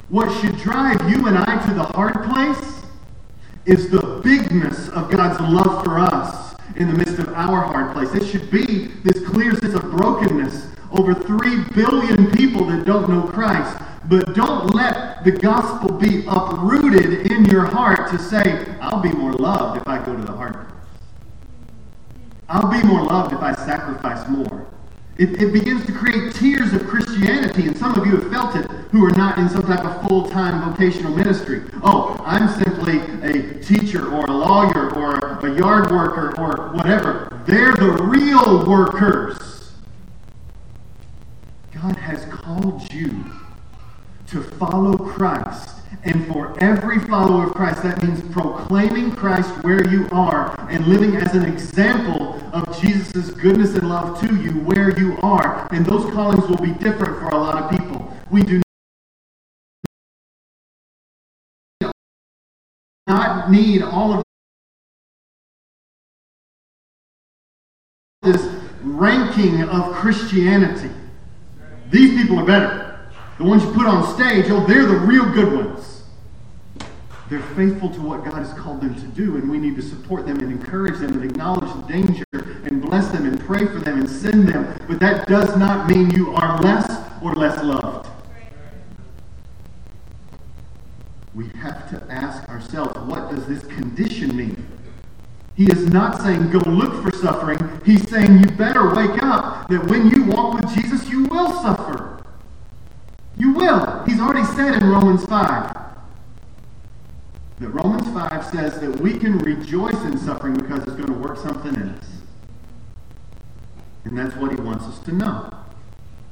What 0.09 0.33
should 0.41 0.57
drive 0.59 1.11
you 1.11 1.27
and 1.27 1.37
I 1.37 1.67
to 1.67 1.75
the 1.75 1.83
hard 1.83 2.23
place 2.31 2.83
is 3.67 3.91
the 3.91 4.21
bigness 4.23 4.89
of 4.91 5.11
God's 5.11 5.41
love 5.41 5.85
for 5.85 5.99
us 5.99 6.55
in 6.77 6.87
the 6.87 6.97
midst 6.97 7.19
of 7.19 7.29
our 7.31 7.63
hard 7.63 7.93
place. 7.93 8.15
It 8.15 8.25
should 8.25 8.49
be 8.53 8.87
this 9.03 9.27
clear 9.27 9.57
sense 9.57 9.75
of 9.75 9.91
brokenness 9.91 10.78
over 10.93 11.15
3 11.15 11.65
billion 11.75 12.31
people 12.33 12.65
that 12.67 12.85
don't 12.85 13.09
know 13.09 13.23
Christ. 13.23 13.83
But 14.09 14.35
don't 14.35 14.75
let 14.75 15.23
the 15.25 15.33
gospel 15.33 15.93
be 15.93 16.25
uprooted 16.27 17.31
in 17.31 17.45
your 17.45 17.67
heart 17.67 18.11
to 18.11 18.19
say, 18.19 18.65
I'll 18.81 19.03
be 19.03 19.13
more 19.13 19.33
loved 19.35 19.81
if 19.81 19.87
I 19.87 20.05
go 20.05 20.17
to 20.17 20.23
the 20.23 20.33
hard 20.33 20.55
place. 20.55 20.69
I'll 22.49 22.71
be 22.71 22.83
more 22.87 23.03
loved 23.03 23.35
if 23.35 23.41
I 23.41 23.55
sacrifice 23.55 24.27
more. 24.29 24.67
It, 25.19 25.43
it, 25.43 25.53
begins 25.53 25.85
to 25.87 25.93
create 25.93 26.33
tiers 26.37 26.73
of 26.73 26.87
Christianity, 26.87 27.67
and 27.67 27.77
some 27.77 27.95
of 27.97 28.07
you 28.07 28.17
have 28.17 28.31
felt 28.31 28.55
it 28.55 28.65
who 28.93 29.05
are 29.05 29.11
not 29.11 29.37
in 29.37 29.49
some 29.49 29.63
type 29.63 29.85
of 29.85 30.09
full 30.09 30.29
time 30.31 30.71
vocational 30.71 31.13
ministry. 31.15 31.63
Oh, 31.83 32.17
I'm 32.25 32.49
simply 32.49 33.01
a 33.23 33.61
teacher 33.61 34.11
or 34.11 34.25
a 34.27 34.33
lawyer 34.33 34.95
or 34.95 35.45
a 35.45 35.59
yard 35.59 35.91
worker 35.91 36.41
or 36.41 36.73
whatever. 36.73 37.43
They're 37.47 37.75
the 37.75 38.01
real 38.05 38.65
workers. 38.65 39.73
God 41.75 41.97
has 41.97 42.25
called 42.59 42.93
you 42.93 43.25
to 44.27 44.43
follow 44.43 44.97
Christ 44.97 45.77
and 46.05 46.27
for 46.27 46.59
every 46.63 46.99
follower 47.01 47.47
of 47.47 47.55
Christ, 47.55 47.83
that 47.83 48.03
means 48.03 48.21
proclaiming 48.33 49.13
Christ 49.13 49.51
where 49.63 49.87
you 49.89 50.09
are 50.13 50.55
and 50.71 50.87
living 50.87 51.17
as 51.17 51.35
an 51.35 51.45
example 51.45 52.41
of 52.53 52.81
Jesus' 52.81 53.31
goodness 53.31 53.75
and 53.75 53.89
love 53.89 54.21
to 54.21 54.35
you 54.37 54.53
where 54.61 54.97
you 54.99 55.17
are. 55.23 55.67
And 55.73 55.85
those 55.85 56.13
callings 56.13 56.47
will 56.49 56.59
be 56.59 56.73
different 56.73 57.19
for 57.19 57.29
a 57.29 57.37
lot 57.37 57.63
of 57.63 57.71
people. 57.71 58.13
We 58.31 58.43
do 58.43 58.61
not 63.07 63.51
need 63.51 63.83
all 63.83 64.15
of 64.15 64.23
this 68.23 68.47
ranking 68.83 69.63
of 69.63 69.95
Christianity. 69.95 70.91
These 71.91 72.21
people 72.21 72.39
are 72.39 72.45
better. 72.45 73.01
The 73.39 73.45
ones 73.45 73.65
you 73.65 73.73
put 73.73 73.87
on 73.87 74.15
stage, 74.15 74.47
oh, 74.49 74.67
they're 74.67 74.85
the 74.85 74.99
real 74.99 75.31
good 75.33 75.53
ones. 75.53 76.03
They're 77.31 77.43
faithful 77.55 77.91
to 77.91 78.01
what 78.01 78.25
God 78.25 78.35
has 78.35 78.53
called 78.55 78.81
them 78.81 78.95
to 78.95 79.07
do, 79.09 79.37
and 79.37 79.51
we 79.51 79.59
need 79.59 79.77
to 79.77 79.83
support 79.83 80.27
them 80.27 80.39
and 80.41 80.51
encourage 80.51 80.99
them 80.99 81.13
and 81.13 81.31
acknowledge 81.31 81.71
the 81.75 81.93
danger 81.93 82.25
and 82.65 82.81
bless 82.83 83.09
them 83.09 83.27
and 83.27 83.39
pray 83.41 83.67
for 83.67 83.81
them 83.81 84.01
and 84.01 84.09
send 84.09 84.49
them. 84.49 84.75
But 84.89 84.99
that 85.01 85.29
does 85.29 85.57
not 85.57 85.89
mean 85.89 86.11
you 86.11 86.35
are 86.35 86.61
less 86.63 86.91
or 87.23 87.35
less 87.35 87.63
loved. 87.63 88.09
We 91.35 91.49
have 91.61 91.89
to 91.91 92.13
ask 92.13 92.49
ourselves, 92.49 92.99
what 93.01 93.31
does 93.31 93.47
this 93.47 93.63
condition 93.67 94.35
mean? 94.37 94.67
He 95.59 95.65
is 95.65 95.87
not 95.87 96.23
saying 96.23 96.51
go 96.51 96.61
look 96.71 97.03
for 97.03 97.11
suffering. 97.11 97.59
He's 97.85 98.09
saying 98.09 98.39
you 98.39 98.47
better 98.47 98.95
wake 98.95 99.21
up 99.25 99.69
that 99.69 99.91
when 99.91 100.09
you 100.09 100.23
walk 100.23 100.55
with 100.55 100.73
Jesus, 100.73 101.09
you 101.09 101.25
will 101.25 101.51
suffer. 101.51 102.23
You 103.37 103.55
will. 103.55 104.05
He's 104.05 104.21
already 104.21 104.45
said 104.45 104.81
in 104.81 104.89
Romans 104.89 105.25
5 105.25 105.77
that 107.59 107.69
Romans 107.71 108.07
5 108.07 108.47
says 108.47 108.79
that 108.79 109.01
we 109.01 109.19
can 109.19 109.37
rejoice 109.39 110.01
in 110.05 110.17
suffering 110.17 110.55
because 110.55 110.79
it's 110.85 110.93
going 110.93 111.13
to 111.13 111.19
work 111.19 111.37
something 111.37 111.75
in 111.75 111.89
us. 111.89 112.07
And 114.05 114.17
that's 114.17 114.37
what 114.37 114.53
he 114.53 114.61
wants 114.61 114.85
us 114.85 115.01
to 115.01 115.13
know. 115.13 115.53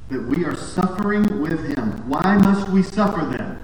That 0.07 0.23
we 0.23 0.45
are 0.45 0.55
suffering 0.55 1.41
with 1.41 1.65
him. 1.65 2.07
Why 2.07 2.37
must 2.37 2.69
we 2.69 2.81
suffer 2.81 3.25
then? 3.25 3.59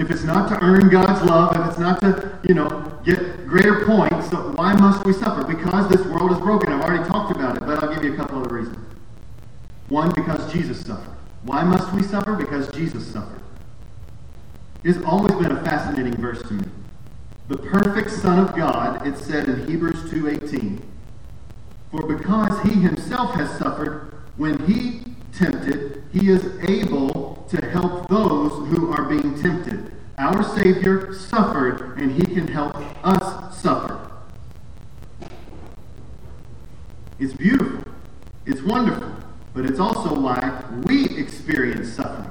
If 0.00 0.10
it's 0.10 0.24
not 0.24 0.48
to 0.48 0.64
earn 0.64 0.88
God's 0.88 1.22
love, 1.28 1.54
if 1.54 1.66
it's 1.68 1.78
not 1.78 2.00
to, 2.00 2.38
you 2.48 2.54
know, 2.54 2.90
get 3.04 3.46
greater 3.46 3.84
points, 3.84 4.30
so 4.30 4.52
why 4.56 4.72
must 4.72 5.04
we 5.04 5.12
suffer? 5.12 5.44
Because 5.44 5.90
this 5.90 6.06
world 6.06 6.32
is 6.32 6.38
broken. 6.38 6.72
I've 6.72 6.80
already 6.80 7.06
talked 7.06 7.36
about 7.36 7.58
it, 7.58 7.60
but 7.60 7.84
I'll 7.84 7.94
give 7.94 8.02
you 8.02 8.14
a 8.14 8.16
couple 8.16 8.40
of 8.40 8.50
reasons. 8.50 8.78
One, 9.90 10.10
because 10.14 10.50
Jesus 10.50 10.80
suffered. 10.80 11.14
Why 11.42 11.64
must 11.64 11.92
we 11.92 12.02
suffer? 12.02 12.34
Because 12.34 12.72
Jesus 12.72 13.06
suffered. 13.06 13.42
It's 14.84 15.04
always 15.04 15.34
been 15.34 15.52
a 15.52 15.62
fascinating 15.64 16.14
verse 16.14 16.40
to 16.44 16.54
me. 16.54 16.64
The 17.48 17.58
perfect 17.58 18.10
Son 18.10 18.38
of 18.38 18.56
God, 18.56 19.06
it 19.06 19.18
said 19.18 19.50
in 19.50 19.68
Hebrews 19.68 20.10
2.18, 20.10 20.80
For 21.90 22.06
because 22.06 22.58
he 22.62 22.70
himself 22.80 23.34
has 23.34 23.50
suffered, 23.58 24.14
when 24.38 24.66
he 24.66 25.02
tempted, 25.34 26.04
he 26.10 26.30
is 26.30 26.58
able 26.66 27.44
to 27.50 27.66
help 27.66 28.08
those 28.08 28.52
who 28.68 28.92
are 28.92 29.04
being 29.04 29.40
tempted. 29.40 29.59
Our 30.20 30.42
Savior 30.42 31.14
suffered, 31.14 31.98
and 31.98 32.12
he 32.12 32.34
can 32.34 32.46
help 32.46 32.76
us 33.02 33.58
suffer. 33.58 33.98
It's 37.18 37.32
beautiful. 37.32 37.90
It's 38.44 38.60
wonderful. 38.60 39.14
But 39.54 39.64
it's 39.64 39.80
also 39.80 40.14
why 40.14 40.62
we 40.84 41.06
experience 41.16 41.94
suffering. 41.94 42.30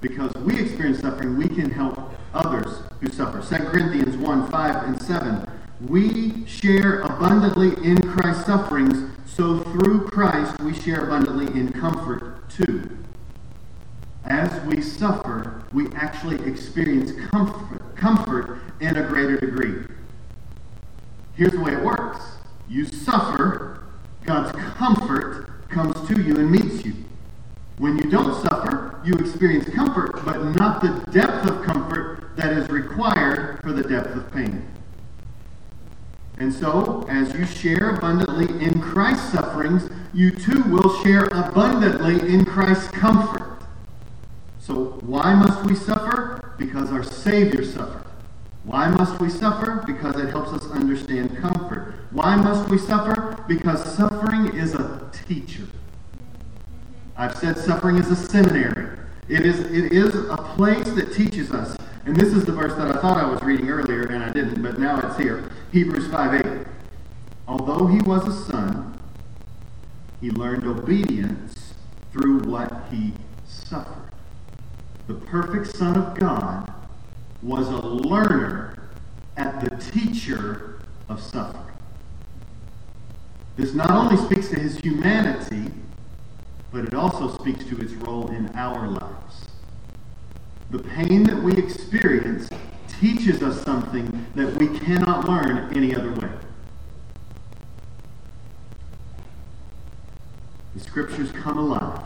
Because 0.00 0.32
we 0.34 0.60
experience 0.60 1.00
suffering, 1.00 1.36
we 1.36 1.48
can 1.48 1.72
help 1.72 1.98
others 2.32 2.78
who 3.00 3.08
suffer. 3.08 3.40
2 3.40 3.64
Corinthians 3.64 4.16
1 4.16 4.48
5 4.48 4.84
and 4.84 5.02
7. 5.02 5.50
We 5.88 6.46
share 6.46 7.00
abundantly 7.00 7.70
in 7.84 8.00
Christ's 8.02 8.46
sufferings 8.46 9.10
so 9.26 9.58
through 9.64 10.06
Christ 10.06 10.60
we 10.60 10.74
share 10.74 11.06
abundantly 11.06 11.46
in 11.58 11.72
comfort 11.72 12.48
too. 12.48 12.99
As 14.24 14.64
we 14.66 14.82
suffer, 14.82 15.64
we 15.72 15.86
actually 15.94 16.36
experience 16.48 17.12
comfort, 17.30 17.96
comfort 17.96 18.60
in 18.80 18.96
a 18.96 19.02
greater 19.06 19.38
degree. 19.38 19.84
Here's 21.34 21.52
the 21.52 21.60
way 21.60 21.72
it 21.72 21.82
works. 21.82 22.20
You 22.68 22.84
suffer, 22.84 23.82
God's 24.24 24.52
comfort 24.76 25.68
comes 25.68 26.08
to 26.08 26.20
you 26.20 26.36
and 26.36 26.50
meets 26.50 26.84
you. 26.84 26.94
When 27.78 27.96
you 27.96 28.10
don't 28.10 28.34
suffer, 28.42 29.00
you 29.04 29.14
experience 29.14 29.68
comfort, 29.70 30.22
but 30.24 30.42
not 30.54 30.82
the 30.82 31.10
depth 31.10 31.48
of 31.48 31.62
comfort 31.62 32.36
that 32.36 32.52
is 32.52 32.68
required 32.68 33.60
for 33.62 33.72
the 33.72 33.82
depth 33.82 34.14
of 34.14 34.30
pain. 34.32 34.68
And 36.36 36.52
so, 36.52 37.06
as 37.08 37.34
you 37.34 37.46
share 37.46 37.96
abundantly 37.96 38.48
in 38.64 38.80
Christ's 38.80 39.32
sufferings, 39.32 39.90
you 40.12 40.30
too 40.30 40.62
will 40.64 41.02
share 41.02 41.26
abundantly 41.26 42.32
in 42.32 42.44
Christ's 42.44 42.88
comfort. 42.88 43.49
So, 44.70 45.00
why 45.00 45.34
must 45.34 45.64
we 45.64 45.74
suffer? 45.74 46.54
Because 46.56 46.92
our 46.92 47.02
Savior 47.02 47.64
suffered. 47.64 48.04
Why 48.62 48.88
must 48.88 49.20
we 49.20 49.28
suffer? 49.28 49.82
Because 49.84 50.14
it 50.14 50.30
helps 50.30 50.52
us 50.52 50.64
understand 50.70 51.36
comfort. 51.38 51.96
Why 52.12 52.36
must 52.36 52.70
we 52.70 52.78
suffer? 52.78 53.36
Because 53.48 53.82
suffering 53.96 54.56
is 54.56 54.74
a 54.74 55.10
teacher. 55.26 55.64
I've 57.16 57.36
said 57.36 57.58
suffering 57.58 57.98
is 57.98 58.12
a 58.12 58.14
seminary. 58.14 58.96
It 59.28 59.44
is, 59.44 59.58
it 59.58 59.92
is 59.92 60.14
a 60.14 60.36
place 60.36 60.88
that 60.92 61.14
teaches 61.14 61.50
us. 61.50 61.76
And 62.04 62.14
this 62.14 62.32
is 62.32 62.44
the 62.44 62.52
verse 62.52 62.76
that 62.76 62.96
I 62.96 63.00
thought 63.00 63.16
I 63.16 63.28
was 63.28 63.42
reading 63.42 63.70
earlier, 63.70 64.02
and 64.02 64.22
I 64.22 64.32
didn't, 64.32 64.62
but 64.62 64.78
now 64.78 65.00
it's 65.00 65.18
here. 65.18 65.50
Hebrews 65.72 66.06
5 66.12 66.46
8. 66.46 66.66
Although 67.48 67.88
he 67.88 68.00
was 68.02 68.24
a 68.28 68.52
son, 68.52 68.96
he 70.20 70.30
learned 70.30 70.64
obedience 70.64 71.74
through 72.12 72.44
what 72.44 72.84
he 72.88 73.14
suffered. 73.44 74.09
The 75.10 75.16
perfect 75.26 75.76
Son 75.76 75.96
of 75.96 76.16
God 76.16 76.72
was 77.42 77.66
a 77.66 77.78
learner 77.78 78.78
at 79.36 79.60
the 79.60 79.70
teacher 79.90 80.82
of 81.08 81.20
suffering. 81.20 81.74
This 83.56 83.74
not 83.74 83.90
only 83.90 84.16
speaks 84.16 84.50
to 84.50 84.60
his 84.60 84.78
humanity, 84.78 85.72
but 86.70 86.84
it 86.84 86.94
also 86.94 87.36
speaks 87.38 87.64
to 87.64 87.76
its 87.78 87.92
role 87.94 88.28
in 88.30 88.50
our 88.54 88.86
lives. 88.86 89.46
The 90.70 90.78
pain 90.78 91.24
that 91.24 91.42
we 91.42 91.56
experience 91.56 92.48
teaches 93.00 93.42
us 93.42 93.64
something 93.64 94.26
that 94.36 94.56
we 94.58 94.78
cannot 94.78 95.28
learn 95.28 95.76
any 95.76 95.92
other 95.92 96.12
way. 96.12 96.30
The 100.74 100.80
scriptures 100.80 101.32
come 101.32 101.58
alive. 101.58 102.04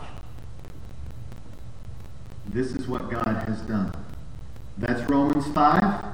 This 2.55 2.71
is 2.71 2.87
what 2.87 3.11
God 3.11 3.43
has 3.49 3.59
done. 3.63 3.93
That's 4.77 5.01
Romans 5.09 5.45
5. 5.47 6.05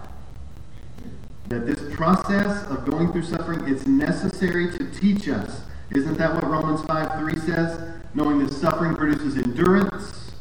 That 1.50 1.68
this 1.68 1.96
process 1.96 2.66
of 2.66 2.84
going 2.90 3.12
through 3.12 3.26
suffering 3.26 3.68
is 3.68 3.86
necessary 3.86 4.72
to 4.72 4.90
teach 4.90 5.30
us. 5.30 5.62
Isn't 5.92 6.18
that 6.18 6.34
what 6.34 6.44
Romans 6.44 6.82
5 6.86 7.20
3 7.20 7.38
says? 7.42 7.94
Knowing 8.16 8.40
that 8.40 8.52
suffering 8.52 8.96
produces 8.96 9.38
endurance 9.38 10.32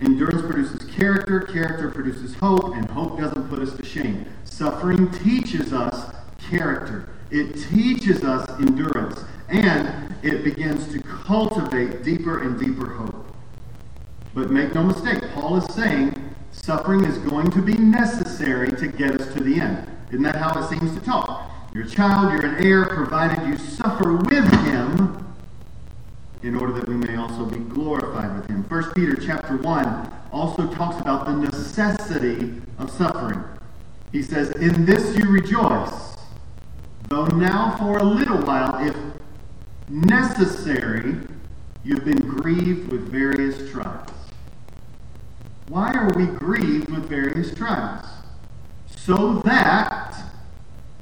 Endurance 0.00 0.40
produces 0.40 0.90
character, 0.90 1.42
character 1.42 1.90
produces 1.90 2.34
hope, 2.36 2.74
and 2.74 2.88
hope 2.88 3.18
doesn't 3.18 3.50
put 3.50 3.58
us 3.58 3.76
to 3.76 3.84
shame. 3.84 4.24
Suffering 4.44 5.10
teaches 5.10 5.74
us 5.74 6.14
character, 6.38 7.10
it 7.30 7.52
teaches 7.68 8.24
us 8.24 8.48
endurance, 8.58 9.22
and 9.50 10.14
it 10.22 10.42
begins 10.42 10.90
to 10.90 11.02
cultivate 11.02 12.02
deeper 12.02 12.42
and 12.42 12.58
deeper 12.58 12.94
hope. 12.94 13.19
But 14.34 14.50
make 14.50 14.74
no 14.74 14.84
mistake, 14.84 15.22
Paul 15.34 15.56
is 15.56 15.74
saying 15.74 16.14
suffering 16.52 17.04
is 17.04 17.18
going 17.18 17.50
to 17.50 17.62
be 17.62 17.74
necessary 17.74 18.70
to 18.70 18.88
get 18.88 19.20
us 19.20 19.32
to 19.34 19.42
the 19.42 19.60
end. 19.60 19.86
Isn't 20.10 20.22
that 20.22 20.36
how 20.36 20.58
it 20.60 20.68
seems 20.68 20.94
to 20.94 21.00
talk? 21.04 21.50
You're 21.74 21.84
a 21.84 21.88
child, 21.88 22.32
you're 22.32 22.46
an 22.46 22.64
heir, 22.64 22.86
provided 22.86 23.46
you 23.46 23.56
suffer 23.56 24.14
with 24.14 24.50
him 24.64 25.34
in 26.42 26.56
order 26.56 26.72
that 26.72 26.88
we 26.88 26.94
may 26.94 27.16
also 27.16 27.44
be 27.44 27.58
glorified 27.58 28.34
with 28.36 28.48
him. 28.48 28.64
1 28.64 28.92
Peter 28.94 29.14
chapter 29.14 29.56
1 29.56 30.12
also 30.32 30.66
talks 30.72 31.00
about 31.00 31.26
the 31.26 31.32
necessity 31.32 32.60
of 32.78 32.90
suffering. 32.90 33.42
He 34.12 34.22
says, 34.22 34.50
In 34.52 34.84
this 34.84 35.16
you 35.16 35.28
rejoice, 35.28 36.16
though 37.08 37.26
now 37.26 37.76
for 37.76 37.98
a 37.98 38.04
little 38.04 38.38
while, 38.38 38.84
if 38.86 38.96
necessary, 39.88 41.16
you've 41.84 42.04
been 42.04 42.20
grieved 42.20 42.90
with 42.90 43.08
various 43.08 43.70
trials. 43.70 44.10
Why 45.68 45.92
are 45.92 46.12
we 46.14 46.26
grieved 46.26 46.90
with 46.90 47.08
various 47.08 47.54
trials? 47.54 48.06
So 48.88 49.40
that 49.44 50.16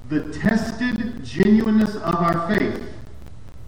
the 0.09 0.33
tested 0.33 1.25
genuineness 1.25 1.97
of 1.97 2.15
our 2.15 2.55
faith, 2.55 2.83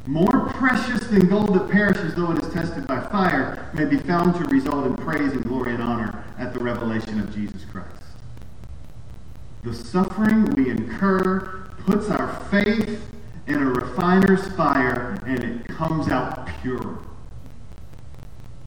more 0.06 0.48
precious 0.50 1.06
than 1.08 1.28
gold 1.28 1.54
that 1.54 1.70
perishes 1.70 2.14
though 2.14 2.32
it 2.32 2.42
is 2.42 2.52
tested 2.52 2.86
by 2.86 3.00
fire, 3.00 3.70
may 3.74 3.84
be 3.84 3.96
found 3.96 4.34
to 4.36 4.44
result 4.54 4.86
in 4.86 4.96
praise 4.96 5.32
and 5.32 5.44
glory 5.44 5.74
and 5.74 5.82
honor 5.82 6.24
at 6.38 6.54
the 6.54 6.60
revelation 6.60 7.20
of 7.20 7.34
Jesus 7.34 7.64
Christ. 7.64 8.02
The 9.62 9.74
suffering 9.74 10.44
we 10.54 10.70
incur 10.70 11.68
puts 11.84 12.08
our 12.08 12.34
faith 12.50 13.06
in 13.50 13.62
a 13.62 13.66
refiner's 13.66 14.46
fire 14.52 15.20
and 15.26 15.42
it 15.42 15.64
comes 15.66 16.08
out 16.08 16.48
pure. 16.62 17.00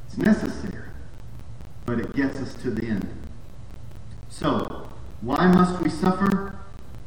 It's 0.05 0.17
necessary, 0.17 0.89
but 1.85 1.99
it 1.99 2.13
gets 2.13 2.37
us 2.39 2.53
to 2.55 2.69
the 2.69 2.85
end. 2.85 3.07
So, 4.29 4.89
why 5.21 5.47
must 5.47 5.81
we 5.81 5.89
suffer? 5.89 6.59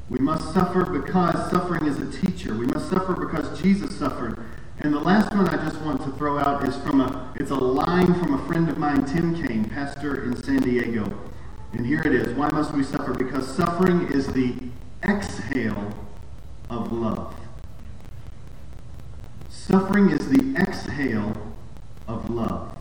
We 0.09 0.19
must 0.19 0.55
suffer 0.55 0.85
because 0.87 1.51
suffering 1.51 1.87
is 1.87 1.99
a 1.99 2.11
teacher. 2.11 2.55
We 2.55 2.67
must 2.67 2.89
suffer 2.89 3.15
because 3.15 3.61
Jesus 3.61 3.95
suffered. 3.97 4.39
And 4.79 4.95
the 4.95 5.01
last 5.01 5.35
one 5.35 5.49
I 5.49 5.57
just 5.63 5.81
want 5.83 6.03
to 6.05 6.11
throw 6.13 6.39
out 6.39 6.67
is 6.67 6.77
from 6.79 7.01
a 7.01 7.33
it's 7.37 7.51
a 7.51 7.55
line 7.55 8.15
from 8.15 8.35
a 8.35 8.47
friend 8.47 8.69
of 8.71 8.79
mine, 8.79 9.05
Tim 9.05 9.35
Kane, 9.35 9.65
pastor 9.65 10.25
in 10.25 10.43
San 10.43 10.61
Diego. 10.61 11.13
And 11.73 11.85
here 11.85 12.01
it 12.01 12.15
is. 12.15 12.33
Why 12.35 12.49
must 12.51 12.73
we 12.73 12.83
suffer? 12.83 13.13
Because 13.13 13.47
suffering 13.47 14.09
is 14.13 14.29
the 14.29 14.55
exhale 15.03 15.93
of 16.71 16.93
love. 16.93 17.35
Suffering 19.69 20.11
is 20.11 20.29
the 20.29 20.55
exhale 20.61 21.33
of 22.07 22.31
love. 22.31 22.79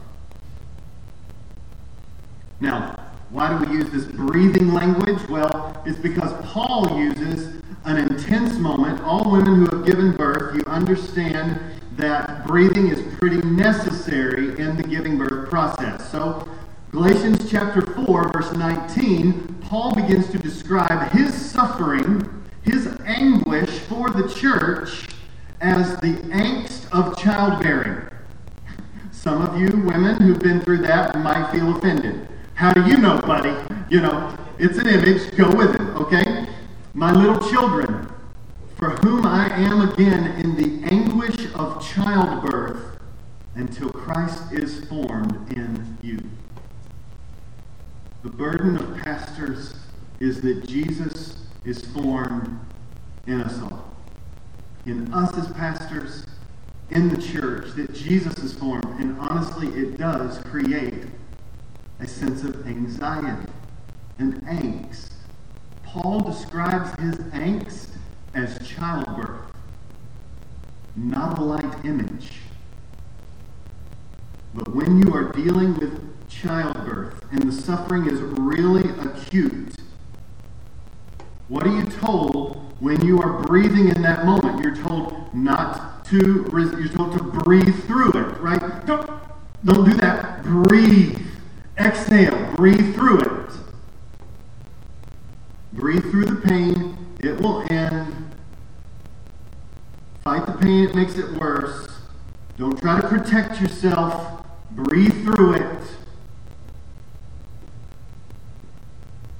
Now, 2.59 2.99
why 3.31 3.57
do 3.57 3.65
we 3.65 3.77
use 3.77 3.89
this 3.89 4.05
breathing 4.05 4.71
language? 4.71 5.27
Well, 5.27 5.81
it's 5.87 5.97
because 5.97 6.31
Paul 6.45 6.95
uses 6.95 7.59
an 7.85 7.97
intense 7.97 8.59
moment. 8.59 9.01
All 9.01 9.31
women 9.31 9.65
who 9.65 9.75
have 9.75 9.83
given 9.83 10.15
birth, 10.15 10.55
you 10.55 10.61
understand 10.67 11.59
that 11.93 12.45
breathing 12.45 12.89
is 12.89 13.01
pretty 13.17 13.41
necessary 13.41 14.59
in 14.59 14.77
the 14.77 14.83
giving 14.83 15.17
birth 15.17 15.49
process. 15.49 16.11
So, 16.11 16.47
Galatians 16.91 17.49
chapter 17.49 17.81
4, 17.81 18.31
verse 18.31 18.53
19, 18.53 19.55
Paul 19.59 19.95
begins 19.95 20.29
to 20.29 20.37
describe 20.37 21.11
his 21.13 21.33
suffering, 21.33 22.43
his 22.61 22.87
anguish 23.07 23.71
for 23.71 24.11
the 24.11 24.31
church 24.31 25.07
as 25.61 25.97
the 25.97 26.13
angst 26.31 26.89
of 26.91 27.17
childbearing. 27.17 28.07
Some 29.11 29.41
of 29.41 29.59
you 29.59 29.67
women 29.81 30.21
who've 30.21 30.39
been 30.39 30.61
through 30.61 30.79
that 30.79 31.17
might 31.19 31.51
feel 31.51 31.75
offended. 31.75 32.27
How 32.53 32.73
do 32.73 32.85
you 32.85 32.97
know, 32.97 33.19
buddy? 33.21 33.55
You 33.89 34.01
know, 34.01 34.37
it's 34.59 34.77
an 34.77 34.87
image. 34.87 35.35
Go 35.35 35.53
with 35.55 35.75
it, 35.75 35.81
okay? 35.81 36.47
My 36.93 37.11
little 37.11 37.49
children, 37.49 38.11
for 38.75 38.91
whom 38.91 39.25
I 39.25 39.47
am 39.47 39.89
again 39.89 40.27
in 40.39 40.55
the 40.55 40.87
anguish 40.93 41.53
of 41.55 41.85
childbirth 41.85 42.99
until 43.55 43.89
Christ 43.89 44.51
is 44.51 44.85
formed 44.85 45.51
in 45.51 45.97
you. 46.01 46.19
The 48.23 48.29
burden 48.29 48.77
of 48.77 48.97
pastors 48.97 49.75
is 50.19 50.41
that 50.41 50.67
Jesus 50.67 51.37
is 51.63 51.85
formed 51.85 52.59
in 53.27 53.41
us 53.41 53.61
all. 53.61 53.94
In 54.85 55.11
us 55.13 55.35
as 55.37 55.47
pastors, 55.53 56.25
in 56.91 57.09
the 57.09 57.21
church, 57.21 57.71
that 57.75 57.93
Jesus 57.93 58.37
is 58.37 58.53
formed. 58.53 58.85
And 58.99 59.19
honestly, 59.19 59.67
it 59.69 59.97
does 59.97 60.37
create 60.43 61.05
a 61.99 62.07
sense 62.07 62.43
of 62.43 62.67
anxiety 62.67 63.51
and 64.19 64.41
angst. 64.43 65.13
Paul 65.83 66.19
describes 66.19 66.91
his 66.99 67.15
angst 67.33 67.89
as 68.33 68.59
childbirth, 68.67 69.51
not 70.95 71.39
a 71.39 71.41
light 71.41 71.85
image. 71.85 72.33
But 74.53 74.73
when 74.73 74.99
you 74.99 75.13
are 75.13 75.31
dealing 75.31 75.73
with 75.79 76.29
childbirth 76.29 77.25
and 77.31 77.43
the 77.43 77.51
suffering 77.51 78.07
is 78.07 78.19
really 78.21 78.89
acute, 79.01 79.75
what 81.47 81.65
are 81.65 81.75
you 81.75 81.85
told 81.85 82.73
when 82.79 83.03
you 83.05 83.21
are 83.21 83.43
breathing 83.43 83.89
in 83.89 84.01
that 84.01 84.25
moment? 84.25 84.44
Not 85.35 86.05
to, 86.05 86.47
you're 86.53 86.87
told 86.87 87.17
to 87.17 87.23
breathe 87.23 87.83
through 87.83 88.11
it, 88.11 88.39
right? 88.39 88.85
Don't, 88.85 89.09
don't 89.65 89.83
do 89.83 89.93
that. 89.95 90.43
Breathe. 90.43 91.19
Exhale, 91.77 92.53
breathe 92.55 92.95
through 92.95 93.19
it. 93.19 93.51
Breathe 95.73 96.03
through 96.09 96.25
the 96.25 96.47
pain. 96.47 96.97
It 97.19 97.41
will 97.41 97.65
end. 97.69 98.33
Fight 100.23 100.45
the 100.45 100.53
pain, 100.53 100.87
it 100.87 100.95
makes 100.95 101.17
it 101.17 101.29
worse. 101.33 101.89
Don't 102.57 102.79
try 102.79 103.01
to 103.01 103.07
protect 103.07 103.59
yourself. 103.59 104.45
Breathe 104.71 105.11
through 105.25 105.55
it. 105.55 105.81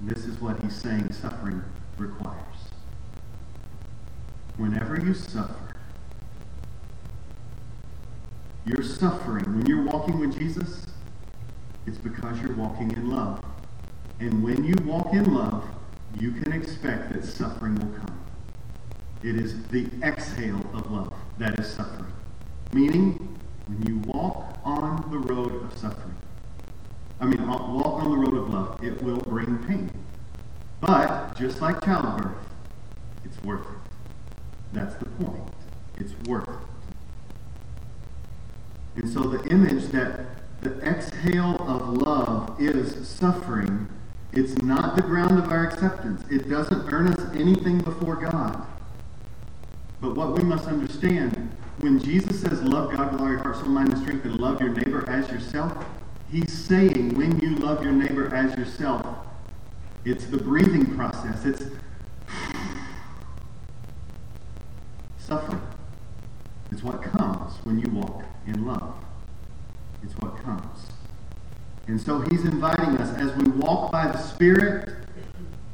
This 0.02 0.26
is 0.26 0.42
what 0.42 0.62
he's 0.62 0.76
saying 0.76 1.14
suffering 1.14 1.64
requires. 1.98 2.36
Whenever 4.58 5.00
you 5.00 5.14
suffer, 5.14 5.66
you're 8.66 8.84
suffering. 8.84 9.46
When 9.46 9.66
you're 9.66 9.84
walking 9.84 10.20
with 10.20 10.38
Jesus, 10.38 10.86
it's 11.86 11.98
because 11.98 12.40
you're 12.42 12.56
walking 12.56 12.92
in 12.92 13.12
love. 13.12 13.44
And 14.20 14.44
when 14.44 14.64
you 14.64 14.76
walk 14.86 15.05
in 15.16 15.34
love, 15.34 15.64
you 16.20 16.32
can 16.32 16.52
expect 16.52 17.14
that 17.14 17.24
suffering 17.24 17.76
will 17.76 17.98
come. 18.00 18.20
It 19.24 19.36
is 19.36 19.64
the 19.68 19.88
exhale 20.04 20.62
of 20.74 20.92
love 20.92 21.14
that 21.38 21.58
is 21.60 21.68
suffering. 21.68 22.14
Meaning, 22.74 23.38
when 23.68 23.82
you 23.88 23.98
walk 24.00 24.58
on 24.64 25.10
the 25.10 25.18
road 25.18 25.64
of 25.64 25.78
suffering, 25.78 26.16
I 27.20 27.26
mean, 27.26 27.48
walk 27.48 28.04
on 28.04 28.12
the 28.12 28.18
road 28.18 28.38
of 28.38 28.54
love, 28.54 28.84
it 28.84 29.02
will 29.02 29.18
bring 29.18 29.58
pain. 29.66 29.90
But, 30.82 31.36
just 31.38 31.62
like 31.62 31.84
childbirth, 31.84 32.36
it's 33.24 33.42
worth 33.44 33.62
it. 33.62 33.92
That's 34.74 34.96
the 34.96 35.06
point. 35.06 35.54
It's 35.98 36.14
worth 36.28 36.50
it. 36.50 36.56
And 38.98 39.10
so 39.12 39.22
the 39.22 39.44
image 39.50 39.88
that 39.88 40.20
the 40.62 40.78
exhale 40.82 41.56
of 41.60 41.90
love 41.90 42.56
is 42.60 43.08
suffering. 43.08 43.88
It's 44.34 44.62
the 44.96 45.02
ground 45.02 45.38
of 45.38 45.52
our 45.52 45.68
acceptance. 45.68 46.24
It 46.30 46.50
doesn't 46.50 46.92
earn 46.94 47.08
us 47.08 47.36
anything 47.36 47.80
before 47.80 48.16
God. 48.16 48.66
But 50.02 50.16
what 50.16 50.38
we 50.38 50.44
must 50.44 50.68
understand, 50.68 51.56
when 51.80 52.00
Jesus 52.00 52.42
says, 52.42 52.62
love 52.62 52.96
God 52.96 53.12
with 53.12 53.22
all 53.22 53.30
your 53.30 53.40
heart, 53.40 53.58
soul, 53.58 53.68
mind, 53.68 53.94
and 53.94 54.02
strength, 54.02 54.26
and 54.26 54.40
love 54.40 54.62
your 54.62 54.70
neighbor 54.70 55.10
as 55.10 55.30
yourself, 55.32 55.74
he's 56.32 56.52
saying 56.52 57.16
when 57.16 57.40
you 57.40 57.56
love 57.56 57.84
your 57.84 57.94
neighbor 57.94 58.34
as 58.34 58.56
yourself, 58.58 59.06
it's 60.06 60.26
the 60.26 60.38
breathing 60.38 60.96
process. 60.96 61.46
It's 61.46 61.64
suffering. 65.18 65.62
It's 66.72 66.84
what 66.84 67.02
comes 67.02 67.54
when 67.64 67.80
you 67.80 67.90
walk 67.90 68.24
in 68.46 68.66
love. 68.66 68.96
It's 70.04 70.14
what 70.14 70.38
comes. 70.44 70.95
And 71.88 72.02
so 72.02 72.22
he's 72.22 72.44
inviting 72.46 72.98
us, 72.98 73.16
as 73.18 73.36
we 73.36 73.50
walk 73.50 73.92
by 73.92 74.08
the 74.08 74.18
Spirit, 74.18 74.96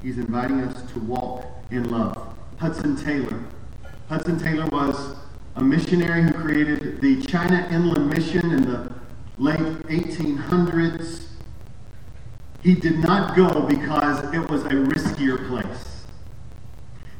he's 0.01 0.17
inviting 0.17 0.61
us 0.61 0.91
to 0.91 0.99
walk 0.99 1.45
in 1.69 1.89
love. 1.89 2.35
Hudson 2.57 2.95
Taylor. 2.97 3.43
Hudson 4.09 4.37
Taylor 4.37 4.65
was 4.67 5.15
a 5.55 5.61
missionary 5.63 6.23
who 6.23 6.33
created 6.33 7.01
the 7.01 7.21
China 7.21 7.67
Inland 7.71 8.09
Mission 8.09 8.51
in 8.51 8.61
the 8.63 8.91
late 9.37 9.59
1800s. 9.59 11.27
He 12.61 12.75
did 12.75 12.99
not 12.99 13.35
go 13.35 13.61
because 13.61 14.33
it 14.33 14.49
was 14.49 14.63
a 14.65 14.69
riskier 14.69 15.47
place. 15.47 16.05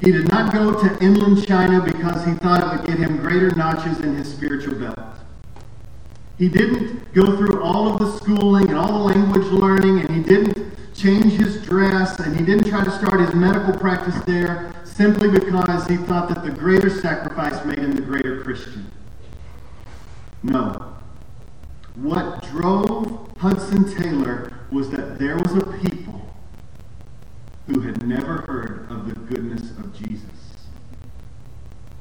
He 0.01 0.11
did 0.11 0.29
not 0.29 0.51
go 0.51 0.73
to 0.73 1.03
inland 1.03 1.45
China 1.45 1.79
because 1.81 2.25
he 2.25 2.33
thought 2.33 2.63
it 2.63 2.77
would 2.77 2.87
get 2.87 2.97
him 2.97 3.17
greater 3.17 3.51
notches 3.55 3.99
in 3.99 4.15
his 4.15 4.31
spiritual 4.31 4.75
belt. 4.75 5.00
He 6.41 6.49
didn't 6.49 7.13
go 7.13 7.37
through 7.37 7.61
all 7.61 7.93
of 7.93 7.99
the 7.99 8.17
schooling 8.17 8.69
and 8.69 8.75
all 8.75 9.07
the 9.07 9.13
language 9.13 9.45
learning, 9.51 9.99
and 9.99 10.09
he 10.09 10.23
didn't 10.23 10.73
change 10.95 11.33
his 11.33 11.61
dress, 11.61 12.17
and 12.19 12.35
he 12.35 12.43
didn't 12.43 12.67
try 12.67 12.83
to 12.83 12.89
start 12.89 13.19
his 13.19 13.35
medical 13.35 13.77
practice 13.77 14.19
there 14.25 14.73
simply 14.83 15.29
because 15.29 15.85
he 15.85 15.97
thought 15.97 16.29
that 16.29 16.43
the 16.43 16.49
greater 16.49 16.89
sacrifice 16.89 17.63
made 17.63 17.77
him 17.77 17.91
the 17.91 18.01
greater 18.01 18.41
Christian. 18.43 18.91
No. 20.41 20.95
What 21.93 22.43
drove 22.49 23.31
Hudson 23.37 23.93
Taylor 23.93 24.51
was 24.71 24.89
that 24.89 25.19
there 25.19 25.37
was 25.37 25.53
a 25.53 25.77
people 25.87 26.33
who 27.67 27.81
had 27.81 28.03
never 28.07 28.41
heard 28.47 28.87
of 28.89 29.07
the 29.07 29.13
goodness 29.13 29.77
of 29.77 29.95
Jesus. 29.95 30.25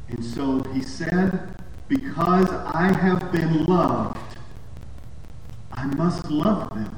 And 0.08 0.24
so 0.24 0.62
he 0.72 0.80
said, 0.80 1.62
Because 1.88 2.48
I 2.48 2.90
have 2.98 3.30
been 3.30 3.66
loved, 3.66 4.16
I 5.80 5.86
must 5.96 6.30
love 6.30 6.68
them. 6.74 6.94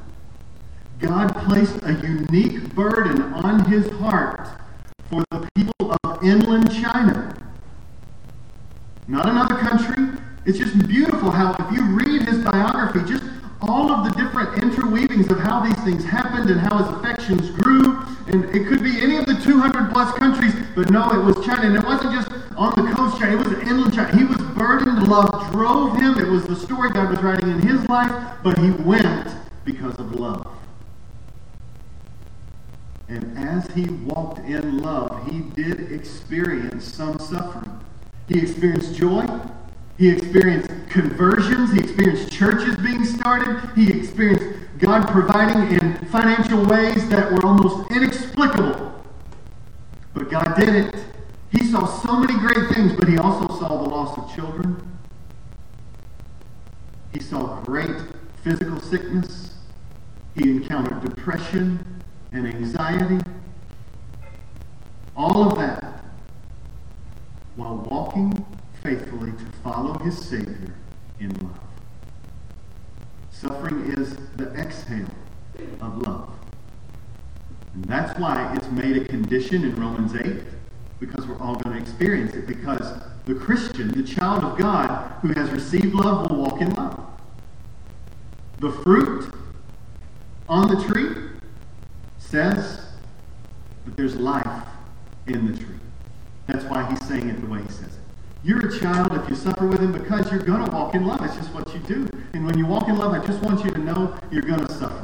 God 0.99 1.33
placed 1.47 1.81
a 1.85 1.93
unique 2.05 2.75
burden 2.75 3.23
on 3.33 3.65
his 3.67 3.89
heart 3.93 4.49
for 5.09 5.23
the 5.31 5.49
people 5.55 5.95
of 6.03 6.25
inland 6.25 6.69
China. 6.73 7.33
Not 9.07 9.29
another 9.29 9.55
country. 9.55 10.21
It's 10.47 10.59
just 10.59 10.89
beautiful 10.89 11.31
how, 11.31 11.55
if 11.61 11.77
you 11.77 11.85
read 11.85 12.23
his 12.23 12.39
biography, 12.39 13.09
just 13.09 13.23
all 13.63 13.91
of 13.91 14.05
the 14.05 14.11
different 14.23 14.51
interweavings 14.63 15.31
of 15.31 15.39
how 15.41 15.61
these 15.61 15.79
things 15.85 16.05
happened 16.05 16.51
and 16.51 16.61
how 16.61 16.79
his 16.79 16.89
affections 16.97 17.51
grew. 17.51 18.03
And 18.27 18.45
it 18.55 18.67
could 18.67 18.83
be 18.83 19.01
any 19.01 19.17
of 19.17 19.27
the 19.27 19.35
200 19.35 19.93
plus 19.93 20.15
countries, 20.19 20.55
but 20.75 20.91
no, 20.91 21.11
it 21.11 21.25
was 21.25 21.45
China. 21.45 21.67
And 21.67 21.77
it 21.77 21.85
wasn't 21.85 22.13
just 22.13 22.29
on 22.57 22.73
the 22.77 22.93
coast 22.95 23.19
China, 23.19 23.41
it 23.41 23.49
was 23.49 23.59
inland 23.69 23.95
China. 23.95 24.17
He 24.17 24.25
was 24.25 24.39
burdened. 24.57 25.09
Love 25.09 25.51
drove 25.53 25.97
him. 25.97 26.19
It 26.19 26.29
was 26.29 26.45
the 26.47 26.57
story 26.57 26.91
God 26.91 27.11
was 27.11 27.23
writing 27.23 27.51
in 27.51 27.61
his 27.61 27.89
life, 27.89 28.37
but 28.43 28.59
he 28.59 28.71
went 28.71 29.29
because 29.65 29.99
of 29.99 30.15
love. 30.15 30.47
And 33.09 33.37
as 33.39 33.67
he 33.75 33.85
walked 33.87 34.39
in 34.41 34.79
love, 34.79 35.29
he 35.31 35.41
did 35.41 35.93
experience 35.93 36.85
some 36.85 37.19
suffering. 37.19 37.81
He 38.29 38.39
experienced 38.41 38.95
joy. 38.95 39.27
He 40.03 40.09
experienced 40.09 40.69
conversions. 40.89 41.73
He 41.73 41.79
experienced 41.79 42.33
churches 42.33 42.75
being 42.75 43.05
started. 43.05 43.71
He 43.77 43.89
experienced 43.89 44.59
God 44.79 45.07
providing 45.07 45.79
in 45.79 45.95
financial 46.07 46.65
ways 46.65 47.09
that 47.09 47.31
were 47.31 47.47
almost 47.47 47.89
inexplicable. 47.93 49.01
But 50.13 50.29
God 50.29 50.57
did 50.59 50.71
it. 50.71 51.05
He 51.53 51.65
saw 51.67 51.87
so 51.87 52.19
many 52.19 52.37
great 52.37 52.75
things, 52.75 52.95
but 52.99 53.09
he 53.09 53.17
also 53.17 53.47
saw 53.61 53.81
the 53.81 53.89
loss 53.89 54.19
of 54.19 54.35
children. 54.35 54.99
He 57.15 57.21
saw 57.21 57.61
great 57.61 57.95
physical 58.43 58.81
sickness. 58.81 59.55
He 60.35 60.51
encountered 60.51 61.01
depression 61.05 62.03
and 62.33 62.49
anxiety. 62.49 63.21
All 65.15 65.49
of 65.49 65.57
that 65.59 66.03
while 67.55 67.77
walking 67.77 68.45
faithfully 68.83 69.31
to 69.33 69.45
follow 69.63 69.97
his 70.01 70.19
Savior 70.19 70.75
in 71.21 71.31
love. 71.35 71.59
Suffering 73.31 73.93
is 73.93 74.17
the 74.37 74.53
exhale 74.55 75.09
of 75.81 75.99
love. 75.99 76.31
And 77.75 77.85
that's 77.85 78.19
why 78.19 78.55
it's 78.57 78.69
made 78.71 78.97
a 78.97 79.05
in 79.51 79.75
Romans 79.75 80.15
8, 80.15 80.45
because 81.01 81.27
we're 81.27 81.39
all 81.39 81.57
going 81.57 81.77
to 81.77 81.83
experience 81.83 82.35
it. 82.35 82.47
Because 82.47 83.03
the 83.25 83.35
Christian, 83.35 83.89
the 83.89 84.03
child 84.03 84.45
of 84.45 84.57
God 84.57 85.13
who 85.21 85.33
has 85.35 85.51
received 85.51 85.95
love, 85.95 86.31
will 86.31 86.37
walk 86.37 86.61
in 86.61 86.73
love. 86.75 87.05
The 88.61 88.71
fruit 88.71 89.35
on 90.49 90.69
the 90.69 90.83
tree 90.85 91.31
says 92.19 92.85
that 93.85 93.97
there's 93.97 94.15
life 94.15 94.65
in 95.27 95.51
the 95.51 95.59
tree. 95.59 95.75
That's 96.47 96.65
why 96.65 96.89
he's 96.89 97.05
saying 97.07 97.29
it 97.29 97.41
the 97.41 97.49
way 97.49 97.63
he 97.63 97.69
says 97.69 97.97
it. 97.97 98.01
You're 98.45 98.67
a 98.67 98.79
child 98.79 99.13
if 99.13 99.29
you 99.29 99.35
suffer 99.35 99.67
with 99.67 99.81
him 99.81 99.93
because 99.93 100.31
you're 100.31 100.43
going 100.43 100.65
to 100.65 100.71
walk 100.71 100.95
in 100.95 101.07
love. 101.07 101.25
It's 101.25 101.37
just 101.37 101.53
what 101.53 101.73
you 101.75 101.81
do. 101.81 102.09
And 102.33 102.45
when 102.45 102.59
you 102.59 102.67
walk 102.67 102.89
in 102.89 102.97
love, 102.97 103.13
I 103.13 103.25
just 103.25 103.41
want 103.43 103.65
you 103.65 103.71
to 103.71 103.79
know 103.79 104.17
you're 104.31 104.43
going 104.43 104.65
to 104.67 104.73
suffer. 104.73 105.02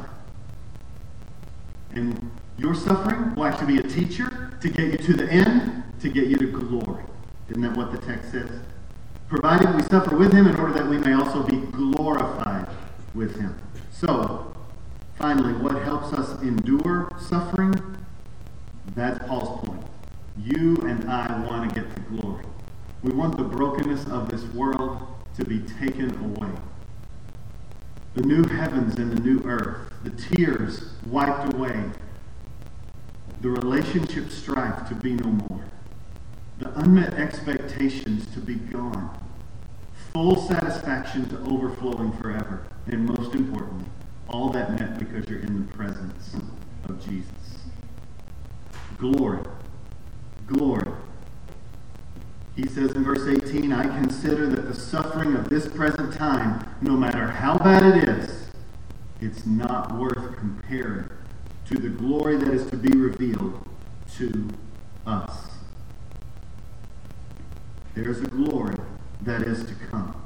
Your 2.59 2.75
suffering 2.75 3.35
will 3.35 3.45
actually 3.45 3.77
be 3.77 3.79
a 3.79 3.89
teacher 3.89 4.51
to 4.59 4.69
get 4.69 4.91
you 4.91 4.97
to 4.97 5.13
the 5.13 5.31
end, 5.31 5.81
to 6.01 6.09
get 6.09 6.27
you 6.27 6.35
to 6.35 6.47
glory. 6.47 7.05
Isn't 7.47 7.61
that 7.61 7.77
what 7.77 7.93
the 7.93 7.97
text 7.99 8.33
says? 8.33 8.51
Provided 9.29 9.73
we 9.75 9.81
suffer 9.83 10.17
with 10.17 10.33
him 10.33 10.45
in 10.45 10.57
order 10.57 10.73
that 10.73 10.89
we 10.89 10.97
may 10.97 11.13
also 11.13 11.43
be 11.43 11.55
glorified 11.55 12.67
with 13.15 13.39
him. 13.39 13.57
So, 13.91 14.53
finally, 15.15 15.53
what 15.53 15.81
helps 15.83 16.11
us 16.11 16.41
endure 16.41 17.09
suffering? 17.17 17.73
That's 18.93 19.25
Paul's 19.25 19.65
point. 19.65 19.83
You 20.37 20.75
and 20.85 21.09
I 21.09 21.39
want 21.47 21.73
to 21.73 21.81
get 21.81 21.95
to 21.95 22.01
glory. 22.01 22.43
We 23.03 23.11
want 23.11 23.37
the 23.37 23.43
brokenness 23.43 24.05
of 24.07 24.27
this 24.27 24.43
world 24.53 25.07
to 25.37 25.45
be 25.45 25.59
taken 25.59 26.13
away. 26.25 26.51
The 28.15 28.23
new 28.23 28.43
heavens 28.43 28.97
and 28.97 29.13
the 29.13 29.21
new 29.21 29.41
earth, 29.45 29.93
the 30.03 30.09
tears 30.09 30.89
wiped 31.05 31.53
away, 31.53 31.85
the 33.41 33.49
relationship 33.49 34.29
strife 34.29 34.87
to 34.89 34.95
be 34.95 35.13
no 35.13 35.27
more, 35.27 35.63
the 36.57 36.77
unmet 36.79 37.13
expectations 37.13 38.25
to 38.33 38.39
be 38.39 38.55
gone, 38.55 39.17
full 40.13 40.35
satisfaction 40.35 41.27
to 41.29 41.37
overflowing 41.49 42.11
forever, 42.13 42.67
and 42.87 43.05
most 43.05 43.33
importantly, 43.33 43.85
all 44.27 44.49
that 44.49 44.77
met 44.77 44.99
because 44.99 45.29
you're 45.29 45.39
in 45.39 45.65
the 45.65 45.73
presence 45.73 46.35
of 46.85 47.03
Jesus. 47.03 47.29
Glory. 48.97 49.39
Glory. 50.47 50.91
He 52.57 52.67
says 52.67 52.91
in 52.91 53.05
verse 53.05 53.25
18, 53.25 53.71
I 53.71 53.83
consider 53.83 54.47
that 54.47 54.67
the 54.67 54.73
suffering 54.73 55.35
of 55.35 55.47
this 55.47 55.69
present 55.69 56.13
time, 56.13 56.67
no 56.81 56.97
matter 56.97 57.27
how 57.27 57.57
bad 57.57 57.95
it 57.95 58.09
is, 58.09 58.49
it's 59.21 59.45
not 59.45 59.97
worth 59.97 60.35
comparing 60.35 61.09
to 61.69 61.77
the 61.77 61.89
glory 61.89 62.35
that 62.35 62.51
is 62.51 62.67
to 62.71 62.75
be 62.75 62.97
revealed 62.97 63.63
to 64.17 64.49
us. 65.05 65.49
There's 67.93 68.21
a 68.21 68.27
glory 68.27 68.75
that 69.21 69.43
is 69.43 69.63
to 69.65 69.75
come. 69.75 70.19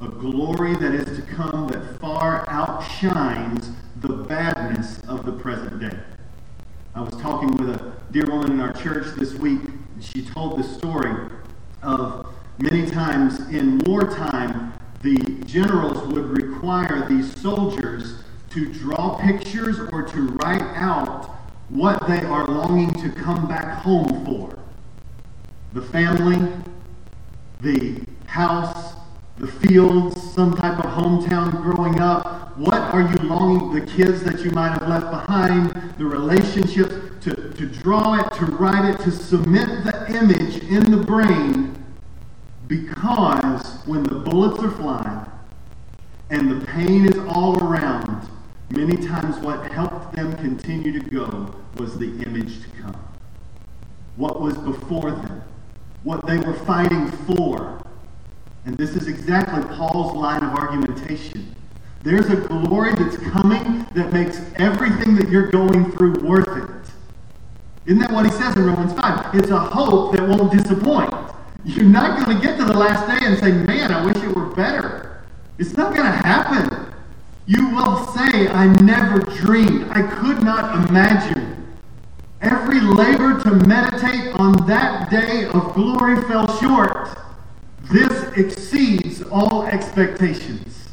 A 0.00 0.08
glory 0.08 0.74
that 0.74 0.94
is 0.94 1.16
to 1.16 1.22
come 1.22 1.68
that 1.68 2.00
far 2.00 2.44
outshines 2.48 3.70
the 4.00 4.08
badness 4.08 4.98
of 5.06 5.24
the 5.24 5.32
present 5.32 5.78
day. 5.78 5.96
I 6.96 7.02
was 7.02 7.14
talking 7.22 7.52
with 7.52 7.80
a 7.80 7.92
dear 8.10 8.26
woman 8.26 8.52
in 8.52 8.60
our 8.60 8.72
church 8.72 9.14
this 9.16 9.34
week. 9.34 9.60
And 9.94 10.02
She 10.02 10.24
told 10.24 10.58
the 10.58 10.64
story 10.64 11.30
of 11.84 12.34
many 12.58 12.84
times 12.84 13.38
in 13.50 13.78
wartime, 13.86 14.72
the 15.02 15.18
generals 15.46 16.04
would 16.08 16.30
require 16.30 17.06
these 17.08 17.40
soldiers 17.40 17.85
to 18.56 18.64
draw 18.72 19.18
pictures 19.18 19.78
or 19.92 20.02
to 20.02 20.22
write 20.38 20.62
out 20.62 21.26
what 21.68 22.06
they 22.08 22.20
are 22.20 22.46
longing 22.46 22.90
to 23.02 23.10
come 23.10 23.46
back 23.46 23.82
home 23.82 24.24
for. 24.24 24.58
The 25.74 25.82
family, 25.82 26.50
the 27.60 28.00
house, 28.24 28.94
the 29.36 29.46
fields, 29.46 30.32
some 30.32 30.56
type 30.56 30.78
of 30.78 30.86
hometown 30.86 31.52
growing 31.60 32.00
up. 32.00 32.56
What 32.56 32.80
are 32.80 33.02
you 33.02 33.28
longing, 33.28 33.74
the 33.74 33.86
kids 33.92 34.22
that 34.22 34.42
you 34.42 34.50
might 34.52 34.70
have 34.70 34.88
left 34.88 35.10
behind, 35.10 35.92
the 35.98 36.06
relationships, 36.06 36.94
to, 37.24 37.52
to 37.52 37.66
draw 37.66 38.14
it, 38.20 38.32
to 38.36 38.46
write 38.46 38.94
it, 38.94 39.00
to 39.00 39.10
cement 39.10 39.84
the 39.84 40.16
image 40.16 40.62
in 40.62 40.90
the 40.90 41.04
brain 41.04 41.76
because 42.68 43.82
when 43.84 44.02
the 44.04 44.14
bullets 44.14 44.62
are 44.62 44.70
flying 44.70 45.26
and 46.30 46.50
the 46.50 46.66
pain 46.66 47.06
is 47.06 47.18
all 47.28 47.62
around, 47.62 48.26
Many 48.76 48.98
times, 49.06 49.38
what 49.38 49.72
helped 49.72 50.14
them 50.14 50.36
continue 50.36 51.00
to 51.00 51.10
go 51.10 51.50
was 51.78 51.96
the 51.96 52.08
image 52.22 52.60
to 52.62 52.68
come. 52.82 52.94
What 54.16 54.38
was 54.38 54.58
before 54.58 55.12
them, 55.12 55.42
what 56.02 56.26
they 56.26 56.36
were 56.36 56.52
fighting 56.52 57.10
for. 57.10 57.82
And 58.66 58.76
this 58.76 58.90
is 58.90 59.08
exactly 59.08 59.62
Paul's 59.74 60.14
line 60.14 60.42
of 60.44 60.52
argumentation. 60.58 61.56
There's 62.02 62.26
a 62.26 62.36
glory 62.36 62.94
that's 62.96 63.16
coming 63.16 63.86
that 63.94 64.12
makes 64.12 64.42
everything 64.56 65.14
that 65.16 65.30
you're 65.30 65.50
going 65.50 65.90
through 65.92 66.20
worth 66.20 66.46
it. 66.46 66.92
Isn't 67.86 68.00
that 68.00 68.12
what 68.12 68.26
he 68.26 68.32
says 68.32 68.56
in 68.56 68.66
Romans 68.66 68.92
5? 68.92 69.36
It's 69.36 69.48
a 69.48 69.58
hope 69.58 70.14
that 70.14 70.28
won't 70.28 70.52
disappoint. 70.52 71.14
You're 71.64 71.86
not 71.86 72.22
going 72.22 72.36
to 72.36 72.46
get 72.46 72.58
to 72.58 72.66
the 72.66 72.76
last 72.76 73.06
day 73.08 73.26
and 73.26 73.38
say, 73.38 73.52
man, 73.52 73.90
I 73.90 74.04
wish 74.04 74.16
it 74.18 74.36
were 74.36 74.54
better. 74.54 75.24
It's 75.56 75.78
not 75.78 75.94
going 75.94 76.04
to 76.04 76.18
happen. 76.18 76.85
You 77.46 77.70
will 77.70 78.04
say, 78.08 78.48
I 78.48 78.66
never 78.82 79.20
dreamed, 79.20 79.86
I 79.90 80.02
could 80.02 80.42
not 80.42 80.88
imagine. 80.88 81.78
Every 82.40 82.80
labor 82.80 83.40
to 83.44 83.54
meditate 83.66 84.34
on 84.34 84.66
that 84.66 85.10
day 85.10 85.46
of 85.46 85.72
glory 85.74 86.20
fell 86.24 86.46
short. 86.58 87.16
This 87.92 88.36
exceeds 88.36 89.22
all 89.30 89.62
expectations. 89.62 90.88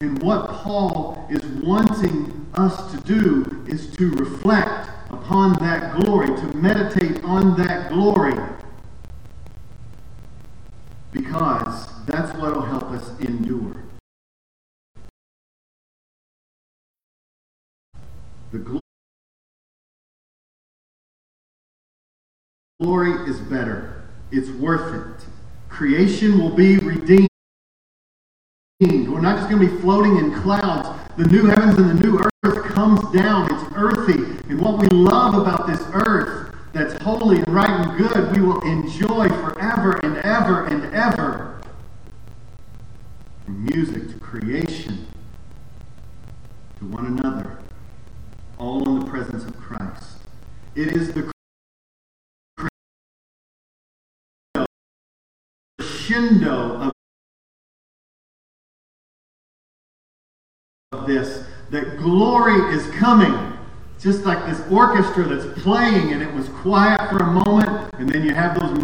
And 0.00 0.20
what 0.22 0.48
Paul 0.48 1.26
is 1.30 1.44
wanting 1.62 2.46
us 2.54 2.92
to 2.92 3.00
do 3.02 3.64
is 3.68 3.94
to 3.96 4.10
reflect 4.12 4.88
upon 5.10 5.52
that 5.60 6.00
glory, 6.00 6.28
to 6.28 6.56
meditate 6.56 7.22
on 7.24 7.56
that 7.62 7.90
glory. 7.90 8.34
Because 11.12 11.88
that's 12.06 12.36
what 12.38 12.54
will 12.54 12.62
help 12.62 12.84
us 12.84 13.10
endure. 13.20 13.81
The 18.52 18.80
glory 22.78 23.30
is 23.30 23.40
better. 23.40 24.02
It's 24.30 24.50
worth 24.50 24.94
it. 24.94 25.26
Creation 25.70 26.38
will 26.38 26.54
be 26.54 26.76
redeemed. 26.76 27.28
We're 28.80 29.22
not 29.22 29.38
just 29.38 29.48
going 29.48 29.66
to 29.66 29.74
be 29.74 29.80
floating 29.80 30.18
in 30.18 30.34
clouds. 30.42 31.00
The 31.16 31.24
new 31.28 31.46
heavens 31.46 31.78
and 31.78 31.98
the 31.98 32.06
new 32.06 32.20
earth 32.44 32.64
comes 32.64 33.00
down. 33.14 33.50
It's 33.54 33.72
earthy. 33.74 34.22
And 34.50 34.60
what 34.60 34.78
we 34.78 34.88
love 34.88 35.32
about 35.32 35.66
this 35.66 35.80
earth 35.94 36.54
that's 36.74 37.02
holy 37.02 37.38
and 37.38 37.48
right 37.48 37.70
and 37.70 37.96
good, 37.96 38.36
we 38.36 38.42
will 38.42 38.60
enjoy 38.60 39.30
forever 39.30 39.98
and 40.02 40.18
ever 40.18 40.66
and 40.66 40.94
ever. 40.94 41.62
From 43.46 43.64
music 43.64 44.08
to 44.08 44.18
creation 44.18 45.06
to 46.80 46.84
one 46.84 47.06
another 47.06 47.62
all 48.62 48.88
in 48.88 49.00
the 49.00 49.06
presence 49.06 49.44
of 49.44 49.56
Christ. 49.56 50.18
It 50.76 50.96
is 50.96 51.12
the 51.12 51.32
crescendo 55.80 56.92
of 60.92 61.06
this 61.08 61.44
that 61.70 61.98
glory 61.98 62.72
is 62.72 62.86
coming. 62.92 63.58
Just 63.98 64.24
like 64.24 64.46
this 64.46 64.60
orchestra 64.70 65.24
that's 65.24 65.60
playing 65.60 66.12
and 66.12 66.22
it 66.22 66.32
was 66.32 66.48
quiet 66.48 67.10
for 67.10 67.18
a 67.18 67.26
moment, 67.26 67.92
and 67.98 68.08
then 68.08 68.24
you 68.24 68.32
have 68.32 68.58
those 68.58 68.78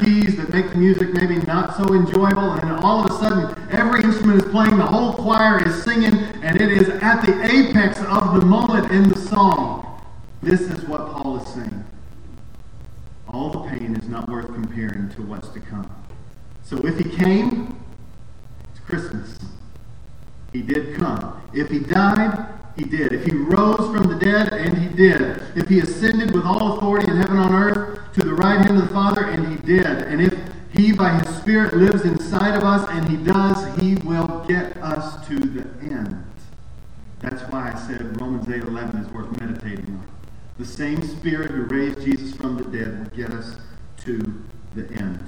keys 0.00 0.36
that 0.36 0.50
make 0.50 0.70
the 0.70 0.76
music 0.76 1.12
maybe 1.12 1.36
not 1.46 1.76
so 1.76 1.94
enjoyable, 1.94 2.52
and 2.52 2.70
all 2.84 3.04
of 3.04 3.10
a 3.10 3.14
sudden 3.14 3.70
every 3.70 4.02
instrument 4.02 4.42
is 4.42 4.50
playing, 4.50 4.76
the 4.76 4.86
whole 4.86 5.12
choir 5.12 5.66
is 5.66 5.82
singing, 5.82 6.14
and 6.42 6.60
it 6.60 6.70
is 6.70 6.88
at 6.88 7.24
the 7.24 7.44
apex 7.44 7.98
of 8.00 8.40
the 8.40 8.46
moment 8.46 8.90
in 8.90 9.08
the 9.08 9.18
song. 9.18 10.02
This 10.42 10.60
is 10.62 10.84
what 10.84 11.10
Paul 11.12 11.38
is 11.38 11.48
saying. 11.54 11.84
All 13.28 13.50
the 13.50 13.60
pain 13.68 13.96
is 13.96 14.08
not 14.08 14.28
worth 14.28 14.46
comparing 14.46 15.10
to 15.10 15.22
what's 15.22 15.48
to 15.48 15.60
come. 15.60 15.90
So 16.62 16.76
if 16.86 16.98
he 16.98 17.04
came, 17.04 17.78
it's 18.70 18.80
Christmas. 18.80 19.38
He 20.54 20.62
did 20.62 20.96
come. 20.96 21.42
If 21.52 21.68
he 21.68 21.80
died, 21.80 22.46
he 22.76 22.84
did. 22.84 23.12
If 23.12 23.24
he 23.24 23.32
rose 23.34 23.92
from 23.92 24.06
the 24.08 24.14
dead, 24.14 24.52
and 24.52 24.78
he 24.78 24.88
did. 24.88 25.42
If 25.56 25.68
he 25.68 25.80
ascended 25.80 26.32
with 26.32 26.44
all 26.44 26.76
authority 26.78 27.10
in 27.10 27.16
heaven 27.16 27.38
on 27.38 27.52
earth 27.52 28.00
to 28.14 28.20
the 28.24 28.32
right 28.32 28.64
hand 28.64 28.78
of 28.78 28.88
the 28.88 28.94
Father, 28.94 29.24
and 29.24 29.48
he 29.48 29.56
did. 29.66 29.84
And 29.84 30.22
if 30.22 30.32
he, 30.72 30.92
by 30.92 31.18
his 31.18 31.36
Spirit, 31.36 31.74
lives 31.74 32.04
inside 32.04 32.56
of 32.56 32.62
us, 32.62 32.88
and 32.90 33.08
he 33.08 33.16
does, 33.16 33.78
he 33.80 33.96
will 33.96 34.44
get 34.46 34.76
us 34.76 35.26
to 35.26 35.38
the 35.40 35.68
end. 35.84 36.24
That's 37.20 37.42
why 37.50 37.72
I 37.72 37.78
said 37.88 38.20
Romans 38.20 38.48
8 38.48 38.62
11 38.62 38.96
is 39.00 39.08
worth 39.08 39.40
meditating 39.40 39.86
on. 39.86 40.06
The 40.58 40.66
same 40.66 41.02
Spirit 41.02 41.50
who 41.50 41.62
raised 41.64 42.00
Jesus 42.02 42.32
from 42.36 42.56
the 42.56 42.64
dead 42.64 42.98
will 42.98 43.16
get 43.16 43.30
us 43.30 43.56
to 44.04 44.44
the 44.76 44.88
end. 44.92 45.18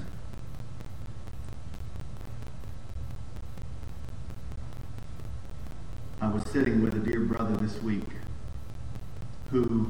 I 6.27 6.29
was 6.29 6.43
sitting 6.51 6.83
with 6.83 6.97
a 6.97 6.99
dear 6.99 7.21
brother 7.21 7.57
this 7.57 7.81
week 7.85 8.03
who 9.53 9.89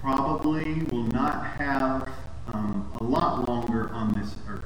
probably 0.00 0.82
will 0.90 1.04
not 1.04 1.46
have 1.46 2.08
um, 2.52 2.90
a 3.00 3.04
lot 3.04 3.48
longer 3.48 3.88
on 3.92 4.12
this 4.14 4.34
earth. 4.48 4.64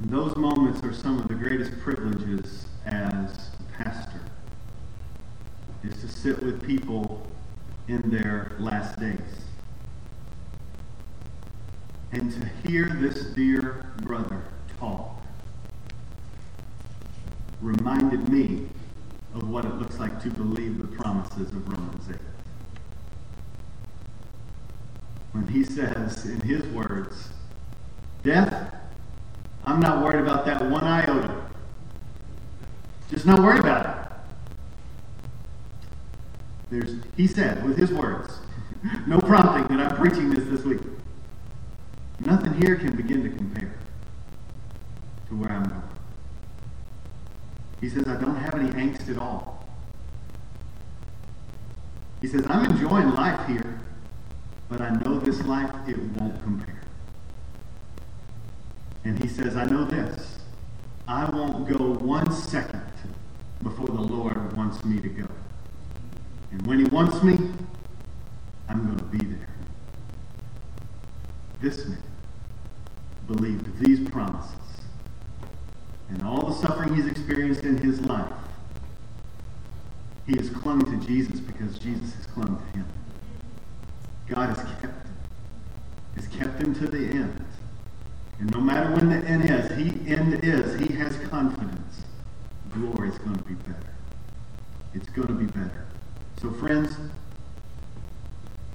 And 0.00 0.10
those 0.10 0.34
moments 0.34 0.82
are 0.82 0.94
some 0.94 1.18
of 1.18 1.28
the 1.28 1.34
greatest 1.34 1.78
privileges 1.80 2.64
as 2.86 3.50
a 3.60 3.82
pastor, 3.82 4.22
is 5.84 6.00
to 6.00 6.08
sit 6.08 6.42
with 6.42 6.66
people 6.66 7.30
in 7.86 8.00
their 8.08 8.56
last 8.58 8.98
days. 8.98 9.20
And 12.12 12.32
to 12.32 12.48
hear 12.66 12.96
this 12.98 13.26
dear 13.26 13.84
brother 13.98 14.42
talk 14.80 15.25
reminded 17.60 18.28
me 18.28 18.66
of 19.34 19.48
what 19.48 19.64
it 19.64 19.74
looks 19.74 19.98
like 19.98 20.22
to 20.22 20.30
believe 20.30 20.78
the 20.78 20.96
promises 20.96 21.50
of 21.50 21.68
Romans 21.68 22.08
8. 22.10 22.16
When 25.32 25.48
he 25.48 25.64
says, 25.64 26.24
in 26.24 26.40
his 26.40 26.64
words, 26.68 27.28
Death, 28.22 28.74
I'm 29.64 29.80
not 29.80 30.02
worried 30.02 30.20
about 30.20 30.46
that 30.46 30.64
one 30.68 30.84
iota. 30.84 31.42
Just 33.10 33.26
not 33.26 33.38
worried 33.38 33.60
about 33.60 33.86
it. 33.86 34.06
There's, 36.70 36.96
he 37.16 37.26
said, 37.26 37.64
with 37.64 37.76
his 37.76 37.92
words, 37.92 38.38
no 39.06 39.20
prompting 39.20 39.76
that 39.76 39.92
I'm 39.92 39.96
preaching 39.96 40.30
this 40.30 40.44
this 40.48 40.64
week. 40.64 40.80
Nothing 42.20 42.54
here 42.54 42.76
can 42.76 42.96
begin 42.96 43.22
to 43.22 43.28
compare 43.28 43.74
to 45.28 45.36
where 45.36 45.52
I'm 45.52 45.64
going. 45.64 45.95
He 47.86 47.92
says, 47.92 48.08
I 48.08 48.16
don't 48.16 48.34
have 48.34 48.56
any 48.56 48.68
angst 48.70 49.08
at 49.08 49.16
all. 49.16 49.64
He 52.20 52.26
says, 52.26 52.44
I'm 52.48 52.68
enjoying 52.68 53.14
life 53.14 53.46
here, 53.46 53.78
but 54.68 54.80
I 54.80 54.90
know 54.90 55.20
this 55.20 55.40
life, 55.44 55.70
it 55.86 55.96
won't 55.96 56.42
compare. 56.42 56.82
And 59.04 59.22
he 59.22 59.28
says, 59.28 59.56
I 59.56 59.66
know 59.66 59.84
this. 59.84 60.40
I 61.06 61.30
won't 61.30 61.68
go 61.68 61.92
one 61.92 62.32
second 62.32 62.82
before 63.62 63.86
the 63.86 64.02
Lord 64.02 64.56
wants 64.56 64.84
me 64.84 65.00
to 65.00 65.08
go. 65.08 65.28
And 66.50 66.66
when 66.66 66.80
he 66.80 66.86
wants 66.86 67.22
me, 67.22 67.38
I'm 68.68 68.84
going 68.84 68.98
to 68.98 69.04
be 69.04 69.24
there. 69.24 69.54
This 71.60 71.86
man 71.86 72.02
believed 73.28 73.78
these 73.78 74.08
promises 74.10 74.65
and 76.08 76.22
all 76.22 76.46
the 76.46 76.54
suffering 76.54 76.94
he's 76.94 77.06
experienced 77.06 77.62
in 77.62 77.76
his 77.78 78.00
life, 78.02 78.32
he 80.26 80.36
has 80.36 80.50
clung 80.50 80.84
to 80.84 81.06
Jesus 81.06 81.40
because 81.40 81.78
Jesus 81.78 82.14
has 82.14 82.26
clung 82.26 82.56
to 82.56 82.78
him. 82.78 82.86
God 84.28 84.48
has 84.48 84.58
kept 84.80 84.82
him. 84.82 85.16
Has 86.16 86.26
kept 86.28 86.60
him 86.60 86.74
to 86.74 86.86
the 86.86 86.98
end. 86.98 87.44
And 88.38 88.50
no 88.50 88.60
matter 88.60 88.90
when 88.94 89.08
the 89.08 89.26
end 89.26 89.44
is, 89.48 89.70
he 89.78 90.12
end 90.12 90.44
is, 90.44 90.78
he 90.80 90.92
has 90.94 91.16
confidence. 91.28 92.02
Glory 92.72 93.08
is 93.08 93.18
going 93.18 93.36
to 93.36 93.44
be 93.44 93.54
better. 93.54 93.94
It's 94.94 95.08
going 95.10 95.28
to 95.28 95.34
be 95.34 95.46
better. 95.46 95.86
So 96.40 96.50
friends, 96.52 96.96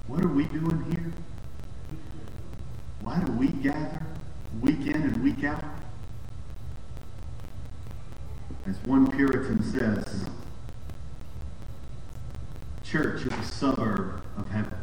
what 0.08 0.24
are 0.24 0.30
we 0.30 0.46
doing 0.46 0.86
here? 0.92 1.12
Why 3.02 3.20
do 3.20 3.32
we 3.34 3.48
gather 3.48 4.06
week 4.62 4.82
in 4.88 4.96
and 4.96 5.24
week 5.24 5.44
out? 5.44 5.64
As 8.68 8.76
one 8.86 9.10
Puritan 9.12 9.64
says, 9.64 10.26
church 12.84 13.26
is 13.26 13.34
a 13.34 13.44
suburb 13.44 14.22
of 14.38 14.50
heaven. 14.50 14.78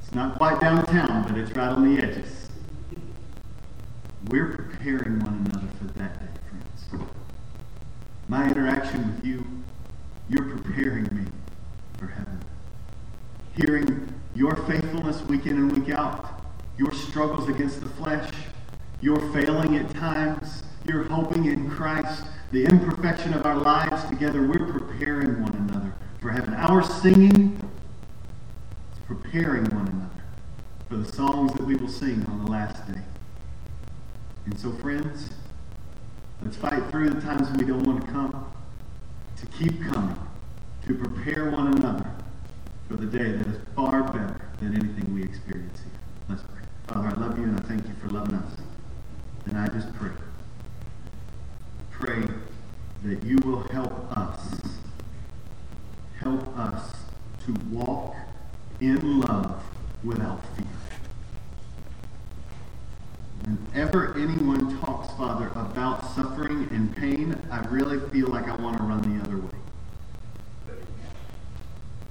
It's 0.00 0.14
not 0.14 0.36
quite 0.36 0.60
downtown, 0.60 1.24
but 1.24 1.36
it's 1.36 1.50
right 1.52 1.70
on 1.70 1.94
the 1.94 2.02
edges. 2.02 2.48
We're 4.28 4.52
preparing 4.52 5.18
one 5.18 5.50
another 5.50 5.66
for 5.78 5.86
that 5.98 6.20
day, 6.20 6.40
friends. 6.48 7.08
My 8.28 8.46
interaction 8.46 9.14
with 9.14 9.24
you, 9.24 9.44
you're 10.28 10.56
preparing 10.56 11.04
me 11.04 11.30
for 11.98 12.06
heaven. 12.06 12.40
Hearing 13.56 14.14
your 14.34 14.56
faithfulness 14.56 15.22
week 15.22 15.46
in 15.46 15.54
and 15.54 15.72
week 15.76 15.94
out, 15.94 16.42
your 16.78 16.92
struggles 16.92 17.48
against 17.48 17.80
the 17.80 17.88
flesh, 17.88 18.30
your 19.00 19.20
failing 19.32 19.76
at 19.76 19.90
times, 19.90 20.62
you're 20.86 21.04
hoping 21.04 21.46
in 21.46 21.70
Christ, 21.70 22.24
the 22.52 22.64
imperfection 22.64 23.32
of 23.34 23.46
our 23.46 23.56
lives 23.56 24.04
together, 24.04 24.42
we're 24.42 24.66
preparing 24.66 25.42
one 25.42 25.54
another 25.54 25.94
for 26.20 26.30
heaven. 26.30 26.54
Our 26.54 26.82
singing 26.82 27.58
is 28.92 28.98
preparing 29.06 29.64
one 29.64 29.88
another 29.88 30.24
for 30.88 30.96
the 30.96 31.12
songs 31.12 31.52
that 31.54 31.64
we 31.64 31.76
will 31.76 31.88
sing 31.88 32.24
on 32.28 32.44
the 32.44 32.50
last 32.50 32.86
day. 32.92 33.00
And 34.44 34.58
so, 34.58 34.72
friends, 34.72 35.30
let's 36.42 36.56
fight 36.56 36.82
through 36.90 37.10
the 37.10 37.20
times 37.20 37.48
when 37.48 37.58
we 37.58 37.64
don't 37.64 37.82
want 37.82 38.02
to 38.02 38.12
come, 38.12 38.52
to 39.38 39.46
keep 39.46 39.82
coming, 39.84 40.18
to 40.86 40.94
prepare 40.94 41.50
one 41.50 41.68
another 41.68 42.10
for 42.88 42.96
the 42.96 43.06
day 43.06 43.32
that 43.32 43.46
is 43.46 43.56
far 43.74 44.02
better 44.02 44.48
than 44.60 44.74
anything 44.74 45.14
we 45.14 45.22
experience 45.22 45.80
here. 45.80 46.00
Let's 46.28 46.42
pray. 46.42 46.62
Father, 46.88 47.08
I 47.08 47.20
love 47.20 47.38
you 47.38 47.44
and 47.44 47.58
I 47.58 47.62
thank 47.62 47.86
you 47.88 47.94
for 48.02 48.08
loving 48.08 48.34
us. 48.34 48.52
And 49.46 49.56
I 49.56 49.66
just 49.68 49.92
pray 49.94 50.10
pray 52.04 52.22
that 53.02 53.24
you 53.24 53.38
will 53.38 53.62
help 53.68 54.14
us, 54.16 54.60
help 56.18 56.58
us 56.58 56.92
to 57.46 57.54
walk 57.70 58.14
in 58.80 59.20
love 59.20 59.62
without 60.02 60.40
fear. 60.54 60.66
Whenever 63.44 64.14
anyone 64.18 64.78
talks, 64.80 65.14
Father, 65.16 65.48
about 65.54 66.04
suffering 66.14 66.68
and 66.70 66.94
pain, 66.94 67.38
I 67.50 67.60
really 67.68 68.00
feel 68.10 68.28
like 68.28 68.48
I 68.48 68.56
want 68.56 68.76
to 68.78 68.82
run 68.82 69.18
the 69.18 69.24
other 69.24 69.38
way. 69.38 70.76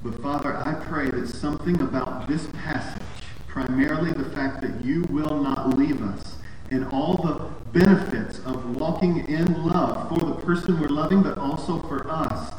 But 0.03 0.21
Father, 0.21 0.57
I 0.57 0.73
pray 0.73 1.11
that 1.11 1.27
something 1.27 1.79
about 1.81 2.27
this 2.27 2.47
passage, 2.63 3.03
primarily 3.47 4.11
the 4.11 4.29
fact 4.31 4.61
that 4.61 4.83
you 4.83 5.03
will 5.03 5.41
not 5.41 5.77
leave 5.77 6.01
us, 6.01 6.37
and 6.73 6.87
all 6.87 7.17
the 7.17 7.77
benefits 7.77 8.39
of 8.39 8.79
walking 8.79 9.27
in 9.27 9.63
love 9.63 10.09
for 10.09 10.25
the 10.25 10.33
person 10.41 10.79
we're 10.79 10.87
loving, 10.87 11.21
but 11.21 11.37
also 11.37 11.79
for 11.83 12.09
us. 12.09 12.51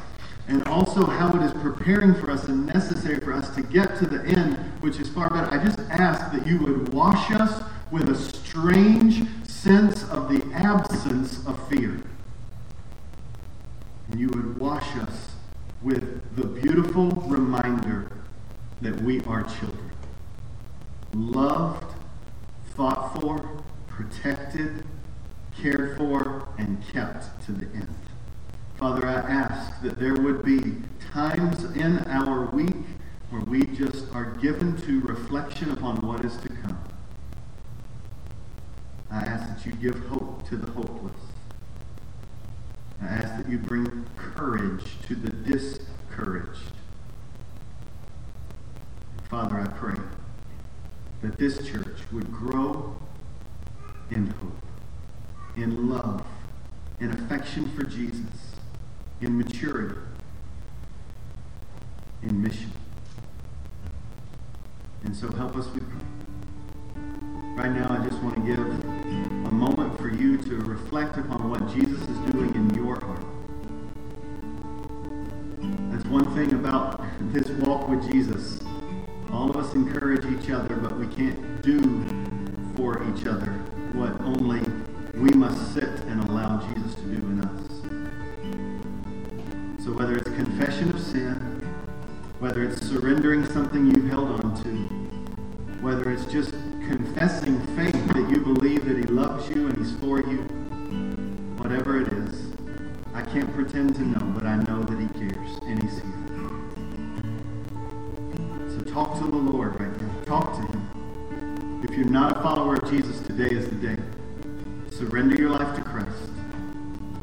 And 0.46 0.62
also 0.68 1.04
how 1.04 1.34
it 1.36 1.42
is 1.42 1.52
preparing 1.54 2.14
for 2.14 2.30
us 2.30 2.44
and 2.48 2.64
necessary 2.66 3.18
for 3.18 3.32
us 3.32 3.52
to 3.56 3.62
get 3.62 3.98
to 3.98 4.06
the 4.06 4.24
end, 4.24 4.56
which 4.80 5.00
is 5.00 5.08
far 5.08 5.28
better. 5.30 5.52
I 5.52 5.64
just 5.64 5.80
ask 5.90 6.30
that 6.32 6.46
you 6.46 6.58
would 6.60 6.92
wash 6.92 7.30
us 7.32 7.62
with 7.90 8.08
a 8.08 8.14
strange 8.14 9.26
sense 9.48 10.04
of 10.10 10.28
the 10.28 10.44
absence 10.54 11.44
of 11.46 11.68
fear. 11.68 12.00
And 14.10 14.20
you 14.20 14.28
would 14.28 14.58
wash 14.58 14.94
us 14.96 15.30
with 15.82 16.36
the 16.36 16.46
beautiful 16.46 17.10
reminder 17.26 18.12
that 18.80 19.00
we 19.02 19.22
are 19.22 19.42
children. 19.42 19.90
Loved, 21.14 21.94
fought 22.76 23.20
for, 23.20 23.64
protected, 23.94 24.84
cared 25.56 25.96
for, 25.96 26.48
and 26.58 26.82
kept 26.88 27.44
to 27.46 27.52
the 27.52 27.66
end. 27.76 27.94
Father, 28.76 29.06
I 29.06 29.14
ask 29.14 29.80
that 29.82 29.98
there 29.98 30.14
would 30.14 30.44
be 30.44 30.82
times 31.12 31.64
in 31.76 31.98
our 32.06 32.46
week 32.46 32.74
where 33.30 33.42
we 33.42 33.64
just 33.66 34.12
are 34.12 34.32
given 34.32 34.76
to 34.82 35.00
reflection 35.00 35.70
upon 35.70 35.96
what 35.98 36.24
is 36.24 36.36
to 36.38 36.48
come. 36.48 36.78
I 39.10 39.18
ask 39.18 39.48
that 39.48 39.64
you 39.64 39.72
give 39.76 40.06
hope 40.08 40.48
to 40.48 40.56
the 40.56 40.70
hopeless. 40.72 41.20
I 43.00 43.06
ask 43.06 43.42
that 43.42 43.48
you 43.48 43.58
bring 43.58 44.06
courage 44.16 45.00
to 45.06 45.14
the 45.14 45.30
discouraged. 45.30 46.72
Father, 49.30 49.60
I 49.60 49.66
pray 49.68 50.00
that 51.22 51.38
this 51.38 51.64
church 51.66 52.00
would 52.12 52.32
grow 52.32 52.96
in 54.10 54.26
hope, 54.26 54.56
in 55.56 55.88
love, 55.88 56.24
in 57.00 57.10
affection 57.10 57.70
for 57.70 57.84
Jesus, 57.84 58.54
in 59.20 59.36
maturity, 59.38 59.98
in 62.22 62.42
mission. 62.42 62.70
And 65.04 65.14
so 65.14 65.30
help 65.32 65.56
us, 65.56 65.66
we 65.68 65.80
Right 67.56 67.70
now, 67.70 67.86
I 67.88 68.04
just 68.04 68.20
want 68.20 68.34
to 68.34 68.40
give 68.40 68.58
a 68.58 69.52
moment 69.52 69.96
for 69.98 70.08
you 70.08 70.36
to 70.38 70.56
reflect 70.56 71.16
upon 71.18 71.48
what 71.48 71.60
Jesus 71.72 72.00
is 72.00 72.32
doing 72.32 72.52
in 72.54 72.74
your 72.74 72.98
heart. 72.98 73.20
That's 75.92 76.04
one 76.06 76.34
thing 76.34 76.52
about 76.54 77.00
this 77.32 77.48
walk 77.64 77.88
with 77.88 78.10
Jesus. 78.10 78.58
All 79.30 79.48
of 79.50 79.56
us 79.56 79.72
encourage 79.74 80.24
each 80.26 80.50
other, 80.50 80.74
but 80.74 80.98
we 80.98 81.06
can't 81.06 81.62
do 81.62 81.78
for 82.74 83.04
each 83.14 83.26
other 83.26 83.64
what 83.94 84.20
only 84.22 84.60
we 85.14 85.30
must 85.30 85.72
sit 85.72 85.84
and 85.84 86.20
allow 86.28 86.60
Jesus 86.74 86.94
to 86.96 87.02
do 87.02 87.16
in 87.16 87.40
us. 87.40 87.70
So 89.84 89.92
whether 89.92 90.16
it's 90.16 90.30
confession 90.30 90.90
of 90.90 91.00
sin, 91.00 91.36
whether 92.40 92.64
it's 92.64 92.84
surrendering 92.84 93.46
something 93.46 93.86
you've 93.86 94.10
held 94.10 94.40
on 94.42 94.62
to, 94.64 94.70
whether 95.80 96.10
it's 96.10 96.24
just 96.26 96.50
confessing 96.88 97.60
faith 97.76 98.08
that 98.08 98.28
you 98.30 98.40
believe 98.40 98.84
that 98.86 98.96
he 98.96 99.04
loves 99.04 99.48
you 99.48 99.68
and 99.68 99.76
he's 99.78 99.92
for 99.98 100.18
you, 100.18 100.38
whatever 101.58 102.00
it 102.00 102.08
is, 102.08 102.50
I 103.14 103.22
can't 103.22 103.52
pretend 103.54 103.94
to 103.94 104.02
know, 104.02 104.26
but 104.34 104.44
I 104.44 104.56
know 104.56 104.82
that 104.82 104.98
he 104.98 105.06
cares 105.18 105.58
and 105.62 105.80
he's 105.82 106.02
here. 106.02 106.12
So 108.70 108.80
talk 108.92 109.18
to 109.18 109.24
the 109.24 109.36
Lord 109.36 109.78
right 109.80 109.96
now. 110.00 110.10
Talk 110.24 110.54
to 110.56 110.62
him. 110.62 111.80
If 111.84 111.96
you're 111.96 112.08
not 112.08 112.38
a 112.38 112.42
follower 112.42 112.74
of 112.76 112.90
Jesus, 112.90 113.23
Surrender 114.96 115.34
your 115.34 115.50
life 115.50 115.74
to 115.74 115.82
Christ. 115.82 116.30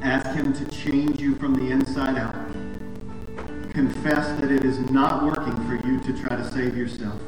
Ask 0.01 0.35
him 0.35 0.51
to 0.51 0.65
change 0.65 1.21
you 1.21 1.35
from 1.35 1.53
the 1.53 1.71
inside 1.71 2.17
out. 2.17 2.35
Confess 3.71 4.27
that 4.41 4.51
it 4.51 4.65
is 4.65 4.77
not 4.91 5.23
working 5.23 5.55
for 5.65 5.87
you 5.87 6.01
to 6.01 6.21
try 6.21 6.35
to 6.35 6.51
save 6.51 6.75
yourself 6.75 7.21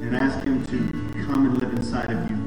and 0.00 0.16
ask 0.16 0.44
Him 0.44 0.66
to 0.66 1.24
come 1.26 1.46
and 1.46 1.58
live 1.58 1.72
inside 1.74 2.10
of 2.10 2.28
you. 2.28 2.37